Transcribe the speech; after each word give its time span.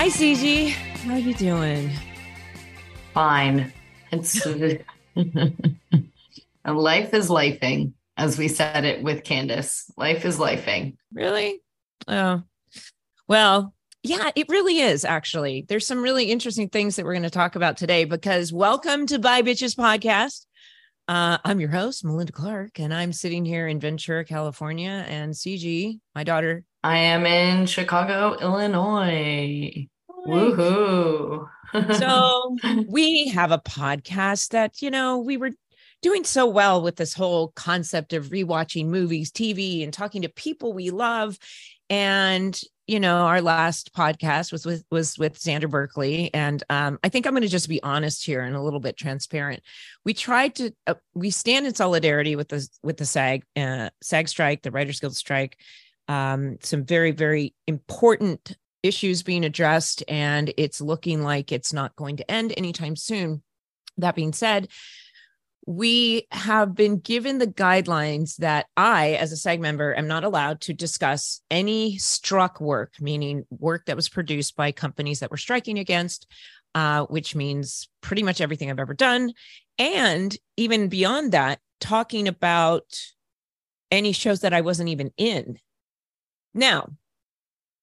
Hi, 0.00 0.08
CG. 0.08 0.70
How 0.70 1.12
are 1.12 1.18
you 1.18 1.34
doing? 1.34 1.90
Fine. 3.12 3.70
It's 4.10 4.46
life 6.64 7.12
is 7.12 7.28
lifing, 7.28 7.92
as 8.16 8.38
we 8.38 8.48
said 8.48 8.86
it 8.86 9.02
with 9.02 9.24
Candace. 9.24 9.92
Life 9.98 10.24
is 10.24 10.38
lifing. 10.38 10.96
Really? 11.12 11.60
Oh, 12.08 12.44
well, 13.28 13.74
yeah, 14.02 14.30
it 14.34 14.48
really 14.48 14.78
is 14.78 15.04
actually. 15.04 15.66
There's 15.68 15.86
some 15.86 16.00
really 16.00 16.30
interesting 16.30 16.70
things 16.70 16.96
that 16.96 17.04
we're 17.04 17.12
going 17.12 17.22
to 17.24 17.28
talk 17.28 17.54
about 17.54 17.76
today 17.76 18.06
because 18.06 18.54
welcome 18.54 19.06
to 19.08 19.18
Bye 19.18 19.42
Bitches 19.42 19.76
podcast. 19.76 20.46
Uh, 21.08 21.36
I'm 21.44 21.60
your 21.60 21.68
host, 21.68 22.06
Melinda 22.06 22.32
Clarke, 22.32 22.78
and 22.78 22.94
I'm 22.94 23.12
sitting 23.12 23.44
here 23.44 23.68
in 23.68 23.78
Ventura, 23.78 24.24
California. 24.24 25.04
And 25.08 25.34
CG, 25.34 26.00
my 26.14 26.24
daughter, 26.24 26.64
I 26.82 26.96
am 26.96 27.26
in 27.26 27.66
Chicago, 27.66 28.38
Illinois. 28.40 29.86
Woohoo. 30.26 31.48
so 31.98 32.56
we 32.88 33.28
have 33.28 33.52
a 33.52 33.58
podcast 33.58 34.50
that, 34.50 34.82
you 34.82 34.90
know, 34.90 35.18
we 35.18 35.36
were 35.36 35.50
doing 36.02 36.24
so 36.24 36.46
well 36.46 36.82
with 36.82 36.96
this 36.96 37.14
whole 37.14 37.48
concept 37.56 38.12
of 38.12 38.26
rewatching 38.26 38.86
movies, 38.86 39.30
TV, 39.30 39.82
and 39.84 39.92
talking 39.92 40.22
to 40.22 40.28
people 40.28 40.72
we 40.72 40.90
love. 40.90 41.38
And 41.88 42.60
you 42.90 42.98
know, 42.98 43.18
our 43.18 43.40
last 43.40 43.94
podcast 43.94 44.50
was 44.50 44.66
with 44.66 44.84
was 44.90 45.16
with 45.16 45.38
Xander 45.38 45.70
Berkeley, 45.70 46.28
and 46.34 46.60
um, 46.70 46.98
I 47.04 47.08
think 47.08 47.24
I'm 47.24 47.34
going 47.34 47.42
to 47.42 47.48
just 47.48 47.68
be 47.68 47.80
honest 47.84 48.26
here 48.26 48.40
and 48.40 48.56
a 48.56 48.60
little 48.60 48.80
bit 48.80 48.96
transparent. 48.96 49.62
We 50.04 50.12
tried 50.12 50.56
to 50.56 50.72
uh, 50.88 50.94
we 51.14 51.30
stand 51.30 51.68
in 51.68 51.74
solidarity 51.76 52.34
with 52.34 52.48
the 52.48 52.68
with 52.82 52.96
the 52.96 53.06
SAG 53.06 53.44
uh, 53.54 53.90
SAG 54.02 54.26
strike, 54.26 54.62
the 54.62 54.72
Writers 54.72 54.98
Guild 54.98 55.14
strike. 55.14 55.56
Um, 56.08 56.58
some 56.62 56.84
very 56.84 57.12
very 57.12 57.54
important 57.68 58.56
issues 58.82 59.22
being 59.22 59.44
addressed, 59.44 60.02
and 60.08 60.52
it's 60.56 60.80
looking 60.80 61.22
like 61.22 61.52
it's 61.52 61.72
not 61.72 61.96
going 61.96 62.16
to 62.16 62.30
end 62.30 62.54
anytime 62.56 62.96
soon. 62.96 63.42
That 63.98 64.14
being 64.14 64.32
said, 64.32 64.68
we 65.66 66.26
have 66.30 66.74
been 66.74 66.98
given 66.98 67.38
the 67.38 67.46
guidelines 67.46 68.36
that 68.36 68.66
I, 68.76 69.12
as 69.12 69.30
a 69.30 69.36
SAG 69.36 69.60
member, 69.60 69.94
am 69.94 70.08
not 70.08 70.24
allowed 70.24 70.62
to 70.62 70.72
discuss 70.72 71.42
any 71.50 71.98
struck 71.98 72.60
work, 72.60 72.94
meaning 73.00 73.44
work 73.50 73.86
that 73.86 73.96
was 73.96 74.08
produced 74.08 74.56
by 74.56 74.72
companies 74.72 75.20
that 75.20 75.30
were 75.30 75.36
striking 75.36 75.78
against, 75.78 76.26
uh, 76.74 77.04
which 77.06 77.34
means 77.36 77.88
pretty 78.00 78.22
much 78.22 78.40
everything 78.40 78.70
I've 78.70 78.78
ever 78.78 78.94
done. 78.94 79.32
And 79.78 80.36
even 80.56 80.88
beyond 80.88 81.32
that, 81.32 81.60
talking 81.80 82.26
about 82.26 82.84
any 83.90 84.12
shows 84.12 84.40
that 84.40 84.52
I 84.52 84.60
wasn't 84.60 84.88
even 84.88 85.10
in. 85.16 85.58
Now, 86.54 86.88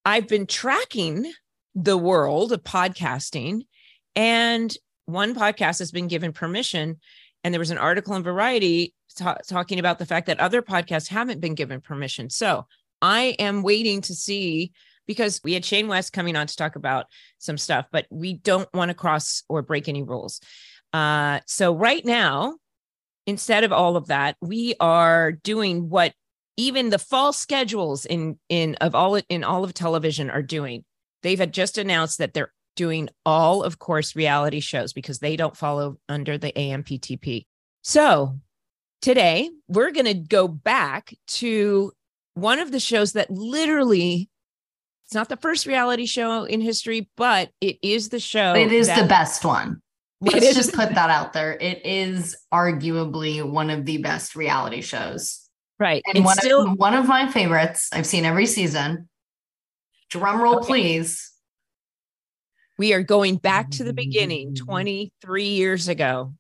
I've 0.08 0.30
been 0.30 0.48
tracking 0.48 1.34
the 1.76 1.98
world 1.98 2.54
of 2.54 2.64
podcasting, 2.64 3.68
and 4.16 4.76
one 5.06 5.36
podcast 5.36 5.80
has 5.80 5.92
been 5.92 6.08
given 6.08 6.32
permission 6.32 6.98
and 7.44 7.54
there 7.54 7.60
was 7.60 7.72
an 7.72 7.78
article 7.78 8.16
in 8.16 8.24
Variety 8.24 8.94
ta- 9.18 9.38
talking 9.48 9.80
about 9.80 10.00
the 10.00 10.06
fact 10.06 10.28
that 10.28 10.40
other 10.40 10.62
podcasts 10.62 11.10
haven't 11.10 11.42
been 11.42 11.56
given 11.56 11.82
permission. 11.82 12.30
So 12.30 12.68
I 13.02 13.36
am 13.40 13.64
waiting 13.64 14.02
to 14.02 14.16
see 14.16 14.72
because 15.08 15.42
we 15.44 15.54
had 15.54 15.66
Shane 15.66 15.88
West 15.90 16.14
coming 16.14 16.38
on 16.38 16.48
to 16.48 16.56
talk 16.56 16.78
about 16.78 17.08
some 17.38 17.58
stuff, 17.58 17.86
but 17.92 18.06
we 18.10 18.34
don't 18.34 18.68
want 18.74 18.90
to 18.90 18.96
cross 18.96 19.44
or 19.50 19.62
break 19.62 19.88
any 19.88 20.04
rules. 20.04 20.40
Uh, 20.94 21.42
so 21.48 21.76
right 21.76 22.04
now, 22.06 22.56
instead 23.26 23.64
of 23.64 23.74
all 23.74 23.98
of 23.98 24.08
that, 24.08 24.38
we 24.42 24.74
are 24.80 25.34
doing 25.34 25.90
what 25.90 26.14
even 26.58 26.90
the 26.90 27.00
fall 27.00 27.32
schedules 27.32 28.06
in 28.06 28.38
in 28.50 28.76
of 28.76 28.96
all 28.96 29.16
in 29.30 29.44
all 29.44 29.64
of 29.64 29.74
television 29.74 30.30
are 30.30 30.42
doing. 30.42 30.84
They've 31.24 31.40
had 31.40 31.54
just 31.54 31.78
announced 31.78 32.18
that 32.18 32.34
they're 32.34 32.54
doing 32.76 33.10
all, 33.26 33.64
of 33.64 33.80
course, 33.80 34.16
reality 34.16 34.60
shows 34.60 34.94
because 34.94 35.20
they 35.20 35.36
don't 35.36 35.58
follow 35.58 35.98
under 36.08 36.38
the 36.38 36.52
AMPTP. 36.52 37.46
So 37.84 38.40
today 39.02 39.50
we're 39.68 39.92
going 39.92 40.06
to 40.06 40.14
go 40.14 40.48
back 40.48 41.14
to 41.28 41.92
one 42.36 42.60
of 42.60 42.72
the 42.72 42.80
shows 42.80 43.14
that 43.14 43.32
literally 43.32 44.30
it's 45.06 45.16
not 45.16 45.30
the 45.30 45.38
first 45.38 45.66
reality 45.66 46.06
show 46.06 46.44
in 46.44 46.60
history, 46.60 47.10
but 47.16 47.50
it 47.62 47.78
is 47.82 48.10
the 48.10 48.20
show. 48.20 48.54
It 48.56 48.74
is 48.74 48.88
that, 48.88 49.02
the 49.02 49.08
best 49.08 49.46
one. 49.46 49.82
Let's 50.22 50.54
just 50.54 50.74
put 50.74 50.94
that 50.96 51.10
out 51.10 51.32
there. 51.32 51.54
It 51.54 51.86
is 51.86 52.36
arguably 52.54 53.48
one 53.48 53.70
of 53.70 53.86
the 53.86 54.00
best 54.00 54.36
reality 54.36 54.82
shows. 54.82 55.47
Right. 55.80 56.02
And 56.14 56.26
one, 56.26 56.38
still- 56.38 56.72
of, 56.72 56.78
one 56.78 56.94
of 56.94 57.08
my 57.08 57.30
favorites. 57.32 57.90
I've 57.94 58.06
seen 58.06 58.26
every 58.26 58.46
season. 58.46 59.10
Drum 60.10 60.42
roll, 60.42 60.58
okay. 60.58 60.68
please. 60.68 61.32
We 62.78 62.94
are 62.94 63.04
going 63.04 63.38
back 63.38 63.72
to 63.72 63.84
the 63.84 63.94
beginning 63.94 64.52
mm. 64.52 64.58
23 64.58 65.44
years 65.44 65.88
ago, 65.88 66.34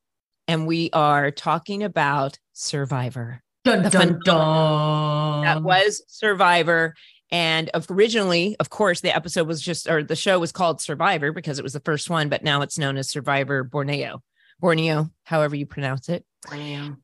and 0.47 0.68
we 0.68 0.90
are 0.94 1.31
talking 1.31 1.84
about 1.84 2.38
Survivor. 2.53 3.42
Dun, 3.66 3.90
dun, 3.90 4.20
dun. 4.24 5.44
That 5.44 5.64
was 5.64 6.03
Survivor. 6.08 6.94
And 7.31 7.70
originally, 7.90 8.56
of 8.59 8.70
course, 8.70 9.02
the 9.02 9.14
episode 9.14 9.47
was 9.47 9.62
just, 9.62 9.90
or 9.90 10.03
the 10.03 10.16
show 10.16 10.40
was 10.40 10.52
called 10.52 10.80
Survivor 10.80 11.34
because 11.34 11.59
it 11.59 11.64
was 11.64 11.74
the 11.74 11.81
first 11.81 12.09
one, 12.09 12.30
but 12.30 12.44
now 12.44 12.62
it's 12.62 12.78
known 12.78 12.97
as 12.97 13.09
Survivor 13.09 13.64
Borneo. 13.64 14.22
Borneo, 14.59 15.09
however 15.24 15.56
you 15.56 15.66
pronounce 15.66 16.08
it. 16.08 16.24
Borneo. 16.47 16.97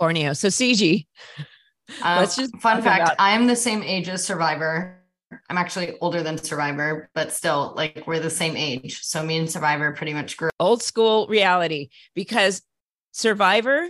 Borneo. 0.00 0.32
So, 0.32 0.48
CG. 0.48 1.06
Uh, 2.02 2.16
let's 2.20 2.36
just 2.36 2.56
fun 2.58 2.82
fact 2.82 3.02
about- 3.02 3.16
I'm 3.18 3.46
the 3.46 3.56
same 3.56 3.82
age 3.82 4.08
as 4.08 4.24
Survivor. 4.24 4.94
I'm 5.50 5.58
actually 5.58 5.98
older 6.00 6.22
than 6.22 6.38
Survivor, 6.38 7.10
but 7.14 7.32
still, 7.32 7.72
like 7.76 8.06
we're 8.06 8.20
the 8.20 8.30
same 8.30 8.56
age. 8.56 9.02
So 9.02 9.22
me 9.22 9.38
and 9.38 9.50
Survivor 9.50 9.92
pretty 9.92 10.14
much 10.14 10.36
grew 10.36 10.50
old 10.58 10.82
school 10.82 11.26
reality 11.28 11.90
because 12.14 12.62
Survivor 13.12 13.88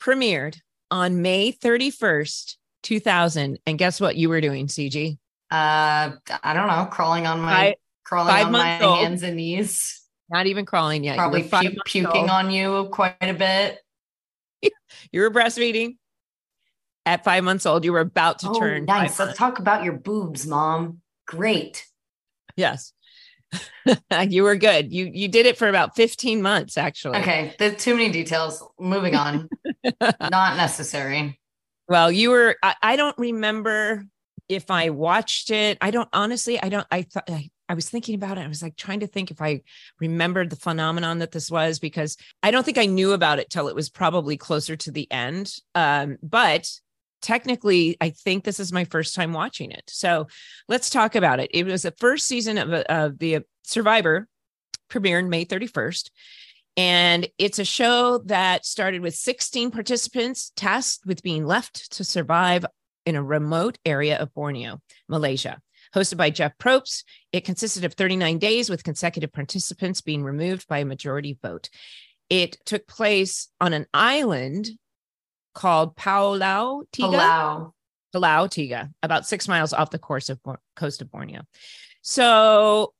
premiered 0.00 0.56
on 0.90 1.20
May 1.22 1.52
31st, 1.52 2.56
2000. 2.82 3.58
And 3.66 3.78
guess 3.78 4.00
what 4.00 4.16
you 4.16 4.28
were 4.28 4.40
doing, 4.40 4.66
CG? 4.66 5.18
Uh, 5.50 6.12
I 6.42 6.52
don't 6.54 6.68
know, 6.68 6.88
crawling 6.90 7.26
on 7.26 7.40
my 7.40 7.50
five, 7.52 7.74
crawling 8.04 8.46
on 8.46 8.52
my 8.52 8.82
old. 8.82 8.98
hands 8.98 9.22
and 9.22 9.36
knees. 9.36 10.02
Not 10.30 10.46
even 10.46 10.66
crawling 10.66 11.04
yet. 11.04 11.16
Probably 11.16 11.42
pu- 11.42 11.76
puking 11.86 12.06
old. 12.06 12.30
on 12.30 12.50
you 12.50 12.88
quite 12.92 13.16
a 13.22 13.34
bit. 13.34 13.78
you 15.12 15.20
were 15.20 15.30
breastfeeding 15.30 15.96
at 17.08 17.24
five 17.24 17.42
months 17.42 17.64
old. 17.64 17.84
You 17.84 17.92
were 17.92 18.00
about 18.00 18.40
to 18.40 18.50
oh, 18.50 18.58
turn. 18.58 18.84
Nice. 18.84 19.18
Let's 19.18 19.36
talk 19.36 19.58
about 19.58 19.82
your 19.82 19.94
boobs, 19.94 20.46
mom. 20.46 21.00
Great. 21.26 21.86
Yes. 22.56 22.92
you 24.28 24.42
were 24.42 24.56
good. 24.56 24.92
You 24.92 25.10
you 25.12 25.28
did 25.28 25.46
it 25.46 25.56
for 25.56 25.68
about 25.68 25.96
15 25.96 26.42
months, 26.42 26.76
actually. 26.76 27.18
Okay. 27.18 27.54
There's 27.58 27.82
too 27.82 27.94
many 27.94 28.10
details. 28.10 28.62
Moving 28.78 29.14
on. 29.14 29.48
Not 30.20 30.56
necessary. 30.58 31.40
Well, 31.88 32.12
you 32.12 32.30
were 32.30 32.56
I, 32.62 32.74
I, 32.82 32.96
don't 32.96 33.16
remember 33.16 34.04
if 34.50 34.70
I 34.70 34.90
watched 34.90 35.50
it. 35.50 35.78
I 35.80 35.90
don't 35.90 36.08
honestly, 36.12 36.60
I 36.60 36.68
don't 36.68 36.86
I 36.90 37.02
thought 37.02 37.30
I, 37.30 37.48
I 37.70 37.74
was 37.74 37.88
thinking 37.88 38.14
about 38.14 38.36
it. 38.36 38.42
I 38.42 38.48
was 38.48 38.62
like 38.62 38.76
trying 38.76 39.00
to 39.00 39.06
think 39.06 39.30
if 39.30 39.40
I 39.40 39.62
remembered 39.98 40.50
the 40.50 40.56
phenomenon 40.56 41.20
that 41.20 41.32
this 41.32 41.50
was 41.50 41.78
because 41.78 42.18
I 42.42 42.50
don't 42.50 42.64
think 42.64 42.76
I 42.76 42.84
knew 42.84 43.12
about 43.12 43.38
it 43.38 43.48
till 43.48 43.68
it 43.68 43.74
was 43.74 43.88
probably 43.88 44.36
closer 44.36 44.76
to 44.76 44.90
the 44.90 45.10
end. 45.10 45.54
Um, 45.74 46.18
but 46.22 46.70
technically 47.20 47.96
i 48.00 48.10
think 48.10 48.44
this 48.44 48.60
is 48.60 48.72
my 48.72 48.84
first 48.84 49.14
time 49.14 49.32
watching 49.32 49.70
it. 49.70 49.84
So 49.88 50.26
let's 50.68 50.90
talk 50.90 51.14
about 51.14 51.40
it. 51.40 51.50
It 51.52 51.66
was 51.66 51.82
the 51.82 51.92
first 51.92 52.26
season 52.26 52.58
of, 52.58 52.72
of 52.72 53.18
the 53.18 53.40
survivor 53.64 54.28
premiered 54.90 55.28
may 55.28 55.44
31st 55.44 56.10
and 56.76 57.28
it's 57.38 57.58
a 57.58 57.64
show 57.64 58.18
that 58.26 58.64
started 58.64 59.02
with 59.02 59.14
16 59.14 59.70
participants 59.70 60.52
tasked 60.54 61.04
with 61.04 61.22
being 61.22 61.44
left 61.44 61.92
to 61.92 62.04
survive 62.04 62.64
in 63.04 63.16
a 63.16 63.22
remote 63.22 63.78
area 63.84 64.16
of 64.18 64.32
borneo 64.32 64.80
malaysia. 65.08 65.60
Hosted 65.94 66.16
by 66.16 66.30
jeff 66.30 66.52
probst 66.58 67.04
it 67.32 67.44
consisted 67.44 67.84
of 67.84 67.94
39 67.94 68.38
days 68.38 68.70
with 68.70 68.84
consecutive 68.84 69.32
participants 69.32 70.00
being 70.00 70.22
removed 70.22 70.66
by 70.68 70.78
a 70.78 70.84
majority 70.84 71.38
vote. 71.42 71.68
It 72.30 72.56
took 72.64 72.86
place 72.86 73.48
on 73.60 73.72
an 73.72 73.86
island 73.92 74.70
called 75.54 75.96
Palau 75.96 76.84
Tiga. 76.92 77.12
Palau. 77.12 77.72
Palau 78.14 78.48
Tiga, 78.48 78.90
about 79.02 79.26
six 79.26 79.48
miles 79.48 79.72
off 79.72 79.90
the 79.90 79.98
course 79.98 80.28
of 80.28 80.40
coast 80.76 81.02
of 81.02 81.10
Borneo. 81.10 81.42
So 82.02 82.94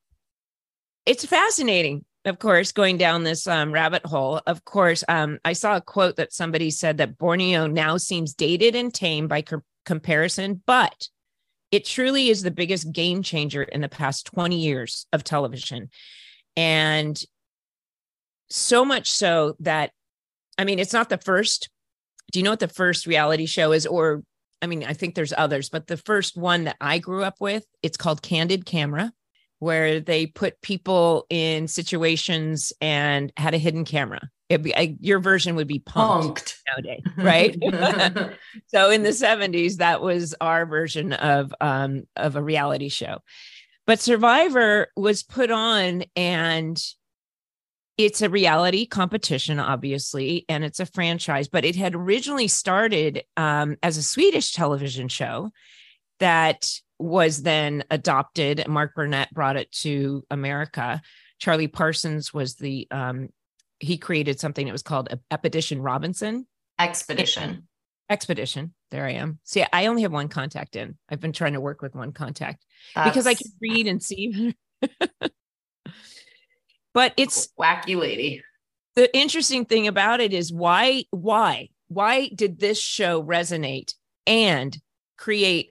it's 1.07 1.25
fascinating, 1.25 2.05
of 2.25 2.39
course, 2.39 2.73
going 2.73 2.99
down 2.99 3.25
this 3.25 3.47
um, 3.47 3.73
rabbit 3.73 4.05
hole. 4.05 4.43
Of 4.47 4.65
course, 4.65 5.03
um, 5.09 5.39
I 5.45 5.55
saw 5.55 5.77
a 5.77 5.81
quote 5.81 6.17
that 6.17 6.33
somebody 6.33 6.71
said 6.71 6.99
that 6.99 7.17
Borneo 7.17 7.67
now 7.67 7.97
seems 7.97 8.35
dated 8.35 8.75
and 8.75 8.93
tame 8.93 9.29
by 9.29 9.43
co- 9.43 9.63
comparison, 9.87 10.63
but 10.67 11.09
it 11.71 11.85
truly 11.85 12.29
is 12.29 12.43
the 12.43 12.51
biggest 12.51 12.93
game 12.93 13.23
changer 13.23 13.63
in 13.63 13.81
the 13.81 13.89
past 13.89 14.27
20 14.27 14.59
years 14.59 15.07
of 15.13 15.25
television. 15.25 15.91
And 16.57 17.21
so 18.51 18.85
much 18.85 19.11
so 19.11 19.57
that, 19.61 19.93
I 20.57 20.65
mean, 20.65 20.79
it's 20.79 20.93
not 20.93 21.09
the 21.09 21.19
first 21.19 21.71
do 22.33 22.39
you 22.39 22.45
know 22.45 22.51
what 22.51 22.61
the 22.61 22.69
first 22.69 23.07
reality 23.07 23.47
show 23.47 23.73
is? 23.73 23.87
Or, 23.87 24.23
I 24.63 24.67
mean, 24.67 24.85
I 24.85 24.93
think 24.93 25.15
there's 25.15 25.33
others, 25.37 25.69
but 25.69 25.87
the 25.87 25.97
first 25.97 26.37
one 26.37 26.65
that 26.65 26.77
I 26.81 26.99
grew 26.99 27.23
up 27.25 27.37
with, 27.41 27.65
it's 27.83 27.97
called 27.97 28.23
Candid 28.23 28.67
Camera. 28.67 29.13
where 29.61 30.01
they 30.01 30.27
put 30.27 30.61
people 30.63 31.27
in 31.31 31.67
situations 31.67 32.73
and 32.81 33.33
had 33.37 33.55
a 33.55 33.59
hidden 33.59 33.85
camera. 33.85 34.21
Be, 34.49 34.75
I, 34.75 34.97
your 35.01 35.19
version 35.19 35.57
would 35.57 35.67
be 35.69 35.81
punked, 35.81 36.37
punked. 36.37 36.55
nowadays, 36.67 37.03
right? 37.19 38.35
so 38.69 38.91
in 38.91 39.03
the 39.03 39.11
70s, 39.11 39.77
that 39.77 40.01
was 40.01 40.35
our 40.41 40.65
version 40.65 41.13
of 41.13 41.53
um, 41.61 42.05
of 42.17 42.37
a 42.37 42.43
reality 42.43 42.89
show. 42.89 43.19
But 43.87 44.01
Survivor 44.01 44.89
was 44.97 45.23
put 45.23 45.51
on 45.51 46.05
and 46.17 46.83
it's 47.99 48.23
a 48.23 48.31
reality 48.31 48.87
competition, 48.87 49.59
obviously, 49.59 50.45
and 50.49 50.65
it's 50.65 50.79
a 50.79 50.87
franchise, 50.87 51.49
but 51.49 51.65
it 51.65 51.75
had 51.75 51.97
originally 51.97 52.47
started 52.47 53.25
um, 53.37 53.77
as 53.83 53.97
a 53.97 54.03
Swedish 54.03 54.53
television 54.53 55.09
show 55.09 55.51
that 56.21 56.71
was 57.01 57.43
then 57.43 57.83
adopted. 57.91 58.67
Mark 58.69 58.95
Burnett 58.95 59.35
brought 59.35 59.57
it 59.57 59.71
to 59.73 60.25
America. 60.31 61.03
Charlie 61.41 61.67
Parsons 61.67 62.33
was 62.33 62.55
the 62.55 62.87
um, 62.93 63.31
he 63.81 63.99
created 63.99 64.39
something 64.39 64.67
that 64.67 64.73
was 64.73 64.83
called 64.83 65.09
Expedition 65.31 65.83
Robinson. 65.83 66.47
Expedition. 66.79 67.67
Expedition. 68.09 68.75
There 68.93 69.07
I 69.07 69.13
am. 69.13 69.41
See, 69.43 69.65
I 69.73 69.87
only 69.87 70.03
have 70.03 70.13
one 70.13 70.29
contact 70.29 70.77
in. 70.77 70.97
I've 71.09 71.21
been 71.21 71.33
trying 71.33 71.53
to 71.55 71.61
work 71.61 71.83
with 71.83 71.97
one 71.97 72.13
contact 72.13 72.65
That's... 72.95 73.11
because 73.11 73.27
I 73.27 73.35
can 73.35 73.51
read 73.61 73.89
and 73.89 74.01
see. 74.01 74.55
but 76.99 77.15
it's 77.17 77.51
wacky 77.57 77.97
lady. 77.97 78.43
The 78.97 79.17
interesting 79.17 79.67
thing 79.67 79.87
about 79.87 80.19
it 80.19 80.33
is 80.33 80.53
why, 80.53 81.05
why, 81.13 81.69
why 81.87 82.29
did 82.35 82.59
this 82.59 82.81
show 82.81 83.23
resonate 83.23 83.95
and 84.27 84.77
create 85.17 85.71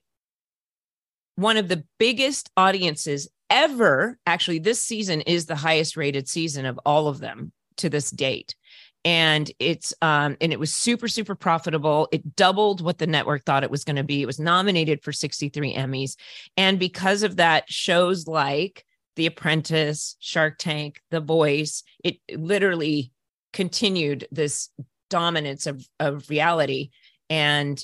one 1.36 1.58
of 1.58 1.68
the 1.68 1.84
biggest 2.00 2.50
audiences 2.56 3.28
ever? 3.50 4.18
Actually, 4.26 4.60
this 4.60 4.82
season 4.82 5.20
is 5.20 5.48
the 5.48 5.58
highest 5.58 5.98
rated 5.98 6.30
season 6.30 6.66
of 6.66 6.80
all 6.86 7.10
of 7.10 7.20
them 7.20 7.52
to 7.76 7.90
this 7.90 8.10
date 8.10 8.56
and 9.04 9.52
it's 9.60 9.94
um 10.02 10.36
and 10.42 10.52
it 10.52 10.60
was 10.60 10.74
super 10.74 11.08
super 11.08 11.36
profitable 11.36 12.08
it 12.12 12.36
doubled 12.36 12.82
what 12.82 12.98
the 12.98 13.06
network 13.06 13.46
thought 13.46 13.64
it 13.64 13.70
was 13.70 13.84
going 13.84 13.96
to 13.96 14.04
be 14.04 14.24
it 14.24 14.26
was 14.26 14.40
nominated 14.40 15.04
for 15.04 15.12
63 15.12 15.76
emmys 15.76 16.16
and 16.58 16.80
because 16.80 17.22
of 17.22 17.36
that 17.36 17.70
shows 17.70 18.26
like 18.26 18.87
the 19.18 19.26
Apprentice, 19.26 20.16
Shark 20.20 20.58
Tank, 20.58 21.02
The 21.12 21.20
Voice. 21.20 21.84
It 22.04 22.20
literally 22.34 23.12
continued 23.52 24.28
this 24.32 24.70
dominance 25.10 25.66
of, 25.68 25.86
of 26.00 26.30
reality. 26.30 26.92
And 27.30 27.84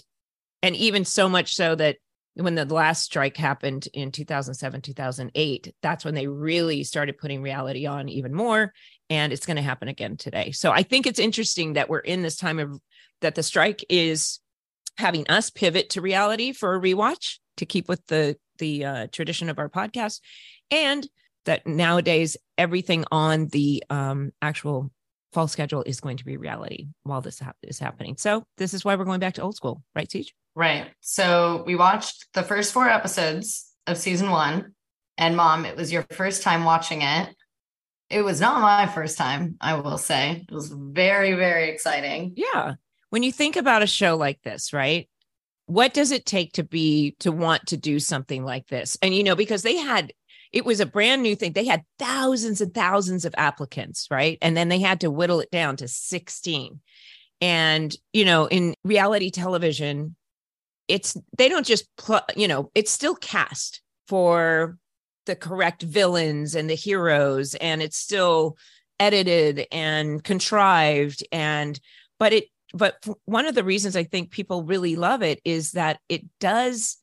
and 0.61 0.77
even 0.77 1.03
so 1.03 1.27
much 1.27 1.55
so 1.55 1.75
that 1.75 1.97
when 2.35 2.55
the 2.55 2.65
last 2.65 3.03
strike 3.03 3.37
happened 3.37 3.87
in 3.93 4.11
2007 4.11 4.81
2008 4.81 5.75
that's 5.83 6.05
when 6.05 6.15
they 6.15 6.25
really 6.25 6.83
started 6.83 7.17
putting 7.17 7.41
reality 7.41 7.85
on 7.85 8.09
even 8.09 8.33
more 8.33 8.73
and 9.09 9.31
it's 9.31 9.45
going 9.45 9.57
to 9.57 9.61
happen 9.61 9.87
again 9.87 10.17
today 10.17 10.49
so 10.51 10.71
i 10.71 10.81
think 10.81 11.05
it's 11.05 11.19
interesting 11.19 11.73
that 11.73 11.89
we're 11.89 11.99
in 11.99 12.23
this 12.23 12.37
time 12.37 12.57
of 12.57 12.79
that 13.21 13.35
the 13.35 13.43
strike 13.43 13.85
is 13.87 14.39
having 14.97 15.27
us 15.27 15.51
pivot 15.51 15.91
to 15.91 16.01
reality 16.01 16.53
for 16.53 16.73
a 16.73 16.81
rewatch 16.81 17.37
to 17.57 17.65
keep 17.67 17.87
with 17.87 18.03
the 18.07 18.35
the 18.57 18.85
uh, 18.85 19.07
tradition 19.11 19.49
of 19.49 19.59
our 19.59 19.69
podcast 19.69 20.19
and 20.71 21.07
that 21.45 21.65
nowadays 21.67 22.37
everything 22.57 23.05
on 23.11 23.47
the 23.47 23.83
um, 23.89 24.31
actual 24.41 24.91
fall 25.33 25.47
schedule 25.47 25.83
is 25.85 25.99
going 25.99 26.17
to 26.17 26.25
be 26.25 26.37
reality 26.37 26.87
while 27.03 27.21
this 27.21 27.39
ha- 27.39 27.53
is 27.63 27.79
happening. 27.79 28.15
So 28.17 28.45
this 28.57 28.73
is 28.73 28.85
why 28.85 28.95
we're 28.95 29.05
going 29.05 29.19
back 29.19 29.33
to 29.35 29.41
old 29.41 29.55
school, 29.55 29.83
right, 29.95 30.07
CG? 30.07 30.27
Right. 30.55 30.91
So 31.01 31.63
we 31.65 31.75
watched 31.75 32.27
the 32.33 32.43
first 32.43 32.71
four 32.71 32.87
episodes 32.87 33.71
of 33.87 33.97
season 33.97 34.29
one, 34.29 34.73
and 35.17 35.35
mom, 35.35 35.65
it 35.65 35.75
was 35.75 35.91
your 35.91 36.05
first 36.11 36.43
time 36.43 36.63
watching 36.63 37.01
it. 37.01 37.35
It 38.09 38.21
was 38.21 38.39
not 38.39 38.61
my 38.61 38.85
first 38.85 39.17
time, 39.17 39.55
I 39.59 39.75
will 39.75 39.97
say. 39.97 40.45
It 40.47 40.53
was 40.53 40.69
very, 40.69 41.33
very 41.33 41.69
exciting. 41.69 42.33
Yeah. 42.35 42.73
When 43.09 43.23
you 43.23 43.31
think 43.31 43.55
about 43.55 43.81
a 43.81 43.87
show 43.87 44.15
like 44.15 44.41
this, 44.43 44.73
right? 44.73 45.09
What 45.65 45.93
does 45.93 46.11
it 46.11 46.25
take 46.25 46.53
to 46.53 46.63
be 46.63 47.15
to 47.19 47.31
want 47.31 47.67
to 47.67 47.77
do 47.77 47.99
something 47.99 48.43
like 48.43 48.67
this? 48.67 48.97
And 49.01 49.15
you 49.15 49.23
know, 49.23 49.35
because 49.35 49.63
they 49.63 49.77
had 49.77 50.13
it 50.53 50.65
was 50.65 50.79
a 50.79 50.85
brand 50.85 51.23
new 51.23 51.35
thing. 51.35 51.53
They 51.53 51.65
had 51.65 51.83
thousands 51.97 52.61
and 52.61 52.73
thousands 52.73 53.25
of 53.25 53.33
applicants, 53.37 54.07
right? 54.11 54.37
And 54.41 54.55
then 54.55 54.69
they 54.69 54.79
had 54.79 55.01
to 55.01 55.11
whittle 55.11 55.39
it 55.39 55.51
down 55.51 55.77
to 55.77 55.87
16. 55.87 56.79
And, 57.41 57.95
you 58.13 58.23
know, 58.23 58.45
in 58.45 58.75
reality 58.83 59.31
television, 59.31 60.15
it's 60.87 61.17
they 61.37 61.49
don't 61.49 61.65
just 61.65 61.87
pl- 61.97 62.21
you 62.37 62.47
know, 62.47 62.71
it's 62.75 62.91
still 62.91 63.15
cast 63.15 63.81
for 64.07 64.77
the 65.25 65.35
correct 65.35 65.81
villains 65.81 66.53
and 66.55 66.69
the 66.69 66.75
heroes 66.75 67.55
and 67.55 67.81
it's 67.81 67.97
still 67.97 68.57
edited 68.99 69.65
and 69.71 70.23
contrived 70.23 71.23
and 71.31 71.79
but 72.19 72.33
it 72.33 72.45
but 72.73 72.95
one 73.25 73.45
of 73.45 73.55
the 73.55 73.63
reasons 73.63 73.95
I 73.95 74.03
think 74.03 74.31
people 74.31 74.63
really 74.63 74.95
love 74.95 75.23
it 75.23 75.39
is 75.45 75.71
that 75.71 75.99
it 76.09 76.23
does 76.39 76.97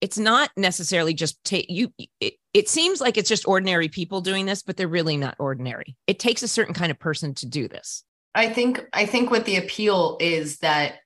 it's 0.00 0.18
not 0.18 0.50
necessarily 0.56 1.14
just 1.14 1.42
take 1.44 1.66
you 1.68 1.92
it, 2.20 2.34
it 2.58 2.68
seems 2.68 3.00
like 3.00 3.16
it's 3.16 3.28
just 3.28 3.46
ordinary 3.46 3.88
people 3.88 4.20
doing 4.20 4.44
this 4.44 4.62
but 4.62 4.76
they're 4.76 4.88
really 4.88 5.16
not 5.16 5.36
ordinary. 5.38 5.96
It 6.08 6.18
takes 6.18 6.42
a 6.42 6.48
certain 6.48 6.74
kind 6.74 6.90
of 6.90 6.98
person 6.98 7.32
to 7.34 7.46
do 7.46 7.68
this. 7.68 8.02
I 8.34 8.48
think 8.48 8.86
i 8.92 9.06
think 9.06 9.30
what 9.30 9.46
the 9.46 9.56
appeal 9.56 10.16
is 10.20 10.58
that 10.58 10.96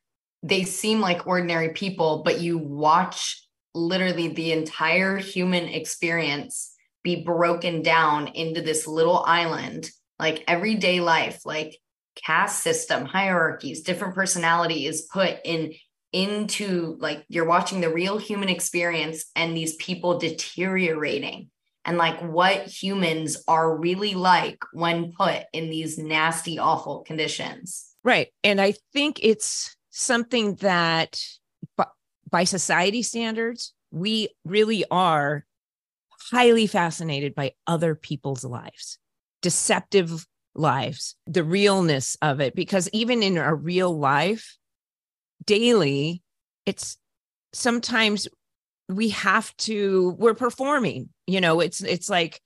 they 0.43 0.65
seem 0.65 1.01
like 1.01 1.27
ordinary 1.27 1.71
people 1.71 2.23
but 2.25 2.41
you 2.41 2.59
watch 2.59 3.47
literally 3.75 4.29
the 4.29 4.53
entire 4.53 5.17
human 5.17 5.65
experience 5.69 6.75
be 7.03 7.25
broken 7.25 7.81
down 7.81 8.29
into 8.29 8.61
this 8.61 8.87
little 8.87 9.23
island 9.25 9.89
like 10.19 10.45
everyday 10.47 11.01
life 11.01 11.47
like 11.47 11.79
caste 12.17 12.61
system 12.61 13.07
hierarchies 13.07 13.83
different 13.83 14.15
personality 14.15 14.87
is 14.87 15.09
put 15.11 15.39
in 15.45 15.73
into 16.13 16.97
like 17.01 17.25
you're 17.29 17.47
watching 17.47 17.81
the 17.81 17.93
real 17.93 18.19
human 18.19 18.49
experience 18.49 19.25
and 19.35 19.57
these 19.57 19.77
people 19.77 20.19
deteriorating. 20.19 21.51
And 21.85 21.99
like 21.99 22.21
what 22.21 22.67
humans 22.67 23.43
are 23.49 23.77
really 23.77 24.15
like 24.15 24.59
when 24.73 25.13
put 25.13 25.45
in 25.53 25.69
these 25.69 25.99
nasty 25.99 26.59
awful 26.59 27.01
conditions. 27.01 27.89
Right. 28.05 28.29
And 28.45 28.61
i 28.61 28.75
think 28.93 29.19
it's 29.23 29.77
something 29.91 30.55
that 30.57 31.21
by 32.31 32.45
society 32.45 33.03
standards 33.03 33.75
we 33.91 34.29
really 34.45 34.85
are 34.91 35.45
highly 36.31 36.67
fascinated 36.67 37.35
by 37.35 37.53
other 37.67 37.95
people's 37.95 38.45
lives 38.45 38.99
deceptive 39.43 40.27
lives 40.55 41.17
the 41.27 41.45
realness 41.45 42.17
of 42.23 42.41
it. 42.41 42.55
Because 42.55 42.89
even 42.93 43.23
in 43.23 43.39
our 43.39 43.55
real 43.55 43.97
life 43.99 44.57
daily, 45.45 46.23
it's 46.67 46.97
sometimes 47.53 48.29
we 48.89 49.11
have 49.11 49.55
to 49.57 50.15
we're 50.19 50.35
performing 50.35 51.09
you 51.27 51.41
know 51.41 51.61
it's 51.61 51.83
it's 51.83 52.11
like 52.11 52.41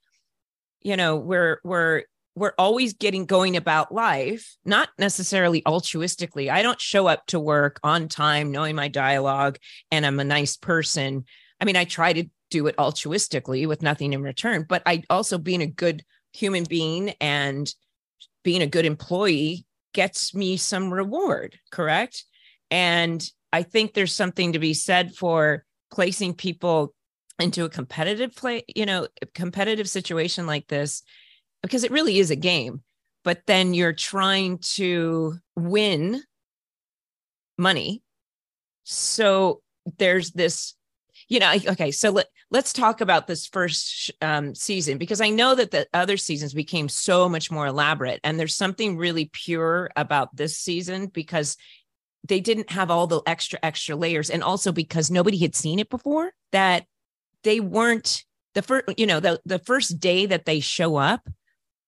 you 0.81 0.95
know 0.95 1.15
we're 1.15 1.59
we're 1.63 2.03
we're 2.35 2.53
always 2.57 2.93
getting 2.93 3.25
going 3.25 3.57
about 3.57 3.91
life 3.91 4.57
not 4.63 4.89
necessarily 4.99 5.63
altruistically. 5.63 6.51
I 6.51 6.61
don't 6.61 6.79
show 6.79 7.07
up 7.07 7.25
to 7.27 7.39
work 7.39 7.79
on 7.83 8.07
time 8.07 8.51
knowing 8.51 8.75
my 8.75 8.87
dialogue 8.87 9.57
and 9.91 10.05
i'm 10.05 10.19
a 10.19 10.23
nice 10.23 10.55
person. 10.55 11.25
I 11.59 11.65
mean 11.65 11.75
i 11.75 11.85
try 11.85 12.13
to 12.13 12.25
do 12.49 12.67
it 12.67 12.77
altruistically 12.77 13.67
with 13.67 13.81
nothing 13.81 14.13
in 14.13 14.21
return 14.21 14.65
but 14.67 14.81
i 14.85 15.03
also 15.09 15.37
being 15.37 15.61
a 15.61 15.67
good 15.67 16.03
human 16.31 16.63
being 16.63 17.09
and 17.19 17.73
being 18.43 18.61
a 18.61 18.67
good 18.67 18.85
employee 18.85 19.65
gets 19.93 20.33
me 20.33 20.55
some 20.55 20.93
reward 20.93 21.59
correct 21.71 22.23
and 22.71 23.23
I 23.53 23.63
think 23.63 23.93
there's 23.93 24.15
something 24.15 24.53
to 24.53 24.59
be 24.59 24.73
said 24.73 25.15
for 25.15 25.65
placing 25.91 26.33
people 26.33 26.93
into 27.39 27.65
a 27.65 27.69
competitive 27.69 28.35
play, 28.35 28.63
you 28.75 28.85
know, 28.85 29.07
competitive 29.33 29.87
situation 29.89 30.47
like 30.47 30.67
this, 30.67 31.03
because 31.61 31.83
it 31.83 31.91
really 31.91 32.19
is 32.19 32.31
a 32.31 32.35
game. 32.35 32.81
But 33.23 33.45
then 33.45 33.73
you're 33.73 33.93
trying 33.93 34.59
to 34.59 35.35
win 35.55 36.23
money. 37.57 38.01
So 38.83 39.61
there's 39.97 40.31
this, 40.31 40.75
you 41.27 41.39
know, 41.39 41.53
okay. 41.67 41.91
So 41.91 42.11
let, 42.11 42.27
let's 42.51 42.71
talk 42.71 43.01
about 43.01 43.27
this 43.27 43.45
first 43.45 44.11
um, 44.21 44.55
season 44.55 44.97
because 44.97 45.19
I 45.19 45.29
know 45.29 45.55
that 45.55 45.71
the 45.71 45.87
other 45.93 46.17
seasons 46.17 46.53
became 46.53 46.87
so 46.87 47.27
much 47.27 47.51
more 47.51 47.67
elaborate. 47.67 48.21
And 48.23 48.39
there's 48.39 48.55
something 48.55 48.97
really 48.97 49.29
pure 49.33 49.89
about 49.95 50.35
this 50.35 50.57
season 50.57 51.07
because 51.07 51.57
they 52.27 52.39
didn't 52.39 52.71
have 52.71 52.91
all 52.91 53.07
the 53.07 53.21
extra 53.25 53.59
extra 53.63 53.95
layers 53.95 54.29
and 54.29 54.43
also 54.43 54.71
because 54.71 55.11
nobody 55.11 55.37
had 55.37 55.55
seen 55.55 55.79
it 55.79 55.89
before 55.89 56.31
that 56.51 56.85
they 57.43 57.59
weren't 57.59 58.23
the 58.53 58.61
first 58.61 58.85
you 58.97 59.05
know 59.05 59.19
the 59.19 59.39
the 59.45 59.59
first 59.59 59.99
day 59.99 60.25
that 60.25 60.45
they 60.45 60.59
show 60.59 60.95
up 60.95 61.29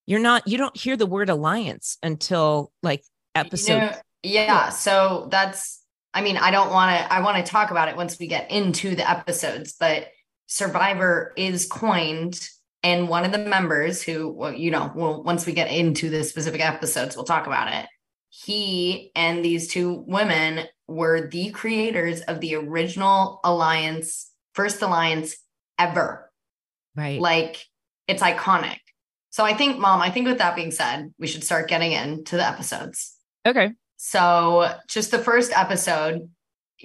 you're 0.06 0.20
not 0.20 0.48
you 0.48 0.58
don't 0.58 0.78
hear 0.78 0.96
the 0.96 1.06
word 1.06 1.30
alliance 1.30 1.98
until 2.04 2.72
like 2.84 3.04
episode 3.36 3.74
you 3.74 3.80
know, 3.80 3.92
yeah 4.24 4.70
so 4.70 5.28
that's 5.32 5.84
i 6.14 6.22
mean 6.22 6.38
i 6.38 6.52
don't 6.52 6.72
want 6.72 6.98
to 6.98 7.14
i 7.14 7.22
want 7.22 7.44
to 7.44 7.52
talk 7.52 7.72
about 7.72 7.88
it 7.88 7.96
once 7.96 8.18
we 8.20 8.28
get 8.28 8.50
into 8.52 8.96
the 8.96 9.10
episodes 9.10 9.76
but 9.80 10.08
survivor 10.48 11.34
is 11.38 11.68
coined 11.68 12.50
And 12.82 13.10
one 13.10 13.26
of 13.26 13.32
the 13.32 13.40
members 13.40 14.02
who, 14.02 14.30
well, 14.30 14.54
you 14.54 14.72
know, 14.72 14.92
well, 14.96 15.22
once 15.22 15.46
we 15.46 15.54
get 15.54 15.70
into 15.70 16.10
the 16.10 16.24
specific 16.24 16.66
episodes, 16.66 17.16
we'll 17.16 17.26
talk 17.26 17.46
about 17.46 17.74
it. 17.74 17.88
He 18.30 19.12
and 19.16 19.44
these 19.44 19.68
two 19.68 20.04
women 20.08 20.68
were 20.88 21.28
the 21.28 21.52
creators 21.52 22.22
of 22.22 22.40
the 22.40 22.56
original 22.56 23.40
alliance, 23.44 24.32
first 24.54 24.82
alliance 24.82 25.36
ever. 25.78 26.32
Right. 26.96 27.20
Like 27.20 27.66
it's 28.08 28.22
iconic. 28.22 28.80
So 29.32 29.46
I 29.46 29.54
think, 29.54 29.78
mom, 29.78 30.02
I 30.02 30.10
think 30.10 30.28
with 30.28 30.40
that 30.40 30.56
being 30.56 30.72
said, 30.72 31.14
we 31.20 31.28
should 31.28 31.44
start 31.44 31.70
getting 31.70 31.92
into 31.92 32.36
the 32.36 32.46
episodes. 32.46 33.16
Okay. 33.46 33.74
So 33.98 34.74
just 34.88 35.12
the 35.12 35.20
first 35.20 35.52
episode, 35.56 36.30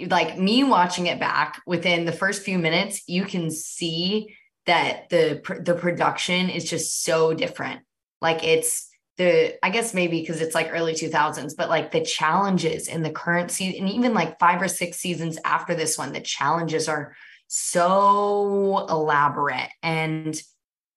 like 0.06 0.38
me 0.38 0.64
watching 0.64 1.06
it 1.06 1.20
back 1.20 1.62
within 1.66 2.04
the 2.04 2.12
first 2.12 2.42
few 2.42 2.58
minutes, 2.58 3.02
you 3.06 3.24
can 3.24 3.50
see 3.50 4.34
that 4.66 5.08
the 5.10 5.40
the 5.62 5.74
production 5.74 6.48
is 6.48 6.68
just 6.68 7.04
so 7.04 7.34
different. 7.34 7.82
Like 8.20 8.42
it's 8.42 8.88
the 9.16 9.59
I 9.64 9.71
guess 9.71 9.94
maybe 9.94 10.21
because 10.21 10.40
it's 10.40 10.54
like 10.54 10.71
early 10.73 10.94
2000s, 10.94 11.54
but 11.56 11.68
like 11.68 11.92
the 11.92 12.02
challenges 12.02 12.88
in 12.88 13.02
the 13.02 13.11
current 13.11 13.50
season, 13.50 13.80
and 13.80 13.90
even 13.90 14.14
like 14.14 14.38
five 14.38 14.61
or 14.61 14.68
six 14.68 14.99
seasons 14.99 15.38
after 15.44 15.75
this 15.75 15.97
one, 15.97 16.12
the 16.12 16.21
challenges 16.21 16.88
are 16.88 17.14
so 17.47 18.87
elaborate. 18.88 19.71
And 19.83 20.40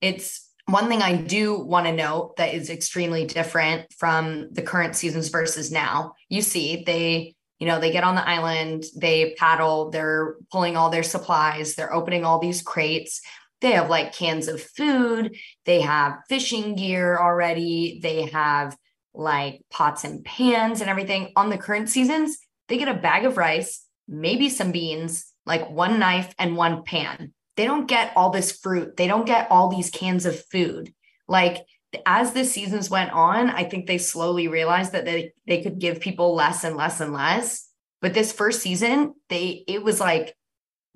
it's 0.01 0.49
one 0.65 0.87
thing 0.87 1.01
I 1.01 1.15
do 1.15 1.59
want 1.59 1.85
to 1.85 1.93
note 1.93 2.37
that 2.37 2.53
is 2.53 2.69
extremely 2.69 3.25
different 3.25 3.93
from 3.93 4.49
the 4.51 4.61
current 4.61 4.95
seasons 4.95 5.29
versus 5.29 5.71
now. 5.71 6.13
You 6.29 6.41
see, 6.41 6.83
they 6.85 7.35
you 7.59 7.65
know, 7.65 7.79
they 7.79 7.91
get 7.91 8.03
on 8.03 8.15
the 8.15 8.27
island, 8.27 8.85
they 8.95 9.33
paddle, 9.37 9.89
they're 9.89 10.35
pulling 10.51 10.77
all 10.77 10.89
their 10.89 11.03
supplies, 11.03 11.73
they're 11.73 11.93
opening 11.93 12.23
all 12.23 12.39
these 12.39 12.61
crates. 12.61 13.21
They 13.61 13.71
have 13.71 13.89
like 13.89 14.13
cans 14.13 14.47
of 14.47 14.61
food, 14.61 15.35
they 15.65 15.81
have 15.81 16.19
fishing 16.29 16.75
gear 16.75 17.17
already, 17.17 17.99
they 18.01 18.27
have 18.27 18.77
like 19.13 19.61
pots 19.71 20.03
and 20.03 20.23
pans 20.23 20.81
and 20.81 20.89
everything. 20.89 21.31
On 21.35 21.49
the 21.49 21.57
current 21.57 21.89
seasons, 21.89 22.37
they 22.67 22.77
get 22.77 22.87
a 22.87 22.93
bag 22.93 23.25
of 23.25 23.37
rice, 23.37 23.83
maybe 24.07 24.49
some 24.49 24.71
beans, 24.71 25.33
like 25.45 25.69
one 25.69 25.99
knife 25.99 26.33
and 26.37 26.55
one 26.55 26.83
pan. 26.83 27.33
They 27.55 27.65
don't 27.65 27.87
get 27.87 28.13
all 28.15 28.29
this 28.29 28.51
fruit, 28.51 28.95
they 28.97 29.07
don't 29.07 29.25
get 29.25 29.49
all 29.49 29.69
these 29.69 29.89
cans 29.89 30.25
of 30.25 30.45
food. 30.45 30.93
Like 31.27 31.65
as 32.05 32.33
the 32.33 32.45
seasons 32.45 32.89
went 32.89 33.11
on, 33.11 33.49
I 33.49 33.63
think 33.63 33.87
they 33.87 33.97
slowly 33.97 34.47
realized 34.47 34.91
that 34.91 35.05
they, 35.05 35.31
they 35.47 35.63
could 35.63 35.79
give 35.79 35.99
people 35.99 36.35
less 36.35 36.63
and 36.63 36.75
less 36.75 36.99
and 36.99 37.13
less. 37.13 37.67
But 38.01 38.13
this 38.13 38.31
first 38.31 38.61
season, 38.61 39.15
they 39.29 39.63
it 39.67 39.83
was 39.83 39.99
like 39.99 40.35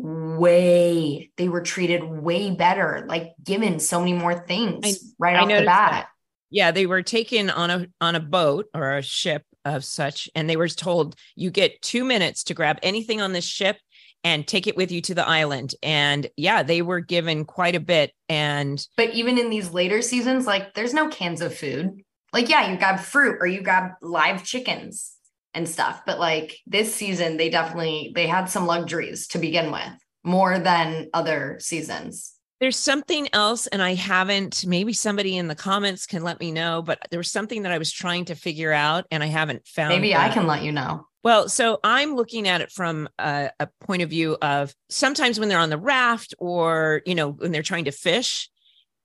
way 0.01 1.31
they 1.37 1.49
were 1.49 1.61
treated 1.61 2.03
way 2.03 2.51
better, 2.51 3.05
like 3.07 3.33
given 3.43 3.79
so 3.79 3.99
many 3.99 4.13
more 4.13 4.45
things 4.47 4.85
I, 4.85 4.93
right 5.19 5.35
I 5.35 5.39
off 5.39 5.47
the 5.47 5.65
bat. 5.65 5.91
That. 5.91 6.07
Yeah, 6.49 6.71
they 6.71 6.85
were 6.85 7.01
taken 7.01 7.49
on 7.49 7.69
a 7.69 7.87
on 8.01 8.15
a 8.15 8.19
boat 8.19 8.67
or 8.73 8.97
a 8.97 9.01
ship 9.01 9.43
of 9.63 9.85
such, 9.85 10.29
and 10.35 10.49
they 10.49 10.57
were 10.57 10.67
told 10.67 11.15
you 11.35 11.49
get 11.51 11.81
two 11.81 12.03
minutes 12.03 12.43
to 12.45 12.53
grab 12.53 12.79
anything 12.83 13.21
on 13.21 13.33
this 13.33 13.45
ship 13.45 13.77
and 14.23 14.47
take 14.47 14.67
it 14.67 14.75
with 14.75 14.91
you 14.91 15.01
to 15.01 15.15
the 15.15 15.27
island. 15.27 15.75
And 15.81 16.27
yeah, 16.35 16.63
they 16.63 16.81
were 16.81 16.99
given 16.99 17.45
quite 17.45 17.75
a 17.75 17.79
bit. 17.79 18.11
And 18.27 18.85
but 18.97 19.11
even 19.11 19.37
in 19.37 19.49
these 19.49 19.71
later 19.71 20.01
seasons, 20.01 20.45
like 20.45 20.73
there's 20.73 20.93
no 20.93 21.09
cans 21.09 21.41
of 21.41 21.55
food. 21.55 22.03
Like, 22.33 22.47
yeah, 22.47 22.71
you 22.71 22.77
grab 22.77 22.99
fruit 22.99 23.37
or 23.41 23.47
you 23.47 23.61
grab 23.61 23.91
live 24.01 24.43
chickens 24.43 25.17
and 25.53 25.67
stuff. 25.67 26.01
But 26.05 26.19
like 26.19 26.57
this 26.65 26.93
season, 26.93 27.37
they 27.37 27.49
definitely 27.49 28.11
they 28.15 28.27
had 28.27 28.45
some 28.45 28.65
luxuries 28.65 29.27
to 29.29 29.39
begin 29.39 29.71
with, 29.71 29.93
more 30.23 30.59
than 30.59 31.09
other 31.13 31.57
seasons. 31.59 32.33
There's 32.59 32.77
something 32.77 33.27
else, 33.33 33.65
and 33.65 33.81
I 33.81 33.95
haven't, 33.95 34.67
maybe 34.67 34.93
somebody 34.93 35.35
in 35.35 35.47
the 35.47 35.55
comments 35.55 36.05
can 36.05 36.23
let 36.23 36.39
me 36.39 36.51
know, 36.51 36.83
but 36.83 36.99
there 37.09 37.17
was 37.17 37.31
something 37.31 37.63
that 37.63 37.71
I 37.71 37.79
was 37.79 37.91
trying 37.91 38.25
to 38.25 38.35
figure 38.35 38.71
out 38.71 39.07
and 39.09 39.23
I 39.23 39.27
haven't 39.27 39.65
found. 39.65 39.89
Maybe 39.89 40.11
that. 40.11 40.29
I 40.29 40.31
can 40.31 40.45
let 40.45 40.61
you 40.61 40.71
know. 40.71 41.07
Well, 41.23 41.49
so 41.49 41.79
I'm 41.83 42.15
looking 42.15 42.47
at 42.47 42.61
it 42.61 42.71
from 42.71 43.09
a, 43.17 43.49
a, 43.59 43.67
point 43.79 44.03
of 44.03 44.11
view 44.11 44.37
of 44.43 44.75
sometimes 44.89 45.39
when 45.39 45.49
they're 45.49 45.57
on 45.57 45.71
the 45.71 45.77
raft 45.77 46.35
or, 46.37 47.01
you 47.05 47.15
know, 47.15 47.31
when 47.31 47.51
they're 47.51 47.63
trying 47.63 47.85
to 47.85 47.91
fish, 47.91 48.47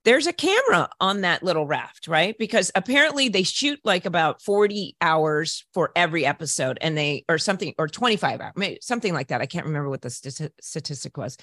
there's 0.07 0.25
a 0.25 0.31
camera 0.31 0.87
on 1.01 1.19
that 1.21 1.43
little 1.43 1.67
raft, 1.67 2.07
right? 2.07 2.37
Because 2.39 2.71
apparently 2.75 3.27
they 3.27 3.43
shoot 3.43 3.77
like 3.83 4.05
about 4.05 4.41
40 4.41 4.95
hours 5.01 5.65
for 5.73 5.91
every 5.97 6.25
episode 6.25 6.77
and 6.79 6.97
they, 6.97 7.25
or 7.27 7.37
something, 7.37 7.73
or 7.77 7.89
25 7.89 8.39
hours, 8.39 8.77
something 8.79 9.13
like 9.13 9.27
that. 9.27 9.41
I 9.41 9.47
can't 9.47 9.65
remember 9.65 9.89
what 9.89 10.01
the 10.01 10.09
st- 10.09 10.53
statistic 10.61 11.17
was 11.17 11.35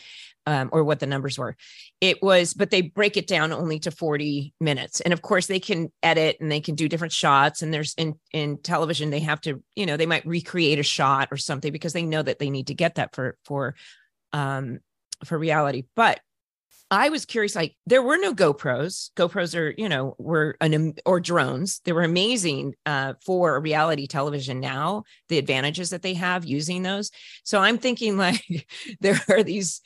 um, 0.46 0.70
or 0.72 0.82
what 0.82 0.98
the 0.98 1.06
numbers 1.06 1.36
were. 1.38 1.58
It 2.00 2.22
was, 2.22 2.54
but 2.54 2.70
they 2.70 2.80
break 2.80 3.18
it 3.18 3.26
down 3.26 3.52
only 3.52 3.80
to 3.80 3.90
40 3.90 4.54
minutes. 4.62 5.02
And 5.02 5.12
of 5.12 5.20
course 5.20 5.46
they 5.46 5.60
can 5.60 5.92
edit 6.02 6.38
and 6.40 6.50
they 6.50 6.62
can 6.62 6.74
do 6.74 6.88
different 6.88 7.12
shots. 7.12 7.60
And 7.60 7.72
there's 7.72 7.92
in, 7.98 8.14
in 8.32 8.56
television, 8.62 9.10
they 9.10 9.20
have 9.20 9.42
to, 9.42 9.62
you 9.76 9.84
know, 9.84 9.98
they 9.98 10.06
might 10.06 10.24
recreate 10.24 10.78
a 10.78 10.82
shot 10.82 11.28
or 11.30 11.36
something 11.36 11.70
because 11.70 11.92
they 11.92 12.04
know 12.04 12.22
that 12.22 12.38
they 12.38 12.48
need 12.48 12.68
to 12.68 12.74
get 12.74 12.94
that 12.94 13.14
for, 13.14 13.36
for, 13.44 13.74
um, 14.32 14.78
for 15.22 15.38
reality. 15.38 15.84
But 15.94 16.20
I 16.94 17.08
was 17.08 17.24
curious, 17.24 17.54
like 17.54 17.76
there 17.86 18.02
were 18.02 18.16
no 18.18 18.34
GoPros. 18.34 19.10
GoPros 19.14 19.58
are, 19.58 19.74
you 19.76 19.88
know, 19.88 20.14
were 20.18 20.56
an 20.60 20.94
or 21.06 21.20
drones. 21.20 21.80
They 21.84 21.92
were 21.92 22.02
amazing 22.02 22.74
uh, 22.86 23.14
for 23.24 23.60
reality 23.60 24.06
television 24.06 24.60
now. 24.60 25.04
The 25.28 25.38
advantages 25.38 25.90
that 25.90 26.02
they 26.02 26.14
have 26.14 26.44
using 26.44 26.82
those. 26.82 27.10
So 27.42 27.60
I'm 27.60 27.78
thinking 27.78 28.16
like 28.18 28.66
there 29.00 29.20
are 29.28 29.42
these 29.42 29.80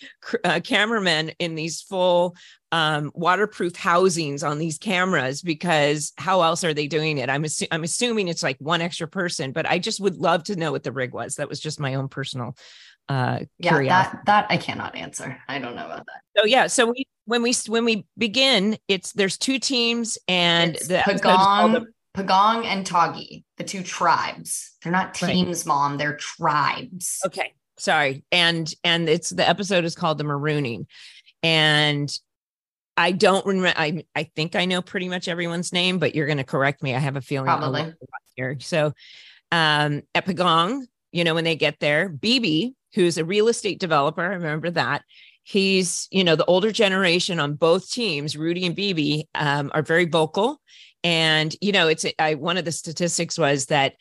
uh, 0.45 0.61
cameramen 0.63 1.33
in 1.39 1.55
these 1.55 1.83
full 1.83 2.37
um, 2.71 3.11
waterproof 3.15 3.77
housings 3.77 4.43
on 4.43 4.59
these 4.59 4.79
cameras 4.79 5.41
because 5.41 6.13
how 6.19 6.43
else 6.43 6.65
are 6.65 6.75
they 6.75 6.87
doing 6.87 7.19
it? 7.19 7.31
I'm 7.31 7.45
assu- 7.45 7.69
I'm 7.71 7.85
assuming 7.85 8.29
it's 8.29 8.43
like 8.43 8.59
one 8.59 8.83
extra 8.83 9.09
person, 9.09 9.53
but 9.53 9.67
I 9.67 9.79
just 9.79 10.01
would 10.01 10.17
love 10.17 10.45
to 10.45 10.57
know 10.57 10.73
what 10.73 10.83
the 10.83 10.93
rig 10.93 11.15
was. 11.15 11.37
That 11.37 11.49
was 11.49 11.61
just 11.61 11.81
my 11.81 11.95
own 11.95 12.09
personal 12.09 12.57
uh 13.09 13.41
yeah 13.59 13.71
curiosity. 13.71 14.19
that 14.27 14.27
that 14.27 14.47
i 14.51 14.57
cannot 14.57 14.95
answer. 14.95 15.39
I 15.49 15.59
don't 15.59 15.75
know 15.75 15.87
about 15.87 16.07
that. 16.07 16.21
So 16.37 16.45
yeah 16.47 16.67
so 16.67 16.87
we 16.87 17.07
when 17.25 17.43
we 17.43 17.55
when 17.67 17.85
we 17.85 18.07
begin 18.17 18.79
it's 18.89 19.13
there's 19.13 19.39
two 19.39 19.59
teams 19.59 20.19
and 20.29 20.77
it's 20.77 20.89
the 20.89 20.99
pagong 20.99 21.73
the- 21.73 21.87
pagong 22.15 22.65
and 22.65 22.85
tagi 22.87 23.45
the 23.59 23.65
two 23.65 23.83
tribes. 23.83 24.73
They're 24.83 24.93
not 24.93 25.15
teams 25.15 25.61
right. 25.61 25.67
mom 25.67 25.97
they're 25.99 26.17
tribes. 26.17 27.21
Okay 27.27 27.55
sorry. 27.79 28.25
And 28.31 28.73
and 28.85 29.09
it's 29.09 29.31
the 29.31 29.49
episode 29.49 29.85
is 29.85 29.95
called 29.95 30.19
the 30.19 30.25
marooning. 30.25 30.87
And 31.43 32.13
i 32.97 33.13
don't 33.13 33.47
remember 33.47 33.73
i 33.77 34.05
i 34.17 34.25
think 34.25 34.57
i 34.57 34.65
know 34.65 34.83
pretty 34.83 35.09
much 35.09 35.29
everyone's 35.29 35.73
name 35.73 36.01
but 36.01 36.17
you're 36.17 36.27
going 36.27 36.39
to 36.39 36.45
correct 36.45 36.83
me. 36.83 36.95
I 36.95 36.99
have 36.99 37.17
a 37.17 37.21
feeling 37.21 37.47
probably. 37.47 37.95
here. 38.35 38.59
So 38.61 38.93
um 39.53 40.03
at 40.15 40.27
pagong 40.27 40.87
you 41.13 41.25
know 41.25 41.35
when 41.35 41.45
they 41.45 41.57
get 41.57 41.79
there 41.81 42.11
bb 42.11 42.75
who's 42.95 43.19
a 43.19 43.25
real 43.25 43.49
estate 43.49 43.81
developer. 43.81 44.23
I 44.23 44.35
remember 44.35 44.71
that. 44.71 45.03
He's, 45.43 46.09
you 46.11 46.25
know, 46.25 46.37
the 46.37 46.45
older 46.45 46.71
generation 46.73 47.41
on 47.41 47.55
both 47.55 47.91
teams, 47.91 48.37
Rudy 48.37 48.67
and 48.67 48.77
BB, 48.77 49.25
um, 49.35 49.71
are 49.75 49.83
very 49.83 50.05
vocal. 50.05 50.61
And, 51.03 51.55
you 51.61 51.73
know, 51.73 51.89
it's 51.89 52.05
I, 52.19 52.35
one 52.35 52.59
of 52.59 52.65
the 52.65 52.73
statistics 52.73 53.39
was 53.39 53.67
that 53.67 53.95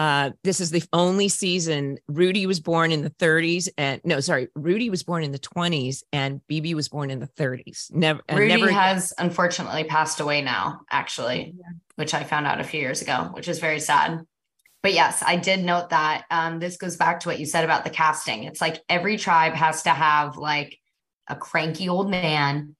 uh, 0.00 0.30
this 0.44 0.60
is 0.60 0.70
the 0.70 0.82
only 0.92 1.28
season 1.28 1.98
Rudy 2.08 2.46
was 2.46 2.58
born 2.58 2.90
in 2.90 3.02
the 3.02 3.10
30s 3.10 3.68
and 3.76 4.00
no, 4.02 4.20
sorry, 4.20 4.48
Rudy 4.54 4.88
was 4.88 5.02
born 5.02 5.24
in 5.24 5.32
the 5.32 5.38
20s 5.38 6.02
and 6.12 6.40
BB 6.50 6.74
was 6.74 6.88
born 6.88 7.10
in 7.10 7.18
the 7.18 7.26
30s. 7.26 7.92
Never, 7.92 8.20
Rudy 8.32 8.48
never 8.48 8.70
has 8.70 9.12
unfortunately 9.18 9.84
passed 9.84 10.20
away 10.20 10.40
now, 10.40 10.80
actually, 10.90 11.54
yeah. 11.54 11.66
which 11.96 12.14
I 12.14 12.24
found 12.24 12.46
out 12.46 12.60
a 12.60 12.64
few 12.64 12.80
years 12.80 13.02
ago, 13.02 13.28
which 13.32 13.46
is 13.46 13.58
very 13.58 13.78
sad 13.78 14.20
but 14.82 14.92
yes, 14.92 15.22
I 15.24 15.36
did 15.36 15.64
note 15.64 15.90
that 15.90 16.24
um, 16.30 16.58
this 16.58 16.76
goes 16.76 16.96
back 16.96 17.20
to 17.20 17.28
what 17.28 17.38
you 17.38 17.46
said 17.46 17.64
about 17.64 17.84
the 17.84 17.90
casting. 17.90 18.44
It's 18.44 18.60
like 18.60 18.82
every 18.88 19.16
tribe 19.16 19.54
has 19.54 19.82
to 19.82 19.90
have 19.90 20.36
like 20.36 20.78
a 21.28 21.36
cranky 21.36 21.88
old 21.88 22.10
man 22.10 22.74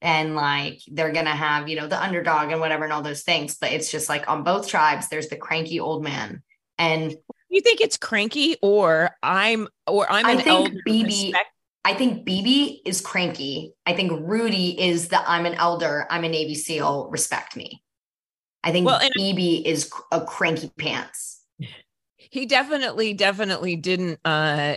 and 0.00 0.34
like 0.34 0.80
they're 0.88 1.12
gonna 1.12 1.30
have 1.30 1.68
you 1.68 1.76
know 1.76 1.86
the 1.86 2.02
underdog 2.02 2.50
and 2.50 2.60
whatever 2.60 2.84
and 2.84 2.92
all 2.92 3.02
those 3.02 3.22
things. 3.22 3.56
But 3.56 3.72
it's 3.72 3.90
just 3.90 4.08
like 4.08 4.28
on 4.28 4.44
both 4.44 4.68
tribes 4.68 5.08
there's 5.08 5.28
the 5.28 5.36
cranky 5.36 5.80
old 5.80 6.02
man. 6.02 6.42
And 6.78 7.14
you 7.52 7.60
think 7.60 7.80
it's 7.80 7.96
cranky 7.96 8.56
or 8.62 9.10
i'm 9.22 9.68
or 9.86 10.10
i'm 10.10 10.24
i 10.24 10.36
think 10.36 10.74
bb 10.88 11.34
i 11.84 11.94
think 11.94 12.26
bb 12.26 12.80
is 12.86 13.00
cranky. 13.00 13.74
I 13.86 13.92
think 13.92 14.12
rudy 14.24 14.80
is 14.80 15.08
the 15.08 15.30
i'm 15.30 15.44
an 15.44 15.54
elder 15.54 16.06
i'm 16.10 16.24
a 16.24 16.28
navy 16.28 16.54
seal 16.54 17.08
respect 17.10 17.54
me 17.54 17.82
I 18.64 18.72
think 18.72 18.86
well, 18.86 19.00
BB 19.18 19.64
is 19.64 19.90
a 20.10 20.20
cranky 20.20 20.70
pants. 20.78 21.40
He 22.16 22.46
definitely, 22.46 23.12
definitely 23.12 23.76
didn't. 23.76 24.20
uh 24.24 24.76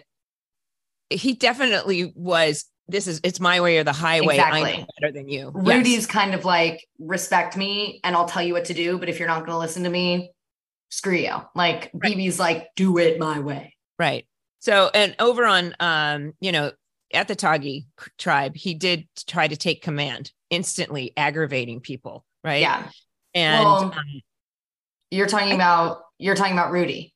He 1.10 1.34
definitely 1.34 2.12
was. 2.16 2.66
This 2.88 3.08
is 3.08 3.20
it's 3.24 3.40
my 3.40 3.62
way 3.62 3.78
or 3.78 3.84
the 3.84 3.94
highway. 3.94 4.36
Exactly. 4.36 4.62
I 4.62 4.78
know 4.78 4.86
better 5.00 5.14
than 5.14 5.30
you. 5.30 5.52
Rudy's 5.54 5.94
yes. 5.94 6.06
kind 6.06 6.34
of 6.34 6.46
like 6.46 6.86
respect 7.00 7.58
me, 7.58 8.00
and 8.04 8.16
I'll 8.16 8.28
tell 8.28 8.44
you 8.44 8.54
what 8.54 8.66
to 8.66 8.74
do. 8.74 8.98
But 8.98 9.10
if 9.10 9.20
you're 9.20 9.28
not 9.28 9.40
going 9.40 9.52
to 9.52 9.58
listen 9.58 9.84
to 9.84 9.90
me, 9.90 10.32
screw 10.90 11.16
you. 11.16 11.36
Like 11.56 11.92
right. 11.94 12.16
BB's 12.16 12.40
like, 12.40 12.70
do 12.76 12.98
it 12.98 13.20
my 13.20 13.40
way. 13.40 13.76
Right. 13.98 14.26
So, 14.60 14.90
and 14.94 15.16
over 15.20 15.46
on, 15.46 15.76
um, 15.80 16.34
you 16.40 16.52
know, 16.52 16.72
at 17.14 17.28
the 17.28 17.36
Tagi 17.36 17.88
tribe, 18.18 18.56
he 18.56 18.74
did 18.74 19.08
try 19.28 19.48
to 19.48 19.56
take 19.56 19.82
command 19.82 20.32
instantly 20.50 21.14
aggravating 21.16 21.80
people, 21.80 22.26
right? 22.44 22.62
Yeah. 22.62 22.90
And 23.36 23.64
Well, 23.64 23.76
um, 23.86 24.22
You're 25.12 25.28
talking 25.28 25.54
about 25.54 26.02
you're 26.18 26.36
talking 26.36 26.54
about 26.54 26.72
Rudy. 26.72 27.14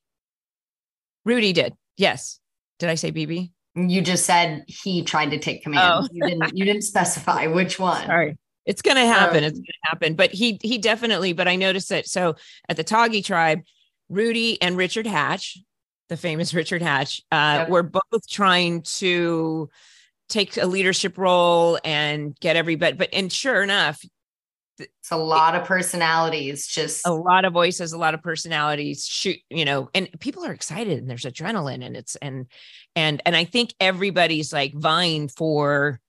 Rudy 1.26 1.54
did. 1.54 1.74
Yes. 1.98 2.40
Did 2.80 2.90
I 2.90 2.96
say 2.96 3.12
BB? 3.12 3.52
You 3.76 4.02
just 4.02 4.26
said 4.26 4.66
he 4.68 5.04
tried 5.04 5.32
to 5.32 5.40
take 5.40 5.64
command. 5.64 6.06
Oh. 6.06 6.08
You 6.12 6.28
didn't 6.28 6.58
you 6.58 6.66
didn't 6.66 6.82
specify 6.94 7.48
which 7.48 7.80
one. 7.80 8.06
Sorry. 8.06 8.38
It's 8.66 8.82
gonna 8.82 9.06
happen. 9.06 9.44
Oh. 9.44 9.48
It's 9.48 9.58
gonna 9.58 9.84
happen. 9.84 10.16
But 10.16 10.32
he 10.32 10.60
he 10.62 10.78
definitely, 10.78 11.34
but 11.34 11.48
I 11.48 11.56
noticed 11.56 11.90
that 11.90 12.08
so 12.08 12.36
at 12.68 12.78
the 12.78 12.84
Tagi 12.84 13.22
tribe, 13.22 13.62
Rudy 14.10 14.62
and 14.62 14.76
Richard 14.78 15.08
Hatch, 15.08 15.58
the 16.10 16.18
famous 16.18 16.54
Richard 16.54 16.82
Hatch, 16.82 17.22
uh, 17.32 17.60
Yep. 17.62 17.70
were 17.70 17.84
both 17.84 18.28
trying 18.30 18.82
to 18.98 19.70
take 20.28 20.58
a 20.58 20.66
leadership 20.68 21.18
role 21.18 21.80
and 21.84 22.38
get 22.40 22.56
everybody. 22.56 22.96
But 22.98 23.10
and 23.14 23.32
sure 23.32 23.64
enough, 23.64 24.04
It's 24.80 25.12
a 25.12 25.18
lot 25.18 25.56
of 25.56 25.66
personalities 25.66 26.68
just 26.68 27.06
a 27.06 27.14
lot 27.14 27.46
of 27.46 27.54
voices, 27.54 27.94
a 27.94 27.98
lot 27.98 28.14
of 28.14 28.22
personalities 28.22 29.06
shoot, 29.06 29.38
you 29.50 29.66
know, 29.66 29.90
and 29.94 30.10
people 30.20 30.46
are 30.46 30.54
excited 30.54 31.00
and 31.00 31.10
there's 31.10 31.26
adrenaline 31.26 31.86
and 31.86 31.96
it's 31.98 32.16
and 32.18 32.48
and 32.96 33.22
and 33.26 33.36
I 33.36 33.46
think 33.46 33.74
everybody's 33.80 34.54
like 34.54 34.74
vying 34.74 35.28
for 35.28 36.00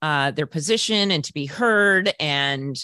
uh 0.00 0.30
their 0.32 0.46
position 0.46 1.10
and 1.10 1.22
to 1.24 1.32
be 1.32 1.46
heard 1.46 2.12
and 2.18 2.76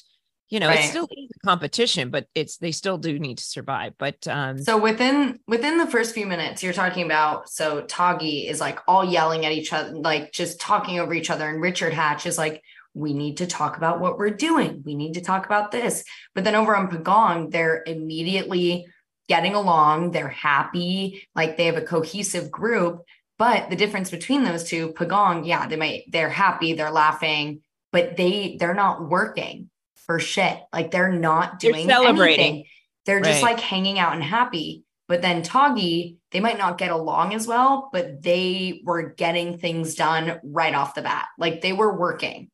you 0.51 0.61
know, 0.61 0.69
Right. 0.69 0.79
it's 0.79 0.89
still 0.89 1.05
a 1.05 1.47
competition, 1.47 2.09
but 2.09 2.27
it's 2.35 2.57
they 2.57 2.73
still 2.73 2.97
do 2.97 3.19
need 3.19 3.37
to 3.37 3.45
survive. 3.45 3.93
But 3.99 4.27
um 4.27 4.59
So 4.59 4.79
within 4.79 5.39
within 5.47 5.77
the 5.77 5.87
first 5.87 6.15
few 6.15 6.27
minutes, 6.27 6.63
you're 6.63 6.73
talking 6.73 7.05
about 7.05 7.51
so 7.51 7.83
Tagi 7.83 8.49
is 8.49 8.61
like 8.61 8.79
all 8.89 9.05
yelling 9.05 9.45
at 9.45 9.53
each 9.53 9.73
other, 9.75 9.91
like 9.93 10.33
just 10.33 10.59
talking 10.61 11.01
over 11.01 11.13
each 11.13 11.31
other, 11.31 11.49
and 11.49 11.61
Richard 11.61 11.93
Hatch 11.93 12.25
is 12.25 12.39
like, 12.39 12.63
"We 12.99 13.15
need 13.15 13.37
to 13.39 13.47
talk 13.47 13.77
about 13.77 14.01
what 14.01 14.19
we're 14.19 14.31
doing. 14.31 14.83
We 14.85 14.95
need 14.95 15.15
to 15.15 15.21
talk 15.21 15.47
about 15.47 15.71
this." 15.71 16.05
But 16.35 16.45
then 16.45 16.55
over 16.55 16.77
on 16.77 16.89
Pagong, 16.91 17.51
they're 17.51 17.83
immediately 17.87 18.87
getting 19.29 19.55
along. 19.55 20.11
They're 20.11 20.29
happy, 20.29 21.27
like 21.35 21.57
they 21.57 21.67
have 21.67 21.77
a 21.77 21.83
cohesive 21.83 22.51
group. 22.51 23.03
But 23.39 23.71
the 23.71 23.77
difference 23.77 24.11
between 24.11 24.43
those 24.45 24.65
two, 24.65 24.93
Pagong, 24.95 25.47
yeah, 25.47 25.67
they 25.69 25.77
might 25.77 26.05
they're 26.11 26.29
happy, 26.31 26.73
they're 26.73 26.91
laughing, 26.91 27.61
but 27.93 28.17
they 28.17 28.57
they're 28.59 28.75
not 28.75 29.09
working 29.09 29.71
for 30.07 30.19
shit. 30.19 30.59
Like 30.73 30.91
they're 30.91 31.13
not 31.13 31.61
They're 31.61 31.73
doing 31.73 31.87
celebrating. 31.89 32.41
anything. 32.45 32.65
They're 33.07 33.21
just 33.21 33.43
Right. 33.43 33.53
like 33.57 33.61
hanging 33.61 33.99
out 33.99 34.15
and 34.15 34.23
happy. 34.25 34.83
But 35.07 35.23
then 35.23 35.43
Tagi, 35.43 36.17
they 36.33 36.41
might 36.41 36.59
not 36.59 36.77
get 36.77 36.91
along 36.91 37.33
as 37.35 37.47
well, 37.47 37.89
but 37.93 38.23
they 38.23 38.83
were 38.85 39.15
getting 39.15 39.57
things 39.59 39.95
done 39.95 40.39
right 40.43 40.75
off 40.75 40.95
the 40.95 41.01
bat. 41.03 41.27
Like 41.39 41.61
they 41.63 41.73
were 41.73 41.97
working. 41.99 42.51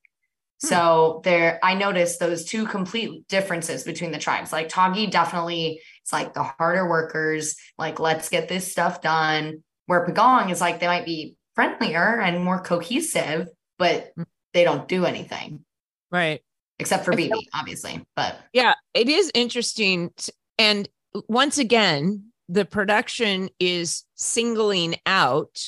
Hmm. 0.65 0.75
So 0.75 1.21
there, 1.25 1.59
I 1.63 1.75
noticed 1.75 2.21
those 2.21 2.45
two 2.45 2.67
complete 2.67 3.27
differences 3.29 3.85
between 3.85 4.13
the 4.13 4.19
tribes. 4.19 4.53
Like 4.53 4.69
Tagi 4.69 5.07
definitely, 5.07 5.81
it's 6.03 6.13
like 6.13 6.35
the 6.35 6.43
harder 6.43 6.89
workers, 6.89 7.57
like 7.79 8.01
let's 8.01 8.29
get 8.29 8.49
this 8.49 8.71
stuff 8.71 9.01
done. 9.01 9.63
Where 9.87 10.07
Pagong 10.07 10.51
is 10.51 10.61
like 10.61 10.81
they 10.81 10.87
might 10.87 11.05
be 11.05 11.37
friendlier 11.55 12.21
and 12.21 12.43
more 12.43 12.61
cohesive, 12.61 13.49
but 13.79 14.13
Hmm. 14.17 14.23
they 14.53 14.65
don't 14.65 14.89
do 14.89 15.05
anything 15.05 15.65
right. 16.11 16.41
except 16.79 17.05
for 17.05 17.13
BB, 17.13 17.33
obviously. 17.55 18.05
But 18.17 18.39
Yeah, 18.53 18.75
it 18.95 19.09
is 19.09 19.31
interesting. 19.35 20.11
And 20.59 20.89
once 21.29 21.59
again, 21.59 22.33
the 22.49 22.65
production 22.65 23.49
is 23.61 24.05
singling 24.15 24.97
out 25.07 25.61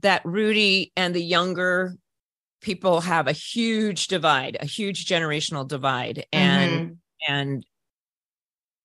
that 0.00 0.24
Rudy 0.24 0.92
and 0.96 1.14
the 1.14 1.22
younger 1.22 1.96
people 2.64 3.02
have 3.02 3.28
a 3.28 3.32
huge 3.32 4.08
divide, 4.08 4.56
a 4.58 4.64
huge 4.66 5.04
generational 5.06 5.68
divide. 5.68 6.26
And 6.32 6.72
Mhm. 6.72 6.96
and 7.28 7.66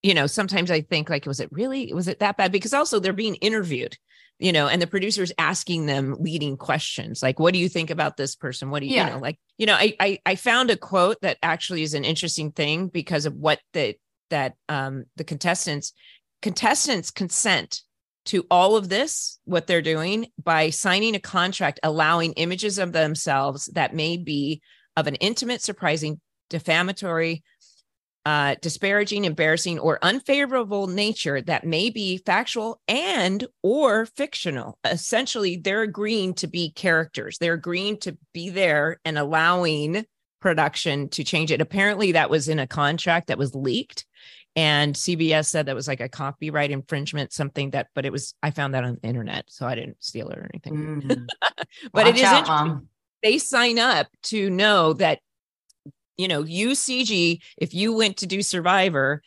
you 0.04 0.13
know, 0.13 0.28
sometimes 0.28 0.72
I 0.72 0.82
think 0.82 1.10
like, 1.10 1.26
was 1.26 1.39
it 1.39 1.52
really 1.52 1.94
was 1.94 2.08
it 2.08 2.20
that 2.20 2.38
bad? 2.38 2.52
Because 2.52 2.74
also 2.74 3.00
they're 3.00 3.13
being 3.13 3.36
interviewed, 3.36 3.98
you 4.38 4.52
know, 4.52 4.68
and 4.68 4.82
the 4.82 4.88
producers 4.88 5.32
asking 5.38 5.86
them 5.86 6.15
leading 6.20 6.58
questions 6.58 7.24
like, 7.24 7.39
what 7.39 7.54
do 7.54 7.60
you 7.60 7.70
think 7.70 7.89
about 7.89 8.18
this 8.18 8.36
person? 8.36 8.70
What 8.70 8.82
do 8.82 8.86
you, 8.88 8.96
Yeah. 8.96 9.08
you 9.08 9.13
know, 9.13 9.20
like, 9.20 9.39
you 9.58 9.65
know, 9.65 9.76
I, 9.76 9.96
I 10.00 10.20
I 10.26 10.36
found 10.36 10.70
a 10.70 10.78
quote 10.78 11.18
that 11.22 11.38
actually 11.42 11.84
is 11.84 11.94
an 11.94 12.06
interesting 12.06 12.52
thing 12.52 12.88
because 12.88 13.26
of 13.26 13.34
what 13.34 13.60
the 13.74 13.96
that 14.30 14.56
um 14.70 15.06
the 15.15 15.24
contestants 15.24 15.94
contestants 16.42 17.12
consent 17.12 17.82
to 18.30 18.46
all 18.52 18.76
of 18.76 18.89
this 18.89 19.39
what 19.46 19.68
they're 19.68 19.82
doing 19.82 20.28
by 20.44 20.70
signing 20.70 21.15
a 21.15 21.20
contract 21.20 21.80
allowing 21.84 22.34
images 22.34 22.78
of 22.78 22.92
themselves 22.92 23.65
that 23.74 23.96
may 23.96 24.18
be 24.18 24.62
of 24.96 25.08
an 25.08 25.15
intimate 25.15 25.62
surprising 25.62 26.20
defamatory 26.50 27.44
uh, 28.26 28.56
disparaging, 28.62 29.26
embarrassing, 29.26 29.80
or 29.80 29.98
unfavorable 30.04 30.86
nature 30.88 31.42
that 31.42 31.65
may 31.65 31.89
be 31.89 32.18
factual 32.26 32.80
and 32.88 33.48
or 33.63 34.06
fictional. 34.06 34.78
Essentially, 34.86 35.58
they're 35.58 35.82
agreeing 35.82 36.34
to 36.36 36.46
be 36.46 36.72
characters. 36.72 37.38
They're 37.39 37.54
agreeing 37.54 37.98
to 38.02 38.18
be 38.34 38.50
there 38.50 39.00
and 39.06 39.18
allowing 39.18 40.06
production 40.42 41.10
to 41.10 41.24
change 41.24 41.52
it. 41.52 41.62
Apparently, 41.62 42.12
that 42.12 42.30
was 42.30 42.50
in 42.50 42.60
a 42.60 42.68
contract 42.68 43.28
that 43.28 43.38
was 43.38 43.56
leaked. 43.56 44.06
And 44.56 44.96
CBS 44.96 45.46
said 45.46 45.68
that 45.68 45.76
was 45.76 45.88
like 45.88 46.02
a 46.02 46.10
copyright 46.10 46.72
infringement, 46.72 47.32
something 47.32 47.70
that, 47.72 47.88
but 47.96 48.06
it 48.06 48.12
was, 48.12 48.34
I 48.44 48.52
found 48.52 48.74
that 48.74 48.84
on 48.84 48.98
the 49.02 49.08
internet. 49.08 49.46
So 49.48 49.66
I 49.66 49.76
didn't 49.76 49.98
steal 50.04 50.30
it 50.30 50.38
or 50.38 50.50
anything. 50.54 51.02
Mm. 51.04 51.28
But 51.94 52.08
it 52.08 52.12
Watch 52.12 52.18
is 52.18 52.24
out, 52.24 52.38
interesting 52.40 52.68
Mom. 52.68 52.88
they 53.24 53.38
sign 53.38 53.78
up 53.80 54.08
to 54.24 54.50
know 54.50 54.94
that 54.94 55.20
you 56.18 56.28
know 56.28 56.44
UCG. 56.44 57.40
if 57.58 57.74
you 57.74 57.94
went 57.94 58.18
to 58.18 58.28
do 58.28 58.42
survivor 58.42 59.22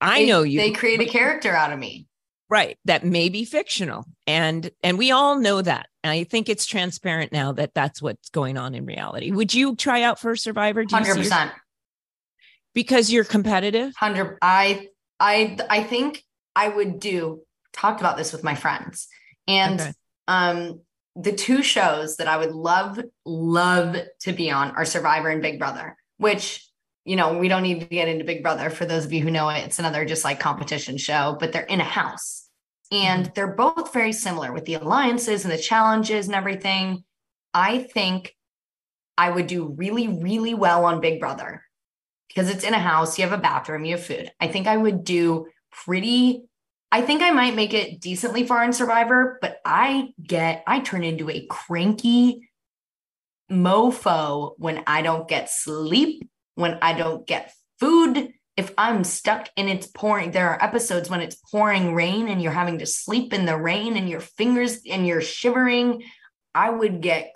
i 0.00 0.20
They- 0.20 0.26
know 0.26 0.42
you 0.42 0.60
They 0.60 0.70
create 0.72 1.00
a 1.00 1.06
character 1.06 1.50
out 1.52 1.72
of 1.72 1.78
me. 1.78 2.06
right 2.48 2.78
that 2.84 3.04
may 3.04 3.28
be 3.30 3.44
fictional 3.44 4.04
and 4.26 4.70
and 4.84 4.96
we 4.98 5.10
all 5.10 5.38
know 5.40 5.60
that 5.62 5.86
and 6.04 6.10
i 6.12 6.22
think 6.24 6.48
it's 6.48 6.66
transparent 6.66 7.32
now 7.32 7.50
that 7.52 7.74
that's 7.74 8.00
what's 8.00 8.28
going 8.30 8.56
on 8.56 8.74
in 8.76 8.84
reality 8.86 9.30
would 9.32 9.52
you 9.52 9.74
try 9.74 10.02
out 10.02 10.20
for 10.20 10.36
survivor 10.36 10.84
Do 10.84 10.96
you 10.96 11.02
see 11.04 11.08
Hundred 11.10 11.22
percent. 11.22 11.50
Because 12.74 13.10
you're 13.12 13.24
competitive 13.24 13.92
Hundred. 13.96 14.38
I 14.42 14.88
I 15.18 15.58
I 15.68 15.82
think 15.82 16.22
I 16.56 16.68
would 16.68 17.00
do. 17.00 17.42
Talked 17.72 18.00
about 18.00 18.16
this 18.16 18.32
with 18.32 18.42
my 18.42 18.54
friends, 18.56 19.06
and 19.46 19.80
Okay. 19.80 19.92
um, 20.28 20.80
the 21.16 21.32
two 21.32 21.62
shows 21.62 22.16
that 22.16 22.26
I 22.28 22.36
would 22.36 22.50
love 22.52 22.98
love 23.24 23.96
to 24.22 24.32
be 24.32 24.50
on 24.50 24.72
are 24.72 24.84
Survivor 24.84 25.28
and 25.28 25.40
Big 25.42 25.58
Brother. 25.58 25.96
Which 26.18 26.66
you 27.04 27.16
know 27.16 27.38
we 27.38 27.48
don't 27.48 27.62
need 27.62 27.80
to 27.80 27.86
get 27.86 28.08
into 28.08 28.24
Big 28.24 28.42
Brother 28.42 28.70
for 28.70 28.84
those 28.86 29.04
of 29.04 29.12
you 29.12 29.22
who 29.22 29.30
know 29.30 29.48
it. 29.50 29.64
It's 29.64 29.78
another 29.78 30.04
just 30.04 30.24
like 30.24 30.40
competition 30.40 30.98
show, 30.98 31.36
but 31.38 31.52
they're 31.52 31.62
in 31.62 31.80
a 31.80 31.84
house, 31.84 32.48
and 32.90 33.26
Mm-hmm. 33.26 33.32
they're 33.36 33.54
both 33.54 33.92
very 33.92 34.12
similar 34.12 34.52
with 34.52 34.64
the 34.64 34.74
alliances 34.74 35.44
and 35.44 35.52
the 35.52 35.58
challenges 35.58 36.26
and 36.26 36.34
everything. 36.34 37.04
I 37.54 37.78
think 37.78 38.34
I 39.16 39.30
would 39.30 39.46
do 39.46 39.74
really 39.76 40.08
really 40.08 40.54
well 40.54 40.84
on 40.84 41.00
Big 41.00 41.20
Brother 41.20 41.62
because 42.32 42.48
it's 42.48 42.64
in 42.64 42.74
a 42.74 42.78
house, 42.78 43.18
you 43.18 43.24
have 43.24 43.36
a 43.36 43.42
bathroom, 43.42 43.84
you 43.84 43.96
have 43.96 44.06
food. 44.06 44.30
I 44.40 44.46
think 44.46 44.68
I 44.68 44.76
would 44.76 45.02
do 45.02 45.48
pretty. 45.72 46.44
I 46.92 47.02
think 47.02 47.22
I 47.22 47.30
might 47.30 47.56
make 47.56 47.74
it 47.74 48.00
decently 48.00 48.46
far 48.46 48.62
in 48.62 48.72
Survivor, 48.72 49.38
but 49.40 49.58
I 49.64 50.10
get, 50.22 50.62
I 50.66 50.80
turn 50.80 51.02
into 51.02 51.28
a 51.28 51.46
cranky 51.46 52.48
mofo 53.50 54.54
when 54.58 54.82
I 54.86 55.02
don't 55.02 55.28
get 55.28 55.50
sleep, 55.50 56.28
when 56.54 56.78
I 56.80 56.92
don't 56.92 57.26
get 57.26 57.52
food. 57.80 58.32
If 58.56 58.72
I'm 58.78 59.04
stuck 59.04 59.48
and 59.56 59.68
it's 59.68 59.86
pouring, 59.88 60.30
there 60.30 60.50
are 60.50 60.62
episodes 60.62 61.10
when 61.10 61.20
it's 61.20 61.36
pouring 61.50 61.94
rain 61.94 62.28
and 62.28 62.40
you're 62.40 62.52
having 62.52 62.78
to 62.78 62.86
sleep 62.86 63.32
in 63.32 63.46
the 63.46 63.56
rain 63.56 63.96
and 63.96 64.08
your 64.08 64.20
fingers 64.20 64.80
and 64.88 65.06
you're 65.06 65.22
shivering. 65.22 66.04
I 66.54 66.70
would 66.70 67.00
get 67.00 67.34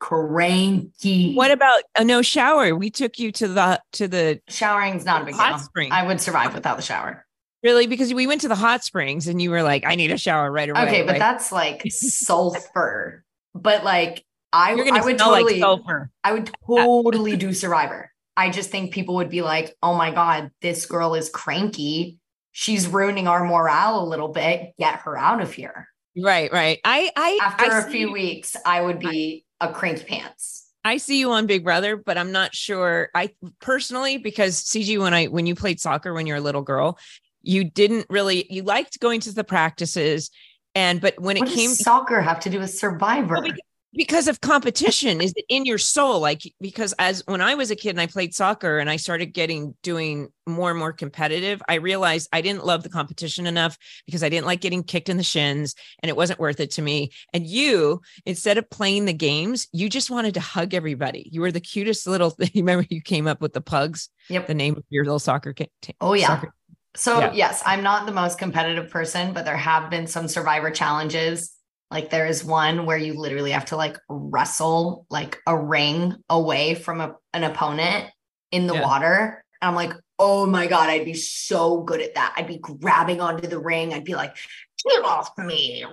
cranky. 0.00 1.34
what 1.34 1.50
about 1.50 1.82
a 1.96 2.04
no 2.04 2.22
shower 2.22 2.74
we 2.74 2.90
took 2.90 3.18
you 3.18 3.32
to 3.32 3.48
the 3.48 3.80
to 3.92 4.08
the 4.08 4.40
Showering's 4.48 5.04
not 5.04 5.22
a 5.22 5.24
big 5.26 5.34
Hot 5.34 5.50
deal. 5.50 5.58
spring. 5.58 5.92
I 5.92 6.06
would 6.06 6.20
survive 6.20 6.54
without 6.54 6.76
the 6.76 6.82
shower. 6.82 7.26
really 7.62 7.86
because 7.86 8.12
we 8.14 8.26
went 8.26 8.40
to 8.42 8.48
the 8.48 8.54
hot 8.54 8.84
springs 8.84 9.26
and 9.28 9.40
you 9.42 9.50
were 9.50 9.62
like 9.62 9.84
i 9.84 9.94
need 9.96 10.10
a 10.10 10.18
shower 10.18 10.50
right 10.50 10.68
away 10.68 10.82
Okay, 10.82 11.00
but 11.02 11.12
like, 11.12 11.18
that's 11.18 11.50
like 11.52 11.82
sulfur. 11.88 13.24
But 13.54 13.84
like 13.84 14.24
I, 14.52 14.72
I 14.72 15.04
would 15.04 15.18
totally, 15.18 15.54
like 15.54 15.60
sulfur 15.60 16.10
I 16.24 16.32
would 16.32 16.50
totally 16.66 17.36
do 17.36 17.52
Survivor. 17.52 18.10
I 18.36 18.50
just 18.50 18.70
think 18.70 18.92
people 18.94 19.16
would 19.16 19.28
be 19.30 19.42
like, 19.42 19.74
"Oh 19.82 19.94
my 19.94 20.10
god, 20.12 20.50
this 20.62 20.86
girl 20.86 21.14
is 21.14 21.28
cranky. 21.28 22.18
She's 22.52 22.86
ruining 22.86 23.26
our 23.28 23.44
morale 23.44 24.00
a 24.02 24.06
little 24.06 24.28
bit. 24.28 24.72
Get 24.78 25.00
her 25.00 25.18
out 25.18 25.40
of 25.42 25.52
here." 25.52 25.88
right 26.20 26.50
right 26.52 26.80
i 26.84 27.10
i 27.14 27.38
After 27.42 27.70
I 27.70 27.78
a 27.78 27.82
see 27.84 27.90
few 27.92 28.12
weeks, 28.12 28.56
I 28.64 28.80
would 28.80 28.98
be 29.00 29.44
a 29.60 29.72
cranked 29.72 30.06
pants. 30.06 30.66
I 30.84 30.96
see 30.96 31.18
you 31.18 31.32
on 31.32 31.46
Big 31.46 31.64
Brother, 31.64 31.96
but 31.96 32.16
I'm 32.16 32.32
not 32.32 32.54
sure. 32.54 33.10
I 33.14 33.30
personally, 33.60 34.16
because 34.16 34.62
CG, 34.62 34.98
when 34.98 35.12
I 35.12 35.26
when 35.26 35.46
you 35.46 35.54
played 35.54 35.80
soccer 35.80 36.14
when 36.14 36.26
you 36.26 36.32
were 36.32 36.38
a 36.38 36.42
little 36.42 36.62
girl, 36.62 36.98
you 37.42 37.64
didn't 37.64 38.06
really 38.08 38.46
you 38.48 38.62
liked 38.62 39.00
going 39.00 39.20
to 39.20 39.34
the 39.34 39.44
practices, 39.44 40.30
and 40.74 41.00
but 41.00 41.20
when 41.20 41.36
it 41.36 41.46
came 41.46 41.70
soccer 41.70 42.20
have 42.20 42.40
to 42.40 42.50
do 42.50 42.60
with 42.60 42.70
Survivor? 42.70 43.34
Well, 43.34 43.52
because 43.94 44.28
of 44.28 44.40
competition 44.40 45.20
is 45.22 45.32
it 45.34 45.44
in 45.48 45.64
your 45.64 45.78
soul 45.78 46.20
like 46.20 46.42
because 46.60 46.92
as 46.98 47.22
when 47.26 47.40
i 47.40 47.54
was 47.54 47.70
a 47.70 47.76
kid 47.76 47.90
and 47.90 48.00
i 48.00 48.06
played 48.06 48.34
soccer 48.34 48.78
and 48.78 48.90
i 48.90 48.96
started 48.96 49.26
getting 49.32 49.74
doing 49.82 50.28
more 50.46 50.68
and 50.70 50.78
more 50.78 50.92
competitive 50.92 51.62
i 51.68 51.74
realized 51.76 52.28
i 52.32 52.40
didn't 52.42 52.66
love 52.66 52.82
the 52.82 52.88
competition 52.90 53.46
enough 53.46 53.78
because 54.04 54.22
i 54.22 54.28
didn't 54.28 54.46
like 54.46 54.60
getting 54.60 54.82
kicked 54.82 55.08
in 55.08 55.16
the 55.16 55.22
shins 55.22 55.74
and 56.02 56.10
it 56.10 56.16
wasn't 56.16 56.38
worth 56.38 56.60
it 56.60 56.70
to 56.70 56.82
me 56.82 57.10
and 57.32 57.46
you 57.46 58.00
instead 58.26 58.58
of 58.58 58.68
playing 58.68 59.06
the 59.06 59.12
games 59.12 59.66
you 59.72 59.88
just 59.88 60.10
wanted 60.10 60.34
to 60.34 60.40
hug 60.40 60.74
everybody 60.74 61.26
you 61.32 61.40
were 61.40 61.52
the 61.52 61.60
cutest 61.60 62.06
little 62.06 62.30
thing 62.38 62.50
remember 62.54 62.86
you 62.90 63.00
came 63.00 63.26
up 63.26 63.40
with 63.40 63.52
the 63.54 63.60
pugs 63.60 64.10
Yep. 64.28 64.46
the 64.48 64.54
name 64.54 64.76
of 64.76 64.84
your 64.90 65.04
little 65.04 65.18
soccer 65.18 65.54
team 65.54 65.68
Oh 66.02 66.12
yeah. 66.12 66.26
soccer- 66.26 66.52
So 66.96 67.20
Yeah. 67.20 67.32
yes, 67.32 67.62
I'm 67.64 67.82
not 67.82 68.04
the 68.04 68.12
most 68.12 68.38
competitive 68.38 68.90
person, 68.90 69.32
but 69.32 69.46
there 69.46 69.56
have 69.56 69.88
been 69.88 70.06
some 70.06 70.28
survivor 70.28 70.70
challenges. 70.70 71.54
Like 71.90 72.10
there 72.10 72.26
is 72.26 72.44
one 72.44 72.84
where 72.86 72.98
you 72.98 73.14
literally 73.18 73.52
have 73.52 73.66
to 73.66 73.76
like 73.76 73.96
wrestle 74.08 75.06
like 75.10 75.38
a 75.46 75.56
ring 75.56 76.14
away 76.28 76.74
from 76.74 77.00
a, 77.00 77.14
an 77.32 77.44
opponent 77.44 78.06
in 78.52 78.66
the 78.66 78.74
Yeah. 78.74 78.82
water. 78.82 79.44
And 79.62 79.68
I'm 79.70 79.74
like, 79.74 79.92
oh 80.18 80.46
my 80.46 80.66
God, 80.66 80.90
I'd 80.90 81.04
be 81.04 81.14
so 81.14 81.80
good 81.82 82.00
at 82.00 82.14
that. 82.14 82.34
I'd 82.36 82.46
be 82.46 82.58
grabbing 82.58 83.20
onto 83.20 83.48
the 83.48 83.58
ring. 83.58 83.94
I'd 83.94 84.04
be 84.04 84.14
like, 84.14 84.36
get 84.84 85.04
off 85.04 85.30
me. 85.38 85.84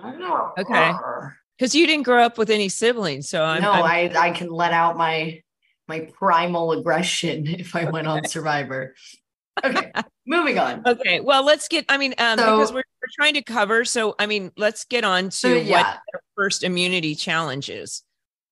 Okay. 0.58 0.92
because 1.58 1.74
you 1.74 1.86
didn't 1.86 2.04
grow 2.04 2.22
up 2.22 2.36
with 2.38 2.50
any 2.50 2.68
siblings 2.68 3.28
so 3.28 3.42
i'm, 3.42 3.62
no, 3.62 3.72
I'm- 3.72 3.84
I 4.14 4.28
I 4.28 4.30
can 4.30 4.48
let 4.50 4.72
out 4.72 4.96
my 4.96 5.40
my 5.88 6.00
primal 6.18 6.72
aggression 6.72 7.46
if 7.60 7.74
I 7.76 7.84
went 7.90 8.06
on 8.06 8.26
Survivor. 8.26 8.94
Okay, 9.64 9.90
moving 10.26 10.58
on. 10.58 10.82
Okay, 10.86 11.20
well, 11.20 11.44
let's 11.44 11.66
get. 11.68 11.84
I 11.88 11.96
mean, 11.96 12.14
um, 12.18 12.38
So- 12.38 12.56
because 12.56 12.72
we're, 12.72 12.76
we're 13.00 13.08
trying 13.16 13.34
to 13.34 13.42
cover. 13.42 13.84
So, 13.84 14.14
I 14.18 14.26
mean, 14.26 14.52
let's 14.56 14.84
get 14.84 15.02
on 15.04 15.24
to 15.24 15.30
So 15.30 15.54
what 15.54 15.64
yeah, 15.66 15.96
the 16.12 16.18
first 16.36 16.62
immunity 16.62 17.14
challenge 17.14 17.70
is. 17.70 18.02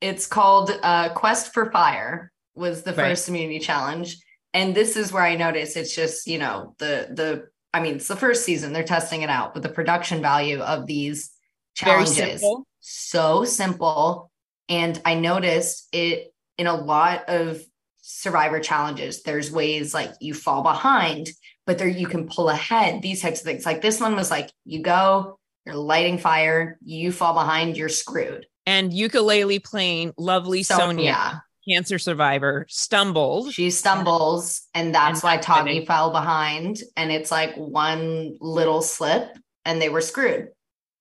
it's 0.01 0.27
called 0.27 0.71
uh, 0.83 1.11
Quest 1.11 1.53
for 1.53 1.71
Fire 1.71 2.31
was 2.55 2.83
the 2.83 2.93
Right. 2.93 3.09
first 3.11 3.29
immunity 3.29 3.59
challenge, 3.59 4.17
and 4.55 4.75
this 4.75 4.97
is 4.97 5.13
where 5.13 5.23
I 5.25 5.37
notice 5.37 5.77
it's 5.77 5.95
just 5.95 6.27
you 6.27 6.39
know 6.39 6.75
the 6.79 7.09
the 7.11 7.49
I 7.75 7.81
mean 7.81 7.97
it's 7.97 8.09
the 8.09 8.17
first 8.17 8.45
season 8.45 8.73
they're 8.73 8.85
testing 8.85 9.23
it 9.23 9.31
out, 9.31 9.53
but 9.55 9.63
the 9.63 9.69
production 9.69 10.23
value 10.23 10.61
of 10.61 10.87
these 10.87 11.31
challenges 11.75 12.41
simple. 12.41 12.67
so 12.81 13.45
simple, 13.45 14.31
and 14.69 15.01
I 15.05 15.15
noticed 15.17 15.89
it 15.93 16.33
in 16.57 16.67
a 16.69 16.75
lot 16.75 17.25
of 17.29 17.61
survivor 18.07 18.61
challenges. 18.61 19.23
There's 19.23 19.51
ways 19.51 19.95
like 19.95 20.13
you 20.21 20.35
fall 20.35 20.63
behind 20.63 21.31
but 21.67 21.79
there 21.79 21.89
you 21.89 22.07
can 22.07 22.29
pull 22.29 22.49
ahead. 22.49 23.03
These 23.03 23.23
types 23.23 23.41
of 23.41 23.47
things. 23.47 23.65
Like 23.67 23.83
this 23.83 24.01
one 24.01 24.17
was 24.17 24.31
like 24.31 24.51
you 24.65 24.83
go 24.83 25.39
you're 25.67 25.77
lighting 25.77 26.19
fire 26.19 26.79
you 26.85 27.11
fall 27.11 27.35
behind 27.35 27.77
you're 27.77 27.89
screwed. 27.89 28.47
And 28.67 28.93
ukulele 28.93 29.59
playing 29.59 30.13
lovely 30.19 30.63
So, 30.63 30.79
Sonja, 30.79 31.05
yeah. 31.05 31.35
cancer 31.69 31.99
survivor, 31.99 32.67
stumbled. 32.69 33.53
she 33.53 33.71
stumbles 33.71 34.63
and 34.75 34.95
that's 34.95 35.19
And 35.19 35.25
why 35.25 35.37
tommy 35.39 35.73
winning. 35.73 35.87
fell 35.87 36.11
behind 36.11 36.81
and 36.97 37.11
it's 37.11 37.31
like 37.31 37.55
one 37.57 38.37
little 38.41 38.83
slip 38.83 39.37
and 39.65 39.81
they 39.81 39.89
were 39.89 40.01
screwed. 40.03 40.49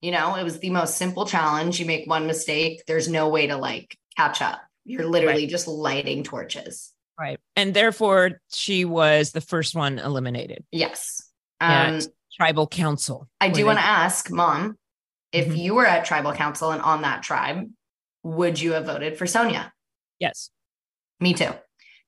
You 0.02 0.12
know 0.12 0.36
it 0.36 0.44
was 0.44 0.60
the 0.60 0.70
most 0.70 0.98
simple 0.98 1.26
challenge. 1.26 1.80
You 1.80 1.86
make 1.86 2.10
one 2.10 2.28
mistake 2.28 2.84
there's 2.88 3.10
no 3.10 3.28
way 3.30 3.48
to 3.48 3.58
like 3.58 3.98
catch 4.16 4.42
up. 4.42 4.62
You're 4.86 5.08
literally 5.08 5.48
just 5.48 5.68
lighting 5.68 6.24
torches 6.24 6.93
Right. 7.20 7.40
And 7.56 7.74
therefore, 7.74 8.42
she 8.52 8.86
was 8.86 9.32
the 9.32 9.42
first 9.42 9.76
one 9.76 10.00
eliminated. 10.00 10.64
yes 10.72 11.30
um 11.62 12.00
Tribal 12.36 12.66
council. 12.68 13.28
I 13.40 13.50
do 13.50 13.66
want 13.68 13.78
to 13.78 13.86
ask, 13.86 14.32
Mom, 14.32 14.76
if 15.32 15.48
Mhm. 15.50 15.58
you 15.58 15.76
were 15.76 15.86
at 15.86 16.04
tribal 16.04 16.34
council 16.34 16.72
and 16.72 16.82
on 16.82 17.04
that 17.04 17.22
tribe, 17.22 17.70
would 18.24 18.60
you 18.60 18.74
have 18.74 18.86
voted 18.88 19.20
for 19.20 19.26
Sonja? 19.26 19.72
Yes. 20.18 20.50
Me 21.20 21.34
too. 21.36 21.52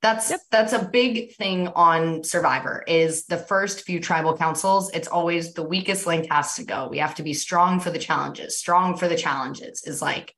That's 0.01 0.31
Yep. 0.31 0.39
that's 0.51 0.73
a 0.73 0.83
big 0.85 1.35
thing 1.35 1.67
on 1.69 2.23
Survivor 2.23 2.83
is 2.87 3.25
the 3.27 3.37
first 3.37 3.81
few 3.85 3.99
tribal 3.99 4.35
councils, 4.35 4.89
it's 4.95 5.07
always 5.07 5.53
the 5.53 5.63
weakest 5.63 6.07
link 6.07 6.27
has 6.31 6.55
to 6.55 6.63
go. 6.63 6.87
We 6.89 6.97
have 6.97 7.15
to 7.15 7.23
be 7.23 7.33
strong 7.35 7.79
for 7.79 7.91
the 7.91 7.99
challenges. 7.99 8.57
Strong 8.57 8.97
for 8.97 9.07
the 9.07 9.15
challenges 9.17 9.83
is 9.83 10.01
like 10.01 10.35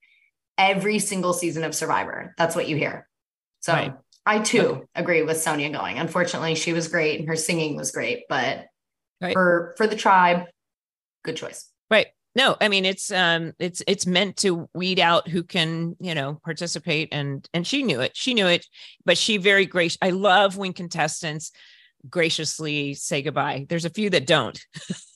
every 0.57 0.99
single 0.99 1.33
season 1.33 1.63
of 1.63 1.73
Survivor. 1.73 2.33
That's 2.37 2.55
what 2.57 2.67
you 2.67 2.75
hear. 2.75 3.07
So 3.61 3.73
Right. 3.73 3.93
I 4.27 4.39
too 4.39 4.61
Okay. 4.61 4.85
agree 4.95 5.21
with 5.23 5.37
Sonja 5.37 5.71
going. 5.71 5.97
Unfortunately, 5.99 6.55
she 6.55 6.73
was 6.73 6.87
great 6.87 7.19
and 7.19 7.27
her 7.29 7.35
singing 7.35 7.75
was 7.75 7.91
great, 7.91 8.23
but 8.29 8.65
Right. 9.21 9.33
for 9.33 9.73
for 9.77 9.87
the 9.87 9.95
tribe, 9.95 10.45
good 11.23 11.37
choice. 11.37 11.69
Right. 11.89 12.07
No, 12.35 12.55
I 12.61 12.67
mean 12.67 12.85
it's 12.85 13.11
um 13.11 13.53
it's 13.57 13.81
it's 13.87 14.05
meant 14.05 14.37
to 14.37 14.69
weed 14.75 14.99
out 14.99 15.27
who 15.27 15.41
can, 15.41 15.95
you 15.99 16.13
know, 16.13 16.39
participate 16.43 17.09
and 17.11 17.47
and 17.53 17.65
she 17.65 17.81
knew 17.81 17.99
it. 18.01 18.15
She 18.15 18.33
knew 18.35 18.45
it, 18.47 18.65
but 19.05 19.17
she 19.17 19.37
very 19.37 19.65
gracious. 19.65 19.97
I 20.01 20.11
love 20.11 20.55
when 20.57 20.73
contestants 20.73 21.51
graciously 22.07 22.93
say 22.93 23.21
goodbye. 23.23 23.65
There's 23.69 23.85
a 23.85 23.89
few 23.89 24.09
that 24.11 24.27
don't. 24.27 24.59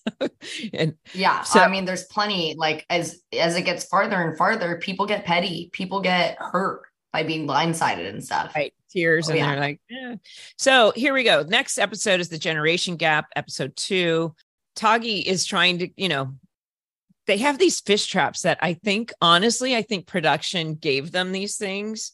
and 0.74 0.96
Yeah, 1.14 1.44
So- 1.44 1.60
I 1.60 1.68
mean, 1.70 1.86
there's 1.86 2.06
plenty. 2.06 2.56
Like 2.58 2.86
as 2.90 3.22
as 3.38 3.56
it 3.56 3.64
gets 3.64 3.86
farther 3.86 4.20
and 4.22 4.38
farther, 4.38 4.78
people 4.80 5.06
get 5.06 5.26
petty. 5.26 5.70
People 5.74 6.02
get 6.02 6.38
hurt 6.40 6.82
by 7.14 7.24
being 7.24 7.46
blindsided 7.48 8.08
and 8.10 8.24
stuff. 8.24 8.54
right 8.56 8.74
tears 8.92 9.28
Oh, 9.28 9.32
and 9.32 9.40
yeah. 9.40 9.52
they're 9.52 9.60
like 9.60 9.82
eh. 9.92 10.16
so 10.58 10.92
here 10.96 11.14
we 11.14 11.24
go 11.24 11.44
next 11.48 11.78
episode 11.78 12.20
is 12.20 12.30
the 12.30 12.38
generation 12.38 12.96
gap 12.96 13.28
episode 13.36 13.76
two 13.76 14.36
tagi 14.76 15.20
is 15.20 15.46
trying 15.46 15.80
to 15.80 15.90
you 15.96 16.10
know 16.10 16.34
they 17.28 17.38
have 17.38 17.58
these 17.60 17.80
fish 17.80 18.08
traps 18.08 18.42
that 18.42 18.58
i 18.62 18.74
think 18.74 19.12
honestly 19.22 19.76
i 19.76 19.82
think 19.82 20.08
production 20.08 20.76
gave 20.76 21.12
them 21.12 21.32
these 21.32 21.58
things 21.58 22.14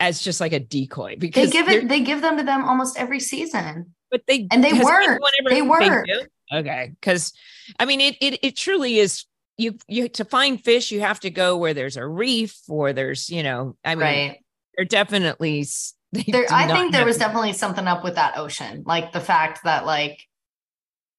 as 0.00 0.20
just 0.20 0.40
like 0.40 0.52
a 0.52 0.60
decoy 0.60 1.16
because 1.18 1.50
they're- 1.52 1.68
it. 1.70 1.88
They 1.88 2.00
give 2.00 2.20
them 2.20 2.36
to 2.36 2.42
them 2.42 2.64
almost 2.64 2.98
every 2.98 3.20
season. 3.20 3.94
but 4.10 4.22
they 4.26 4.46
and 4.50 4.62
they 4.62 4.72
work. 4.72 5.20
They 5.48 5.62
work. 5.62 6.06
okay 6.52 6.92
because 7.00 7.32
i 7.80 7.84
mean 7.84 8.00
it, 8.00 8.16
it 8.20 8.38
it 8.42 8.56
truly 8.56 8.98
is 8.98 9.24
you 9.56 9.76
you 9.88 10.08
to 10.08 10.24
find 10.24 10.62
fish 10.62 10.90
you 10.90 11.00
have 11.00 11.20
to 11.20 11.30
go 11.30 11.56
where 11.56 11.72
there's 11.74 11.96
a 11.96 12.06
reef 12.06 12.60
or 12.68 12.92
there's 12.92 13.30
you 13.30 13.42
know 13.42 13.76
i 13.84 13.94
mean 13.94 14.02
right. 14.02 14.44
they're 14.76 14.84
definitely 14.84 15.62
they 15.62 15.66
There, 16.14 16.46
I 16.50 16.66
think 16.68 16.92
there 16.92 17.00
have- 17.00 17.06
was 17.06 17.18
definitely 17.18 17.52
something 17.54 17.86
up 17.86 18.04
with 18.04 18.14
that 18.14 18.36
ocean, 18.38 18.84
like 18.86 19.12
the 19.12 19.20
fact 19.20 19.60
that, 19.64 19.84
like, 19.84 20.20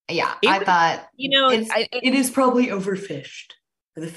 yeah, 0.10 0.36
It 0.42 0.48
I 0.50 0.58
was- 0.60 0.66
thought 0.66 1.08
you 1.16 1.30
know 1.30 1.50
it's, 1.50 1.70
I, 1.72 1.88
it 1.92 2.14
is 2.14 2.30
probably 2.30 2.68
overfished. 2.68 3.52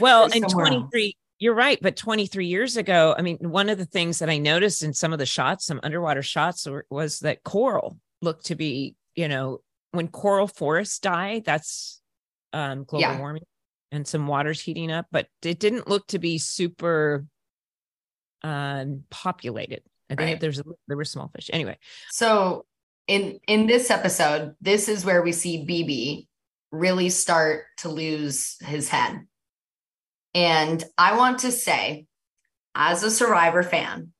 Well, 0.00 0.24
are 0.24 0.34
in 0.36 0.42
23, 0.42 1.16
you're 1.38 1.54
right. 1.54 1.78
But 1.80 1.96
23 1.96 2.46
years 2.46 2.76
ago, 2.76 3.14
I 3.16 3.22
mean, 3.22 3.38
one 3.40 3.68
of 3.68 3.78
the 3.78 3.86
things 3.86 4.18
that 4.18 4.28
I 4.28 4.38
noticed 4.38 4.82
in 4.82 4.92
some 4.92 5.12
of 5.12 5.18
the 5.18 5.26
shots, 5.26 5.66
some 5.66 5.80
underwater 5.82 6.22
shots, 6.22 6.66
were, 6.66 6.84
was 6.90 7.20
that 7.20 7.44
coral 7.44 7.98
looked 8.22 8.46
to 8.46 8.54
be, 8.56 8.96
you 9.14 9.28
know, 9.28 9.60
when 9.92 10.08
coral 10.08 10.48
forests 10.48 10.98
die, 10.98 11.42
that's 11.44 12.00
um, 12.52 12.84
global 12.84 13.00
Yeah. 13.02 13.18
warming 13.18 13.44
and 13.92 14.06
some 14.06 14.26
water's 14.26 14.60
heating 14.60 14.90
up, 14.92 15.06
but 15.10 15.28
it 15.42 15.58
didn't 15.58 15.88
look 15.88 16.06
to 16.08 16.18
be 16.18 16.38
super 16.38 17.24
um, 18.42 19.04
populated. 19.10 19.82
I 20.10 20.14
think 20.14 20.20
Right. 20.20 20.40
there's 20.40 20.62
there 20.86 20.96
were 20.96 21.04
small 21.04 21.30
fish. 21.34 21.50
Anyway, 21.52 21.78
So 22.10 22.64
in 23.06 23.40
in 23.46 23.66
this 23.66 23.90
episode, 23.90 24.54
this 24.60 24.88
is 24.88 25.04
where 25.04 25.22
we 25.22 25.32
see 25.32 25.64
BB 25.66 26.28
really 26.70 27.08
start 27.10 27.64
to 27.78 27.88
lose 27.88 28.56
his 28.60 28.88
head. 28.88 29.26
And 30.34 30.84
I 30.98 31.16
want 31.16 31.40
to 31.40 31.50
say, 31.52 32.06
as 32.74 33.02
a 33.02 33.10
survivor 33.10 33.62
fan, 33.62 34.12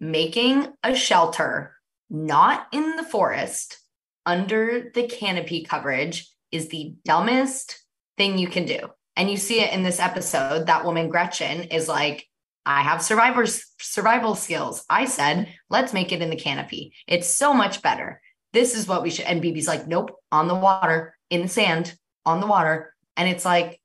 making 0.00 0.68
a 0.82 0.94
shelter 0.94 1.74
not 2.10 2.66
in 2.72 2.96
the 2.96 3.02
forest 3.02 3.78
under 4.26 4.90
the 4.94 5.04
canopy 5.06 5.64
coverage 5.64 6.30
is 6.50 6.68
the 6.68 6.94
dumbest 7.04 7.82
thing 8.18 8.38
you 8.38 8.46
can 8.48 8.66
do. 8.66 8.78
And 9.16 9.30
you 9.30 9.36
see 9.38 9.60
it 9.60 9.72
in 9.72 9.82
this 9.82 9.98
episode. 10.00 10.66
That 10.66 10.84
woman, 10.84 11.08
Gretchen, 11.08 11.62
is 11.64 11.88
like, 11.88 12.26
I 12.64 12.82
have 12.82 13.02
survivors 13.02 13.64
survival 13.80 14.34
skills. 14.34 14.84
I 14.88 15.04
said, 15.06 15.48
let's 15.68 15.92
make 15.92 16.12
it 16.12 16.22
in 16.22 16.30
the 16.30 16.36
canopy. 16.36 16.94
It's 17.08 17.26
so 17.28 17.52
much 17.52 17.82
better. 17.82 18.20
This 18.52 18.74
is 18.76 18.86
what 18.86 19.02
we 19.02 19.10
should. 19.10 19.24
And 19.24 19.42
BB's 19.42 19.66
like, 19.66 19.86
nope, 19.88 20.12
on 20.30 20.46
the 20.48 20.54
water, 20.54 21.16
in 21.30 21.42
the 21.42 21.48
sand, 21.48 21.94
on 22.24 22.40
the 22.40 22.46
water. 22.46 22.94
And 23.16 23.28
it's 23.28 23.44
like 23.44 23.80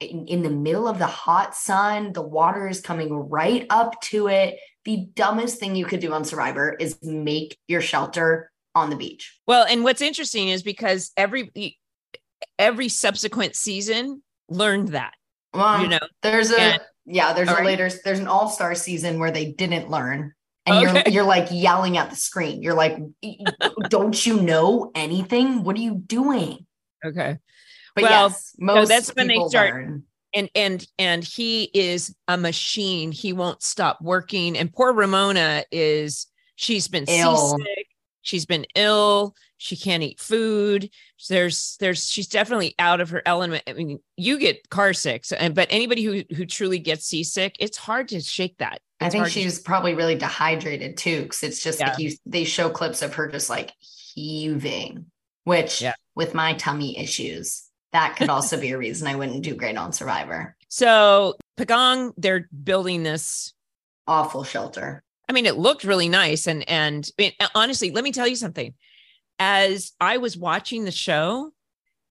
in, 0.00 0.26
in 0.26 0.42
the 0.42 0.50
middle 0.50 0.88
of 0.88 0.98
the 0.98 1.06
hot 1.06 1.54
sun, 1.54 2.12
the 2.12 2.22
water 2.22 2.66
is 2.68 2.80
coming 2.80 3.12
right 3.12 3.66
up 3.70 4.00
to 4.02 4.28
it. 4.28 4.58
The 4.84 5.06
dumbest 5.14 5.58
thing 5.60 5.76
you 5.76 5.84
could 5.84 6.00
do 6.00 6.12
on 6.12 6.24
Survivor 6.24 6.72
is 6.72 6.98
make 7.02 7.58
your 7.68 7.80
shelter 7.82 8.50
on 8.74 8.90
the 8.90 8.96
beach. 8.96 9.38
well, 9.46 9.66
and 9.68 9.82
what's 9.84 10.00
interesting 10.00 10.48
is 10.48 10.62
because 10.62 11.10
every 11.16 11.50
every 12.58 12.88
subsequent 12.88 13.56
season 13.56 14.22
learned 14.48 14.88
that, 14.88 15.14
Well, 15.52 15.82
you 15.82 15.88
know, 15.88 15.98
there's 16.22 16.50
a 16.52 16.60
and- 16.60 16.82
yeah, 17.08 17.32
there's 17.32 17.48
All 17.48 17.54
a 17.54 17.58
right. 17.58 17.66
later 17.66 17.90
there's 18.04 18.18
an 18.20 18.28
all-star 18.28 18.74
season 18.74 19.18
where 19.18 19.30
they 19.30 19.52
didn't 19.52 19.90
learn. 19.90 20.34
And 20.66 20.82
you're 20.82 21.02
you're 21.08 21.24
like 21.24 21.48
yelling 21.50 21.96
at 21.96 22.10
the 22.10 22.16
screen. 22.16 22.62
You're 22.62 22.74
like, 22.74 22.98
don't 23.88 24.26
you 24.26 24.42
know 24.42 24.90
anything? 24.94 25.64
What 25.64 25.76
are 25.76 25.80
you 25.80 25.94
doing? 25.94 26.66
okay. 27.04 27.38
But 27.94 28.02
Well, 28.04 28.28
yes, 28.28 28.54
most 28.58 28.88
that's 28.88 29.08
when 29.14 29.28
they 29.28 29.40
start- 29.48 29.72
learn. 29.74 30.02
and 30.34 30.50
and 30.54 30.86
and 30.98 31.24
he 31.24 31.70
is 31.72 32.14
a 32.28 32.36
machine 32.36 33.12
he 33.12 33.32
won't 33.32 33.62
stop 33.62 34.00
working 34.02 34.58
and 34.58 34.70
poor 34.72 34.92
ramona 34.92 35.64
is 35.72 36.26
she's 36.56 36.86
been 36.86 37.04
Ill. 37.08 37.36
seasick 37.36 37.77
she's 38.28 38.44
been 38.46 38.66
ill 38.74 39.34
she 39.56 39.76
can't 39.76 40.02
eat 40.02 40.20
food 40.20 40.90
there's 41.28 41.76
there's 41.80 42.06
she's 42.06 42.28
definitely 42.28 42.74
out 42.78 43.00
of 43.00 43.08
her 43.10 43.22
element 43.24 43.62
i 43.66 43.72
mean 43.72 43.98
you 44.16 44.38
get 44.38 44.68
car 44.68 44.92
sick 44.92 45.24
and 45.38 45.54
but 45.54 45.66
anybody 45.70 46.02
who 46.02 46.22
who 46.36 46.44
truly 46.44 46.78
gets 46.78 47.06
seasick 47.06 47.56
it's 47.58 47.78
hard 47.78 48.08
to 48.08 48.20
shake 48.20 48.56
that 48.58 48.80
I 49.00 49.10
think 49.10 49.22
hard 49.22 49.32
to 49.32 49.40
she's 49.40 49.60
probably 49.60 49.94
really 49.94 50.16
dehydrated 50.16 50.96
too, 50.96 51.22
because 51.22 51.44
it's 51.44 51.62
just 51.62 51.78
like 51.78 52.00
you. 52.00 52.10
They 52.26 52.42
show 52.42 52.68
clips 52.68 53.00
of 53.00 53.14
her 53.14 53.28
just 53.28 53.48
like 53.48 53.72
heaving, 54.18 55.06
which 55.44 55.80
Yeah. 55.80 55.94
with 56.16 56.34
my 56.34 56.54
tummy 56.54 56.98
issues, 56.98 57.62
that 57.92 58.16
could 58.16 58.28
also 58.28 58.60
be 58.60 58.72
a 58.72 58.78
reason 58.78 59.06
I 59.06 59.14
wouldn't 59.14 59.44
do 59.44 59.54
great 59.54 59.76
on 59.76 59.92
Survivor. 59.92 60.56
So 60.68 61.36
Pagong, 61.56 62.12
they're 62.16 62.48
building 62.64 63.04
this. 63.04 63.54
Awful 64.08 64.42
shelter. 64.42 65.04
I 65.28 65.32
mean, 65.32 65.46
it 65.46 65.56
looked 65.56 65.84
really 65.84 66.08
nice, 66.08 66.46
and 66.46 66.68
and 66.68 67.08
I 67.18 67.22
mean, 67.22 67.32
honestly, 67.54 67.90
let 67.90 68.04
me 68.04 68.12
tell 68.12 68.26
you 68.26 68.36
something. 68.36 68.74
As 69.38 69.92
I 70.00 70.16
was 70.16 70.36
watching 70.36 70.84
the 70.84 70.90
show, 70.90 71.52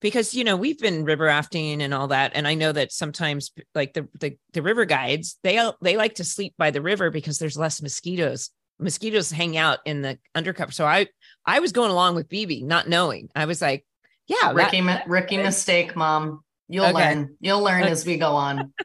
because 0.02 0.34
you 0.34 0.44
know 0.44 0.56
we've 0.56 0.80
been 0.80 1.04
river 1.04 1.26
rafting 1.26 1.82
and 1.82 1.94
all 1.94 2.08
that, 2.10 2.32
and 2.36 2.48
I 2.48 2.54
know 2.54 2.72
that 2.72 2.92
sometimes 2.92 3.52
like 3.74 3.94
the 3.94 4.08
the, 4.20 4.38
the 4.54 4.62
river 4.62 4.86
guides 4.86 5.38
they 5.44 5.60
they 5.82 5.98
like 5.98 6.16
to 6.16 6.24
sleep 6.24 6.54
by 6.58 6.72
the 6.72 6.82
river 6.82 7.10
because 7.10 7.40
there's 7.40 7.58
less 7.58 7.82
mosquitoes. 7.82 8.52
Mosquitoes 8.80 9.32
hang 9.32 9.58
out 9.58 9.80
in 9.86 10.04
the 10.04 10.20
undercover. 10.36 10.72
So 10.72 10.86
I 10.86 11.08
I 11.46 11.60
was 11.60 11.72
going 11.72 11.90
along 11.92 12.16
with 12.16 12.30
BB, 12.30 12.64
not 12.64 12.88
knowing. 12.88 13.30
I 13.36 13.46
was 13.46 13.62
like, 13.62 13.86
yeah, 14.28 14.54
that- 14.54 15.08
Ricky, 15.08 15.38
mistake, 15.38 15.96
mom. 15.96 16.44
You'll 16.70 16.86
Okay. 16.86 16.94
learn. 17.16 17.36
You'll 17.40 17.64
learn 17.64 17.84
as 17.84 18.06
we 18.06 18.18
go 18.18 18.34
on. 18.34 18.74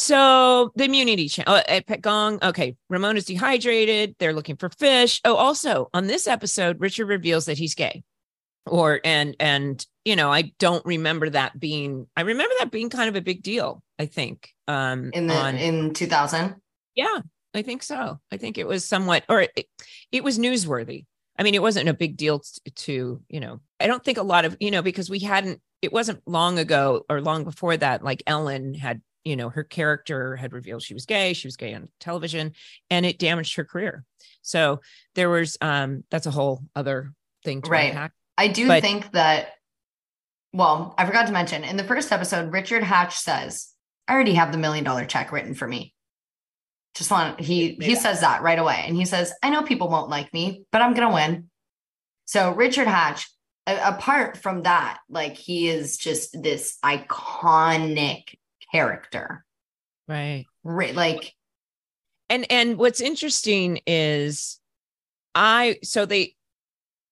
So 0.00 0.72
the 0.76 0.84
immunity 0.84 1.28
channel 1.28 1.56
uh, 1.56 1.62
at 1.68 1.86
Pagong. 1.86 2.42
Okay, 2.42 2.74
Ramona's 2.88 3.26
dehydrated. 3.26 4.16
They're 4.18 4.32
looking 4.32 4.56
for 4.56 4.70
fish. 4.70 5.20
Oh, 5.26 5.36
also 5.36 5.90
on 5.92 6.06
this 6.06 6.26
episode, 6.26 6.80
Richard 6.80 7.04
reveals 7.04 7.44
that 7.44 7.58
he's 7.58 7.74
gay. 7.74 8.02
Or 8.64 9.02
and 9.04 9.36
and 9.38 9.84
you 10.06 10.16
know, 10.16 10.32
I 10.32 10.52
don't 10.58 10.84
remember 10.86 11.28
that 11.28 11.60
being. 11.60 12.06
I 12.16 12.22
remember 12.22 12.54
that 12.60 12.70
being 12.70 12.88
kind 12.88 13.10
of 13.10 13.16
a 13.16 13.20
big 13.20 13.42
deal. 13.42 13.82
I 13.98 14.06
think. 14.06 14.48
Um, 14.66 15.10
In 15.12 15.26
the 15.26 15.34
on 15.34 15.56
in 15.58 15.92
2000. 15.92 16.54
yeah, 16.94 17.18
I 17.52 17.60
think 17.60 17.82
so. 17.82 18.20
I 18.32 18.38
think 18.38 18.56
it 18.56 18.66
was 18.66 18.88
somewhat, 18.88 19.24
or 19.28 19.42
it, 19.54 19.66
it 20.10 20.24
was 20.24 20.38
newsworthy. 20.38 21.04
I 21.38 21.42
mean, 21.42 21.54
it 21.54 21.60
wasn't 21.60 21.90
a 21.90 21.94
big 21.94 22.16
deal 22.16 22.40
to, 22.40 22.70
to, 22.70 23.22
you 23.28 23.40
know, 23.40 23.60
I 23.78 23.86
don't 23.86 24.04
think 24.04 24.18
a 24.18 24.22
lot 24.22 24.44
of, 24.44 24.56
you 24.60 24.70
know, 24.70 24.82
because 24.82 25.08
we 25.10 25.20
hadn't, 25.20 25.60
it 25.82 25.92
wasn't 25.92 26.20
long 26.26 26.58
ago 26.58 27.04
or 27.08 27.20
long 27.20 27.44
before 27.44 27.76
that, 27.78 28.04
like 28.04 28.22
Ellen 28.26 28.74
had, 28.74 29.00
you 29.24 29.36
know, 29.36 29.48
her 29.50 29.64
character 29.64 30.36
had 30.36 30.52
revealed 30.52 30.82
she 30.82 30.94
was 30.94 31.06
gay, 31.06 31.32
she 31.32 31.46
was 31.46 31.56
gay 31.56 31.74
on 31.74 31.88
television, 32.00 32.52
and 32.90 33.04
it 33.04 33.18
damaged 33.18 33.56
her 33.56 33.64
career. 33.64 34.04
So 34.42 34.80
there 35.14 35.28
was, 35.30 35.56
um, 35.60 36.04
that's 36.10 36.26
a 36.26 36.30
whole 36.30 36.62
other 36.74 37.12
thing 37.44 37.62
to 37.62 37.70
Right. 37.70 37.90
unpack. 37.90 38.12
I 38.38 38.48
do 38.48 38.66
But- 38.66 38.82
think 38.82 39.12
that, 39.12 39.54
well, 40.52 40.94
I 40.98 41.04
forgot 41.06 41.26
to 41.26 41.32
mention 41.32 41.62
in 41.64 41.76
the 41.76 41.84
first 41.84 42.10
episode, 42.12 42.52
Richard 42.52 42.82
Hatch 42.82 43.16
says, 43.16 43.68
I 44.08 44.14
already 44.14 44.34
have 44.34 44.50
the 44.52 44.58
million 44.58 44.84
dollar 44.84 45.04
check 45.04 45.30
written 45.30 45.54
for 45.54 45.68
me. 45.68 45.94
Just 46.96 47.10
want 47.12 47.38
he 47.38 47.74
he 47.80 47.92
Yeah. 47.92 47.98
says 47.98 48.22
that 48.22 48.42
right 48.42 48.58
away. 48.58 48.82
And 48.86 48.96
he 48.96 49.04
says, 49.04 49.32
I 49.42 49.50
know 49.50 49.62
people 49.62 49.88
won't 49.88 50.08
like 50.10 50.32
me, 50.34 50.64
but 50.72 50.82
I'm 50.82 50.94
gonna 50.94 51.14
win. 51.14 51.48
So 52.24 52.50
Richard 52.52 52.88
Hatch, 52.88 53.30
apart 53.68 54.36
from 54.38 54.62
that, 54.62 54.98
like 55.08 55.36
he 55.36 55.68
is 55.68 55.96
just 55.96 56.42
this 56.42 56.78
iconic 56.84 58.34
character. 58.72 59.44
Right. 60.08 60.46
Right. 60.64 60.94
Like 60.94 61.34
and 62.30 62.46
and 62.50 62.78
what's 62.78 63.02
interesting 63.02 63.80
is 63.86 64.58
i 65.34 65.76
so 65.82 66.06
they 66.06 66.34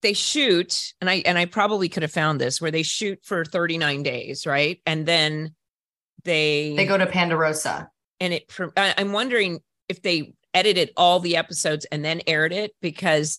they 0.00 0.14
shoot 0.14 0.94
and 1.00 1.10
i 1.10 1.16
and 1.26 1.36
i 1.36 1.44
probably 1.44 1.90
could 1.90 2.02
have 2.02 2.12
found 2.12 2.40
this 2.40 2.60
where 2.60 2.70
they 2.70 2.82
shoot 2.82 3.18
for 3.22 3.44
39 3.44 4.02
days 4.02 4.46
right 4.46 4.80
and 4.86 5.04
then 5.04 5.54
they 6.24 6.74
they 6.76 6.86
go 6.86 6.96
to 6.96 7.06
Ponderosa. 7.06 7.90
and 8.20 8.32
it 8.32 8.50
i'm 8.76 9.12
wondering 9.12 9.60
if 9.88 10.00
they 10.00 10.32
edited 10.54 10.90
all 10.96 11.20
the 11.20 11.36
episodes 11.36 11.84
and 11.86 12.04
then 12.04 12.22
aired 12.26 12.52
it 12.52 12.72
because 12.80 13.38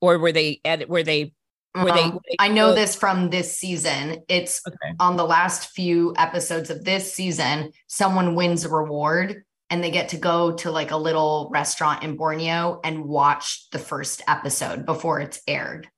or 0.00 0.18
were 0.18 0.32
they 0.32 0.60
edit 0.64 0.88
were 0.88 1.02
they 1.02 1.32
were 1.74 1.92
they, 1.92 2.02
Um, 2.02 2.20
they 2.28 2.36
I 2.38 2.48
know 2.48 2.74
this 2.74 2.94
from 2.96 3.30
this 3.30 3.56
season. 3.56 4.22
It's 4.28 4.60
okay 4.66 4.94
on 5.00 5.16
the 5.16 5.24
last 5.24 5.70
few 5.70 6.14
episodes 6.16 6.70
of 6.70 6.84
this 6.84 7.12
season, 7.14 7.72
someone 7.86 8.34
wins 8.34 8.64
a 8.64 8.68
reward 8.68 9.44
and 9.70 9.84
they 9.84 9.90
get 9.90 10.08
to 10.10 10.16
go 10.16 10.52
to 10.56 10.70
like 10.70 10.90
a 10.90 10.96
little 10.96 11.48
restaurant 11.52 12.02
in 12.02 12.16
Borneo 12.16 12.80
and 12.82 13.04
watch 13.04 13.68
the 13.70 13.78
first 13.78 14.22
episode 14.26 14.86
before 14.86 15.20
it's 15.20 15.40
aired. 15.46 15.88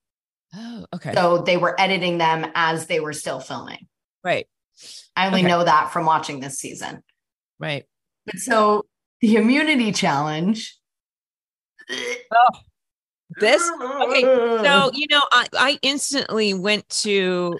oh 0.54 0.86
okay 0.94 1.12
So 1.14 1.38
they 1.38 1.56
were 1.56 1.80
editing 1.80 2.18
them 2.18 2.50
as 2.54 2.86
they 2.86 3.00
were 3.00 3.12
still 3.12 3.38
filming. 3.40 3.86
right 4.24 4.46
I 5.14 5.26
only 5.26 5.40
Okay. 5.40 5.48
know 5.48 5.62
that 5.64 5.92
from 5.92 6.04
watching 6.06 6.40
this 6.40 6.58
season. 6.58 7.02
right 7.58 7.84
But 8.26 8.38
so 8.38 8.86
the 9.20 9.36
immunity 9.36 9.92
challenge. 9.92 10.76
This 13.38 13.62
okay 14.02 14.22
so 14.22 14.90
you 14.94 15.06
know 15.10 15.22
i 15.32 15.46
i 15.58 15.78
instantly 15.82 16.52
went 16.54 16.88
to 16.88 17.58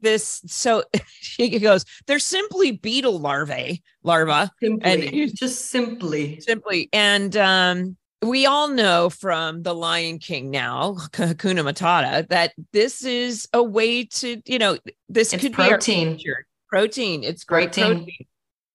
this 0.00 0.42
so 0.46 0.82
she 1.20 1.58
goes 1.58 1.84
they're 2.06 2.18
simply 2.18 2.72
beetle 2.72 3.18
larvae 3.18 3.82
larva 4.02 4.50
simply, 4.62 5.08
and- 5.22 5.36
just 5.36 5.70
simply. 5.70 6.40
simply 6.40 6.88
and 6.92 7.36
um 7.36 7.96
we 8.22 8.46
all 8.46 8.68
know 8.68 9.10
from 9.10 9.62
the 9.62 9.74
lion 9.74 10.18
king 10.18 10.50
now 10.50 10.94
hakuna 11.12 11.60
matata 11.62 12.26
that 12.28 12.52
this 12.72 13.04
is 13.04 13.46
a 13.52 13.62
way 13.62 14.04
to 14.04 14.40
you 14.46 14.58
know 14.58 14.78
this 15.08 15.32
It's 15.32 15.42
could 15.42 15.52
be 15.52 15.56
protein. 15.56 16.16
future. 16.16 16.46
protein 16.68 17.22
it's 17.22 17.44
great 17.44 17.72
Protein. 17.72 17.96
protein. 17.98 18.26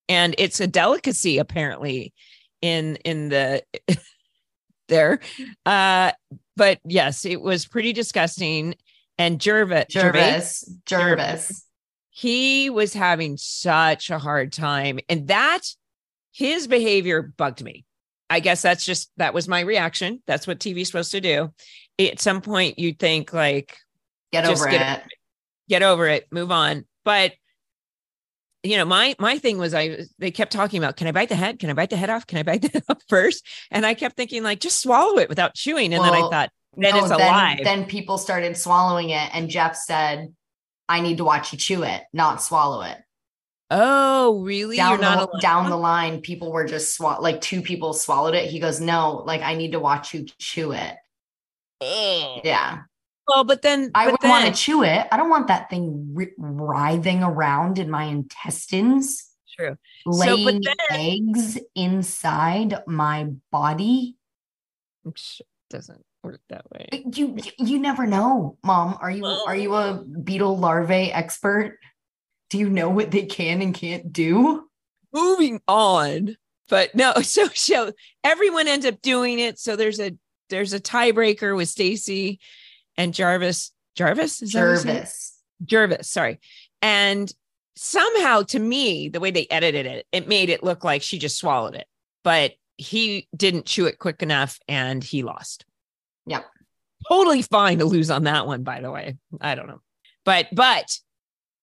and 0.07 0.35
it's 0.37 0.59
a 0.59 0.67
delicacy 0.67 1.37
apparently 1.39 2.13
in 2.61 2.95
in 3.05 3.29
the 3.29 3.63
there 4.89 5.19
uh 5.65 6.11
but 6.57 6.79
yes 6.85 7.23
it 7.25 7.41
was 7.41 7.65
pretty 7.65 7.93
disgusting 7.93 8.75
and 9.17 9.39
Gervase, 9.39 9.87
Gervase. 9.91 10.63
Gervase. 10.85 11.63
he 12.09 12.69
was 12.69 12.93
having 12.93 13.37
such 13.37 14.09
a 14.09 14.19
hard 14.19 14.51
time 14.51 14.99
and 15.09 15.27
that 15.27 15.61
his 16.33 16.67
behavior 16.67 17.21
bugged 17.21 17.63
me 17.63 17.85
i 18.29 18.39
guess 18.39 18.61
that's 18.61 18.83
just 18.85 19.11
that 19.17 19.33
was 19.33 19.47
my 19.47 19.61
reaction 19.61 20.21
that's 20.27 20.45
what 20.47 20.59
tv's 20.59 20.87
supposed 20.87 21.11
to 21.11 21.21
do 21.21 21.51
at 21.99 22.19
some 22.19 22.41
point 22.41 22.77
you 22.79 22.93
think 22.93 23.33
like 23.33 23.77
Get 24.31 24.45
over 24.45 24.67
get 24.69 24.99
it. 24.99 25.13
get 25.69 25.81
over 25.83 26.07
it 26.07 26.27
move 26.31 26.51
on 26.51 26.85
but 27.03 27.33
you 28.63 28.77
know 28.77 28.85
my 28.85 29.15
my 29.19 29.37
thing 29.37 29.57
was 29.57 29.73
i 29.73 29.99
they 30.17 30.31
kept 30.31 30.51
talking 30.51 30.77
about 30.77 30.97
can 30.97 31.07
i 31.07 31.11
bite 31.11 31.29
the 31.29 31.35
head 31.35 31.59
can 31.59 31.69
i 31.69 31.73
bite 31.73 31.89
the 31.89 31.95
head 31.97 32.09
off 32.09 32.27
can 32.27 32.39
i 32.39 32.43
bite 32.43 32.61
the 32.61 32.69
head 32.69 32.83
off 32.89 33.01
first 33.07 33.45
and 33.71 33.85
i 33.85 33.93
kept 33.93 34.17
thinking 34.17 34.43
like 34.43 34.59
just 34.59 34.81
swallow 34.81 35.17
it 35.17 35.29
without 35.29 35.55
chewing 35.55 35.93
and 35.93 36.03
then 36.03 36.13
i 36.13 36.19
thought 36.19 36.49
then 36.77 36.95
No, 36.95 37.03
it's 37.03 37.11
alive 37.11 37.59
Then 37.63 37.85
people 37.85 38.17
started 38.17 38.55
swallowing 38.55 39.09
it, 39.09 39.29
and 39.33 39.49
Jeff 39.49 39.75
said, 39.75 40.33
"I 40.87 41.01
need 41.01 41.17
to 41.17 41.23
watch 41.23 41.51
you 41.51 41.57
chew 41.57 41.83
it, 41.83 42.03
not 42.13 42.41
swallow 42.41 42.81
it." 42.81 42.97
oh 43.71 44.41
really 44.41 44.77
Down 44.77 45.01
you're 45.01 45.27
the 45.27 45.39
down 45.41 45.69
the 45.69 45.75
line, 45.75 46.21
people 46.21 46.51
were 46.51 46.65
just 46.65 46.97
swa- 46.97 47.21
like 47.21 47.41
two 47.41 47.61
people 47.61 47.93
swallowed 47.93 48.35
it. 48.35 48.49
He 48.49 48.59
goes, 48.59 48.79
"No, 48.79 49.23
like 49.25 49.41
I 49.41 49.55
need 49.55 49.73
to 49.73 49.79
watch 49.79 50.13
you 50.13 50.25
chew 50.37 50.71
it." 50.71 50.95
Ugh. 51.81 52.41
Yeah, 52.43 52.83
well 53.29 53.43
but 53.45 53.61
then 53.61 53.91
I 53.95 54.05
but 54.11 54.21
would 54.21 54.29
want 54.29 54.45
to 54.53 54.59
chew 54.61 54.83
it. 54.83 55.07
I 55.11 55.15
don't 55.17 55.29
want 55.29 55.47
that 55.47 55.69
thing 55.69 56.11
ri- 56.13 56.33
writhing 56.37 57.23
around 57.23 57.79
in 57.79 57.89
my 57.89 58.03
intestines, 58.03 59.29
true 59.55 59.77
So, 60.03 60.11
laying 60.11 60.61
then- 60.61 60.75
eggs 60.91 61.57
inside 61.75 62.83
my 62.87 63.29
body. 63.51 64.15
Doesn't 65.69 66.03
work 66.23 66.41
that 66.49 66.65
way. 66.71 66.87
You 67.13 67.37
you 67.57 67.79
never 67.79 68.05
know, 68.07 68.57
mom. 68.63 68.97
Are 69.01 69.11
you 69.11 69.25
are 69.25 69.55
you 69.55 69.75
a 69.75 70.03
beetle 70.23 70.57
larvae 70.57 71.11
expert? 71.11 71.77
Do 72.49 72.57
you 72.57 72.69
know 72.69 72.89
what 72.89 73.11
they 73.11 73.25
can 73.25 73.61
and 73.61 73.73
can't 73.73 74.11
do? 74.11 74.65
Moving 75.13 75.61
on, 75.67 76.35
but 76.67 76.93
no. 76.95 77.13
So 77.23 77.47
so 77.53 77.91
everyone 78.23 78.67
ends 78.67 78.85
up 78.85 79.01
doing 79.01 79.39
it. 79.39 79.59
So 79.59 79.75
there's 79.75 79.99
a 79.99 80.15
there's 80.49 80.73
a 80.73 80.79
tiebreaker 80.79 81.55
with 81.55 81.69
Stacy 81.69 82.39
and 82.99 83.13
Jarvis. 83.13 83.71
Jarvis 83.95 84.41
is 84.43 84.51
that 84.51 84.61
what 84.61 84.71
his 84.71 84.85
name? 84.85 84.95
Gervase. 84.97 85.31
Gervase. 85.65 86.05
Sorry, 86.05 86.39
and 86.81 87.33
somehow 87.75 88.43
to 88.43 88.59
me 88.59 89.09
the 89.09 89.19
way 89.19 89.31
they 89.31 89.47
edited 89.49 89.85
it, 89.85 90.05
it 90.11 90.27
made 90.27 90.49
it 90.49 90.63
look 90.63 90.83
like 90.83 91.01
she 91.01 91.17
just 91.17 91.37
swallowed 91.37 91.75
it, 91.75 91.87
but 92.23 92.53
he 92.77 93.27
didn't 93.35 93.65
chew 93.65 93.85
it 93.87 93.99
quick 93.99 94.21
enough 94.21 94.59
and 94.67 95.03
he 95.03 95.23
lost. 95.23 95.65
Yep. 96.27 96.45
Totally 97.07 97.41
fine 97.41 97.79
to 97.79 97.85
lose 97.85 98.09
on 98.11 98.23
that 98.23 98.45
one, 98.45 98.63
by 98.63 98.81
the 98.81 98.91
way. 98.91 99.17
I 99.41 99.55
don't 99.55 99.67
know. 99.67 99.81
But 100.25 100.47
but 100.53 100.97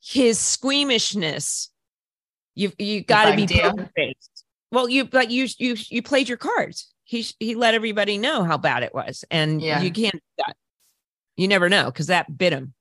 his 0.02 0.38
squeamishness 0.38 1.70
you've 2.54 2.74
you 2.78 3.02
got 3.02 3.30
to 3.30 3.36
be 3.36 3.46
poker 3.46 3.90
faced. 3.94 4.44
Well, 4.72 4.88
you 4.88 5.04
but 5.04 5.30
you 5.30 5.46
you 5.58 5.76
you 5.88 6.02
played 6.02 6.28
your 6.28 6.38
cards. 6.38 6.92
He 7.04 7.26
he 7.38 7.54
let 7.54 7.74
everybody 7.74 8.18
know 8.18 8.42
how 8.42 8.58
bad 8.58 8.82
it 8.82 8.94
was, 8.94 9.24
and 9.30 9.62
Yeah. 9.62 9.80
you 9.82 9.90
can't 9.92 10.14
do 10.14 10.20
that. 10.38 10.56
You 11.36 11.48
never 11.48 11.68
know 11.68 11.86
because 11.86 12.06
that 12.08 12.36
bit 12.36 12.52
him. 12.52 12.74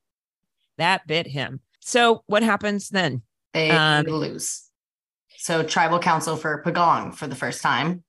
That 0.77 1.05
bit 1.07 1.27
him. 1.27 1.59
So 1.81 2.23
what 2.27 2.43
happens 2.43 2.89
then? 2.89 3.21
They 3.53 3.69
Um, 3.69 4.05
lose. 4.05 4.63
So 5.37 5.63
tribal 5.63 5.99
council 5.99 6.35
for 6.37 6.63
Pagong 6.65 7.13
for 7.13 7.27
the 7.27 7.35
first 7.35 7.61
time. 7.61 8.03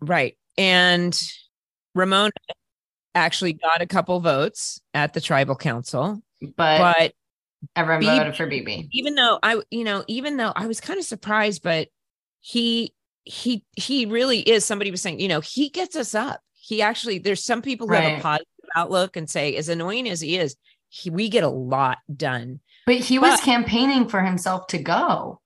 Right. 0.00 0.36
And 0.56 1.20
Ramona 1.94 2.30
actually 3.14 3.52
got 3.54 3.80
a 3.80 3.86
couple 3.86 4.18
votes 4.20 4.80
at 4.92 5.12
the 5.12 5.20
tribal 5.20 5.56
council, 5.56 6.22
But, 6.40 6.78
but 6.78 7.12
everyone 7.76 8.02
BB 8.04 8.16
voted 8.18 8.36
for 8.36 8.46
BB. 8.46 8.88
even 8.92 9.14
though 9.14 9.38
I, 9.42 9.60
you 9.70 9.84
know, 9.84 10.04
even 10.08 10.36
though 10.36 10.52
I 10.54 10.66
was 10.66 10.80
kind 10.80 10.98
of 10.98 11.04
surprised, 11.04 11.62
but 11.62 11.88
he, 12.40 12.92
he, 13.24 13.64
he 13.72 14.06
really 14.06 14.40
is 14.40 14.64
somebody 14.64 14.90
was 14.90 15.02
saying, 15.02 15.20
you 15.20 15.28
know, 15.28 15.40
he 15.40 15.68
gets 15.68 15.96
us 15.96 16.14
up. 16.14 16.40
He 16.54 16.82
actually, 16.82 17.18
there's 17.18 17.44
some 17.44 17.62
people 17.62 17.86
who 17.86 17.94
have 17.94 18.04
Right. 18.04 18.18
a 18.18 18.22
positive 18.22 18.46
outlook 18.74 19.16
and 19.16 19.28
say, 19.28 19.56
as 19.56 19.68
annoying 19.68 20.08
as 20.08 20.20
he 20.20 20.38
is, 20.38 20.56
he, 20.88 21.10
we 21.10 21.28
get 21.28 21.44
a 21.44 21.48
lot 21.48 21.98
done. 22.14 22.60
But 22.86 22.96
he 22.96 23.18
was 23.18 23.40
campaigning 23.40 24.08
for 24.08 24.20
himself 24.22 24.66
to 24.68 24.78
go. 24.78 25.40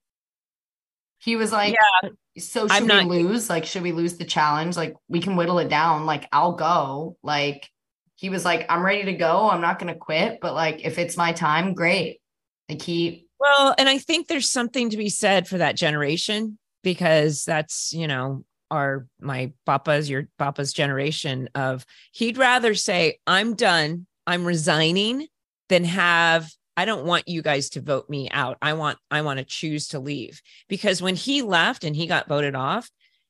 He 1.19 1.37
was 1.37 1.53
like, 1.53 1.75
yeah, 2.03 2.11
so 2.39 2.69
should 2.69 2.73
I'm 2.73 2.83
we 2.83 2.89
not- 2.89 3.07
lose? 3.07 3.49
Like, 3.51 3.65
should 3.65 3.83
we 3.83 3.93
lose 3.93 4.19
the 4.19 4.25
challenge? 4.25 4.77
Like, 4.77 4.95
we 5.09 5.21
can 5.21 5.37
whittle 5.37 5.59
it 5.59 5.69
down. 5.69 6.07
Like, 6.07 6.29
I'll 6.33 6.53
go. 6.53 7.17
Like, 7.23 7.69
he 8.17 8.29
was 8.31 8.45
like, 8.45 8.67
I'm 8.69 8.85
ready 8.85 9.05
to 9.05 9.13
go. 9.15 9.49
I'm 9.49 9.61
not 9.61 9.79
going 9.79 9.93
to 9.93 9.99
quit. 9.99 10.39
But 10.41 10.55
like, 10.55 10.85
if 10.85 10.99
it's 10.99 11.17
my 11.17 11.33
time, 11.33 11.75
great. 11.75 12.21
Like, 12.69 12.83
he, 12.83 13.27
Well, 13.41 13.75
and 13.79 13.89
I 13.89 13.99
think 13.99 14.27
there's 14.29 14.51
something 14.51 14.91
to 14.91 14.97
be 14.97 15.09
said 15.09 15.49
for 15.49 15.59
that 15.59 15.77
generation 15.77 16.59
because 16.83 17.45
that's, 17.45 17.93
you 17.93 18.07
know, 18.07 18.45
our 18.71 19.07
my 19.21 19.53
papa's 19.67 20.09
your 20.09 20.29
papa's 20.39 20.73
generation 20.73 21.49
of 21.55 21.85
he'd 22.13 22.39
rather 22.39 22.75
say, 22.75 23.19
I'm 23.27 23.55
done, 23.55 24.07
I'm 24.27 24.45
resigning, 24.45 25.27
than 25.69 25.85
have 25.85 26.51
I 26.77 26.85
don't 26.85 27.07
want 27.07 27.27
you 27.27 27.43
guys 27.43 27.71
to 27.71 27.81
vote 27.81 28.09
me 28.09 28.31
out. 28.31 28.57
I 28.63 28.75
want 28.75 28.99
I 29.11 29.23
want 29.23 29.39
to 29.39 29.45
choose 29.45 29.89
to 29.89 29.99
leave. 29.99 30.41
Because 30.69 31.03
when 31.03 31.17
he 31.17 31.43
left 31.43 31.83
and 31.83 31.97
he 31.97 32.07
got 32.07 32.29
voted 32.29 32.55
off, 32.55 32.89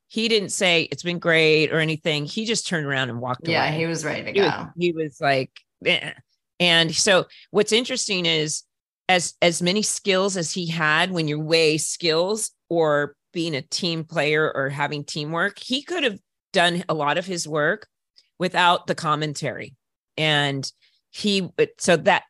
he 0.09 0.29
didn't 0.29 0.51
say 0.51 0.83
it's 0.83 1.03
been 1.03 1.18
great 1.18 1.72
or 1.72 1.79
anything. 1.79 2.27
He 2.27 2.44
just 2.44 2.66
turned 2.66 2.85
around 2.85 3.09
and 3.09 3.20
walked 3.20 3.46
away. 3.46 3.55
yeah, 3.55 3.70
he 3.70 3.87
was 3.87 4.05
ready 4.05 4.22
to 4.24 4.33
he 4.33 4.40
go. 4.40 4.46
was, 4.46 4.66
he 4.79 4.92
was 4.92 5.20
like 5.20 5.51
"Eh." 5.87 6.12
and 6.61 6.94
so 6.94 7.24
what's 7.51 7.72
interesting 7.72 8.27
is 8.27 8.64
as 9.09 9.33
as 9.40 9.62
many 9.62 9.81
skills 9.81 10.37
as 10.37 10.53
he 10.53 10.66
had 10.66 11.11
when 11.11 11.27
you 11.27 11.40
weigh 11.40 11.79
skills 11.79 12.51
or 12.68 13.14
being 13.33 13.55
a 13.55 13.62
team 13.62 14.05
player 14.05 14.51
or 14.55 14.69
having 14.69 15.05
teamwork 15.05 15.59
he 15.59 15.83
could 15.83 16.03
have 16.05 16.19
done 16.53 16.83
a 16.88 16.95
lot 16.95 17.19
of 17.19 17.27
his 17.27 17.47
work 17.47 17.87
without 18.38 18.87
the 18.87 18.95
commentary 18.95 19.75
and 20.17 20.71
he 21.11 21.49
so 21.79 21.97
that 21.97 22.25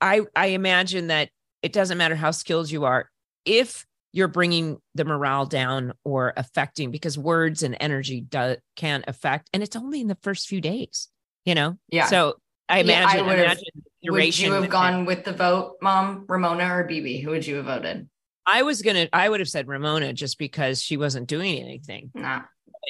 i 0.00 0.20
i 0.36 0.46
imagine 0.46 1.08
that 1.08 1.28
it 1.62 1.72
doesn't 1.72 1.98
matter 1.98 2.14
how 2.14 2.30
skilled 2.30 2.70
you 2.70 2.84
are 2.84 3.10
if 3.44 3.86
you're 4.12 4.28
bringing 4.28 4.76
the 4.94 5.04
morale 5.04 5.46
down 5.46 5.92
or 6.04 6.32
affecting 6.36 6.90
because 6.90 7.16
words 7.16 7.62
and 7.62 7.76
energy 7.80 8.20
do, 8.22 8.56
can 8.76 9.04
affect 9.06 9.48
and 9.52 9.62
it's 9.62 9.76
only 9.76 10.00
in 10.00 10.08
the 10.08 10.18
first 10.22 10.48
few 10.48 10.60
days 10.60 11.08
you 11.44 11.54
know 11.54 11.76
Yeah. 11.90 12.06
so 12.06 12.34
i 12.68 12.80
Yeah, 12.80 13.06
I 13.08 13.18
imagine 13.18 13.26
would've- 13.26 13.42
imagine 13.42 13.64
the 14.02 14.12
Would 14.12 14.38
you 14.38 14.52
have 14.52 14.70
gone 14.70 15.04
with 15.04 15.24
the 15.24 15.32
vote, 15.34 15.76
mom, 15.82 16.24
Ramona 16.26 16.64
or 16.74 16.84
BB? 16.88 17.22
Who 17.22 17.30
would 17.32 17.46
you 17.46 17.56
have 17.56 17.66
voted? 17.66 18.08
I 18.52 18.62
was 18.62 18.82
gonna 18.82 19.08
i 19.12 19.28
would 19.28 19.40
have 19.40 19.48
said 19.48 19.68
ramona 19.68 20.12
just 20.12 20.38
because 20.38 20.82
she 20.82 20.96
wasn't 20.96 21.28
doing 21.28 21.58
anything 21.60 22.10
Nah, 22.14 22.42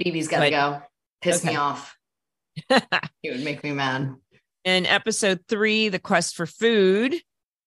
BB's 0.05 0.29
got 0.29 0.39
to 0.45 0.51
But- 0.51 0.51
go. 0.51 0.83
Piss 1.23 1.45
me 1.45 1.57
off. 1.57 1.97
It 3.23 3.33
would 3.33 3.45
make 3.45 3.63
me 3.63 3.73
mad. 3.73 4.15
in 4.65 4.87
episode 4.87 5.41
three 5.49 5.89
the 5.89 5.99
quest 5.99 6.35
for 6.37 6.47
food 6.47 7.15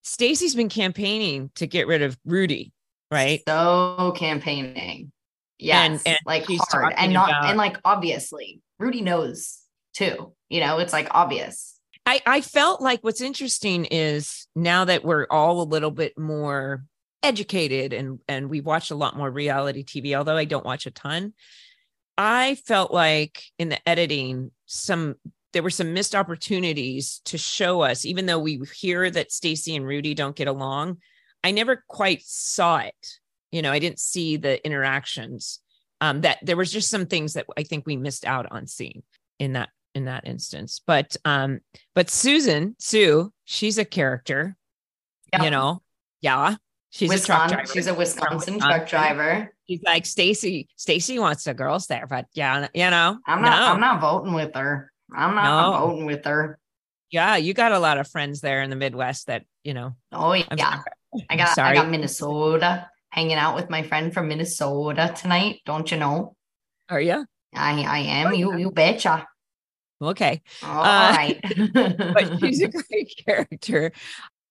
stacey's 0.03 0.55
been 0.55 0.69
campaigning 0.69 1.49
to 1.55 1.67
get 1.67 1.87
rid 1.87 2.01
of 2.01 2.17
rudy 2.25 2.71
right 3.11 3.41
So 3.47 4.13
campaigning. 4.17 5.11
Yes. 5.59 6.01
and 6.05 6.17
like 6.25 6.45
she's 6.47 6.61
hard. 6.69 6.93
And 6.97 7.13
not 7.13 7.29
about- 7.29 7.45
and 7.45 7.57
like 7.57 7.77
obviously. 7.85 8.61
Rudy 8.79 9.01
knows 9.01 9.59
too. 9.93 10.33
You 10.49 10.59
know, 10.59 10.79
it's 10.79 10.91
like 10.91 11.07
obvious. 11.11 11.79
I, 12.05 12.21
I 12.25 12.41
felt 12.41 12.81
like 12.81 13.01
what's 13.01 13.21
interesting 13.21 13.85
is 13.85 14.47
now 14.57 14.83
that 14.85 15.05
we're 15.05 15.25
all 15.29 15.61
a 15.61 15.63
little 15.63 15.91
bit 15.91 16.17
more 16.17 16.83
educated 17.23 17.93
and 17.93 18.19
and 18.27 18.49
we 18.49 18.61
watch 18.61 18.91
a 18.91 18.95
lot 18.95 19.17
more 19.17 19.31
reality 19.31 19.83
TV, 19.83 20.15
although 20.15 20.37
I 20.37 20.45
don't 20.45 20.65
watch 20.65 20.85
a 20.85 20.91
ton. 20.91 21.33
I 22.17 22.55
felt 22.55 22.91
like 22.93 23.43
in 23.57 23.69
the 23.69 23.89
editing, 23.89 24.51
some 24.65 25.15
there 25.53 25.63
were 25.63 25.69
some 25.69 25.93
missed 25.93 26.15
opportunities 26.15 27.21
to 27.25 27.37
show 27.37 27.81
us, 27.81 28.05
even 28.05 28.25
though 28.25 28.39
we 28.39 28.59
hear 28.75 29.09
that 29.09 29.31
Stacey 29.31 29.75
and 29.75 29.85
Rudy 29.85 30.13
don't 30.13 30.35
get 30.35 30.47
along. 30.47 30.97
I 31.43 31.51
never 31.51 31.83
quite 31.87 32.21
saw 32.23 32.79
it. 32.79 33.07
You 33.51 33.61
know, 33.61 33.71
I 33.71 33.79
didn't 33.79 33.99
see 33.99 34.37
the 34.37 34.63
interactions. 34.65 35.59
Um, 36.01 36.21
that 36.21 36.39
there 36.41 36.57
was 36.57 36.71
just 36.71 36.89
some 36.89 37.05
things 37.05 37.33
that 37.33 37.45
I 37.57 37.63
think 37.63 37.85
we 37.85 37.95
missed 37.95 38.25
out 38.25 38.47
on 38.51 38.67
seeing 38.67 39.03
in 39.39 39.53
that 39.53 39.69
in 39.95 40.05
that 40.05 40.27
instance. 40.27 40.81
But 40.85 41.15
um, 41.23 41.59
but 41.95 42.09
Susan, 42.09 42.75
Sue, 42.79 43.31
she's 43.45 43.77
a 43.77 43.85
character, 43.85 44.57
Yeah. 45.31 45.43
you 45.43 45.49
know. 45.51 45.81
Yeah. 46.21 46.55
She's 46.93 47.09
a 47.09 47.25
truck 47.25 47.49
Wisconsin, 47.49 47.55
driver. 47.57 47.73
she's 47.73 47.87
a 47.87 47.93
Wisconsin 47.95 48.53
Wisconsin. 48.53 48.59
truck 48.59 48.87
driver. 48.87 49.55
She's 49.67 49.81
like 49.83 50.05
Stacey. 50.05 50.67
Stacey 50.75 51.17
wants 51.17 51.43
the 51.43 51.55
girls 51.55 51.87
there, 51.87 52.05
but 52.07 52.27
yeah, 52.33 52.67
you 52.75 52.87
know, 52.91 53.17
I'm 53.25 53.41
not 53.41 53.59
no. 53.59 53.65
I'm 53.73 53.79
not 53.79 53.99
voting 53.99 54.33
with 54.33 54.53
her. 54.53 54.91
I'm 55.15 55.33
not 55.33 55.71
No. 55.71 55.87
voting 55.87 56.05
with 56.05 56.23
her. 56.25 56.59
yeah, 57.09 57.35
you 57.37 57.55
got 57.55 57.71
a 57.71 57.79
lot 57.79 57.97
of 57.97 58.07
friends 58.07 58.41
there 58.41 58.61
in 58.61 58.69
the 58.69 58.75
Midwest 58.75 59.25
that 59.25 59.43
you 59.63 59.73
know. 59.73 59.95
Oh 60.11 60.33
yeah. 60.33 60.45
Sorry. 60.55 60.83
I 61.29 61.35
got 61.35 61.57
I 61.57 61.73
got 61.73 61.89
Minnesota 61.89 62.87
hanging 63.09 63.37
out 63.37 63.55
with 63.55 63.69
my 63.71 63.81
friend 63.81 64.13
from 64.13 64.27
Minnesota 64.27 65.13
tonight. 65.15 65.61
Don't 65.65 65.89
you 65.91 65.97
know? 65.97 66.35
Are 66.89 67.01
you 67.01 67.25
I 67.55 67.81
I 67.83 67.99
am. 67.99 68.27
Oh, 68.27 68.31
you 68.33 68.51
yeah. 68.51 68.57
you 68.57 68.71
betcha. 68.71 69.27
okay? 70.01 70.41
All 70.63 70.83
Uh, 70.83 71.13
right. 71.15 71.39
But 72.13 72.39
she's 72.39 72.61
a 72.61 72.67
great 72.89 73.13
character, 73.25 73.91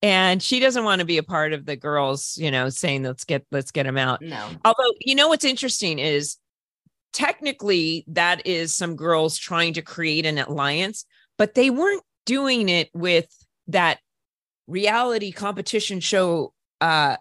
and 0.02 0.42
she 0.42 0.58
doesn't 0.58 0.84
want 0.84 0.98
to 0.98 1.04
be 1.04 1.18
a 1.18 1.22
part 1.22 1.52
of 1.52 1.64
the 1.64 1.76
girls, 1.76 2.36
you 2.36 2.50
know, 2.50 2.68
saying 2.68 3.04
let's 3.04 3.24
get 3.24 3.46
let's 3.52 3.70
get 3.70 3.86
him 3.86 3.96
out. 3.96 4.20
no. 4.20 4.48
Although, 4.64 4.92
you 5.00 5.14
know 5.14 5.28
what's 5.28 5.44
interesting 5.44 5.98
is 5.98 6.36
technically 7.12 8.04
that 8.08 8.46
is 8.46 8.74
some 8.74 8.96
girls 8.96 9.38
trying 9.38 9.74
to 9.74 9.82
create 9.82 10.26
an 10.26 10.38
alliance, 10.38 11.04
but 11.38 11.54
they 11.54 11.70
weren't 11.70 12.02
doing 12.26 12.68
it 12.68 12.90
with 12.94 13.28
that 13.68 13.98
reality 14.66 15.32
competition 15.32 16.00
show 16.00 16.52
uh 16.80 17.16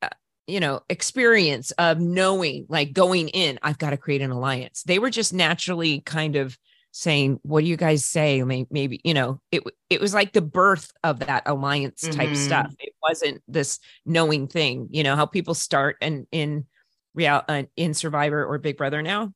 uh, 0.00 0.08
you 0.46 0.60
know 0.60 0.80
experience 0.88 1.70
of 1.72 1.98
knowing 1.98 2.66
like 2.68 2.92
going 2.92 3.28
in 3.28 3.58
i've 3.62 3.78
got 3.78 3.90
to 3.90 3.96
create 3.96 4.22
an 4.22 4.30
alliance 4.30 4.82
they 4.84 4.98
were 4.98 5.10
just 5.10 5.32
naturally 5.32 6.00
kind 6.00 6.36
of 6.36 6.56
saying 6.96 7.40
what 7.42 7.62
do 7.62 7.66
you 7.66 7.76
guys 7.76 8.04
say? 8.04 8.40
May- 8.44 8.68
maybe 8.70 9.00
you 9.02 9.14
know 9.14 9.40
it 9.50 9.64
it 9.90 10.00
was 10.00 10.14
like 10.14 10.32
the 10.32 10.40
birth 10.40 10.92
of 11.02 11.18
that 11.20 11.42
alliance 11.46 12.02
type 12.02 12.30
Mhm. 12.30 12.36
stuff 12.36 12.72
it 12.78 12.92
wasn't 13.02 13.42
this 13.48 13.80
knowing 14.06 14.46
thing 14.46 14.86
you 14.92 15.02
know 15.02 15.16
how 15.16 15.26
people 15.26 15.54
start 15.54 15.96
and 16.00 16.28
in 16.30 16.66
real 17.12 17.42
uh, 17.48 17.64
in 17.76 17.94
survivor 17.94 18.46
or 18.46 18.58
big 18.58 18.76
brother 18.76 19.02
now 19.02 19.32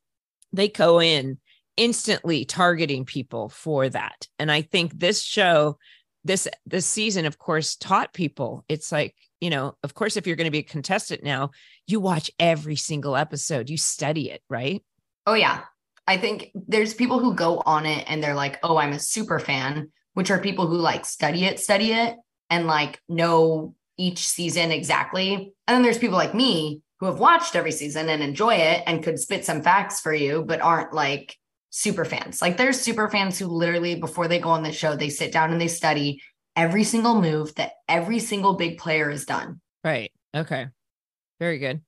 they 0.53 0.69
go 0.69 1.01
in 1.01 1.39
instantly 1.77 2.45
targeting 2.45 3.05
people 3.05 3.49
for 3.49 3.89
that. 3.89 4.29
And 4.39 4.53
i 4.53 4.63
think 4.63 4.97
this 4.97 5.21
show 5.21 5.79
this 6.25 6.47
this 6.65 6.87
season 6.87 7.27
of 7.27 7.39
course 7.39 7.75
taught 7.77 8.13
people. 8.13 8.65
It's 8.69 8.93
like 8.93 9.17
you 9.41 9.51
know 9.51 9.77
of 9.83 9.95
course 9.95 10.17
if 10.17 10.27
you're 10.29 10.37
going 10.37 10.47
to 10.47 10.51
be 10.53 10.59
a 10.59 10.63
contestant 10.63 11.25
now 11.25 11.51
you 11.89 11.99
watch 11.99 12.31
every 12.39 12.77
single 12.77 13.17
episode 13.17 13.69
you 13.69 13.77
study 13.77 14.31
it 14.31 14.43
right? 14.49 14.81
Oh 15.27 15.35
yeah. 15.35 15.63
I 16.09 16.17
think 16.17 16.51
there's 16.55 16.95
people 16.95 17.21
who 17.21 17.35
go 17.35 17.63
on 17.67 17.87
it 17.87 18.05
and 18.09 18.23
they're 18.23 18.35
like, 18.35 18.59
"Oh, 18.63 18.79
I'm 18.79 18.93
a 18.93 18.99
super 18.99 19.39
fan," 19.39 19.93
which 20.15 20.31
are 20.31 20.41
people 20.41 20.67
who 20.67 20.79
like 20.79 21.05
study 21.05 21.45
it, 21.45 21.61
study 21.61 21.93
it 21.93 22.17
and 22.51 22.67
like 22.67 23.01
know 23.09 23.75
each 23.99 24.27
season 24.27 24.73
exactly. 24.73 25.53
And 25.67 25.75
then 25.75 25.83
there's 25.83 25.99
people 25.99 26.17
like 26.17 26.35
me 26.35 26.81
who 26.99 27.07
have 27.07 27.21
watched 27.21 27.55
every 27.55 27.73
season 27.73 28.09
and 28.09 28.23
enjoy 28.23 28.55
it 28.55 28.83
and 28.87 29.03
could 29.05 29.19
spit 29.19 29.45
some 29.45 29.63
facts 29.63 30.01
for 30.01 30.15
you 30.15 30.43
but 30.43 30.61
aren't 30.63 30.95
like 30.95 31.37
super 31.71 32.05
fans. 32.05 32.41
Like 32.41 32.57
there's 32.57 32.81
super 32.81 33.11
fans 33.11 33.39
who 33.39 33.47
literally 33.47 33.95
before 33.95 34.29
they 34.29 34.39
go 34.39 34.49
on 34.49 34.63
the 34.63 34.73
show, 34.73 34.97
they 34.97 35.11
sit 35.11 35.31
down 35.31 35.53
and 35.53 35.61
they 35.61 35.69
study 35.69 36.23
every 36.57 36.85
single 36.85 37.21
move 37.21 37.55
that 37.57 37.73
every 37.89 38.19
single 38.19 38.55
big 38.55 38.79
player 38.79 39.11
has 39.11 39.25
done. 39.25 39.61
right 39.85 40.11
okay 40.35 40.67
very 41.39 41.59
good 41.59 41.81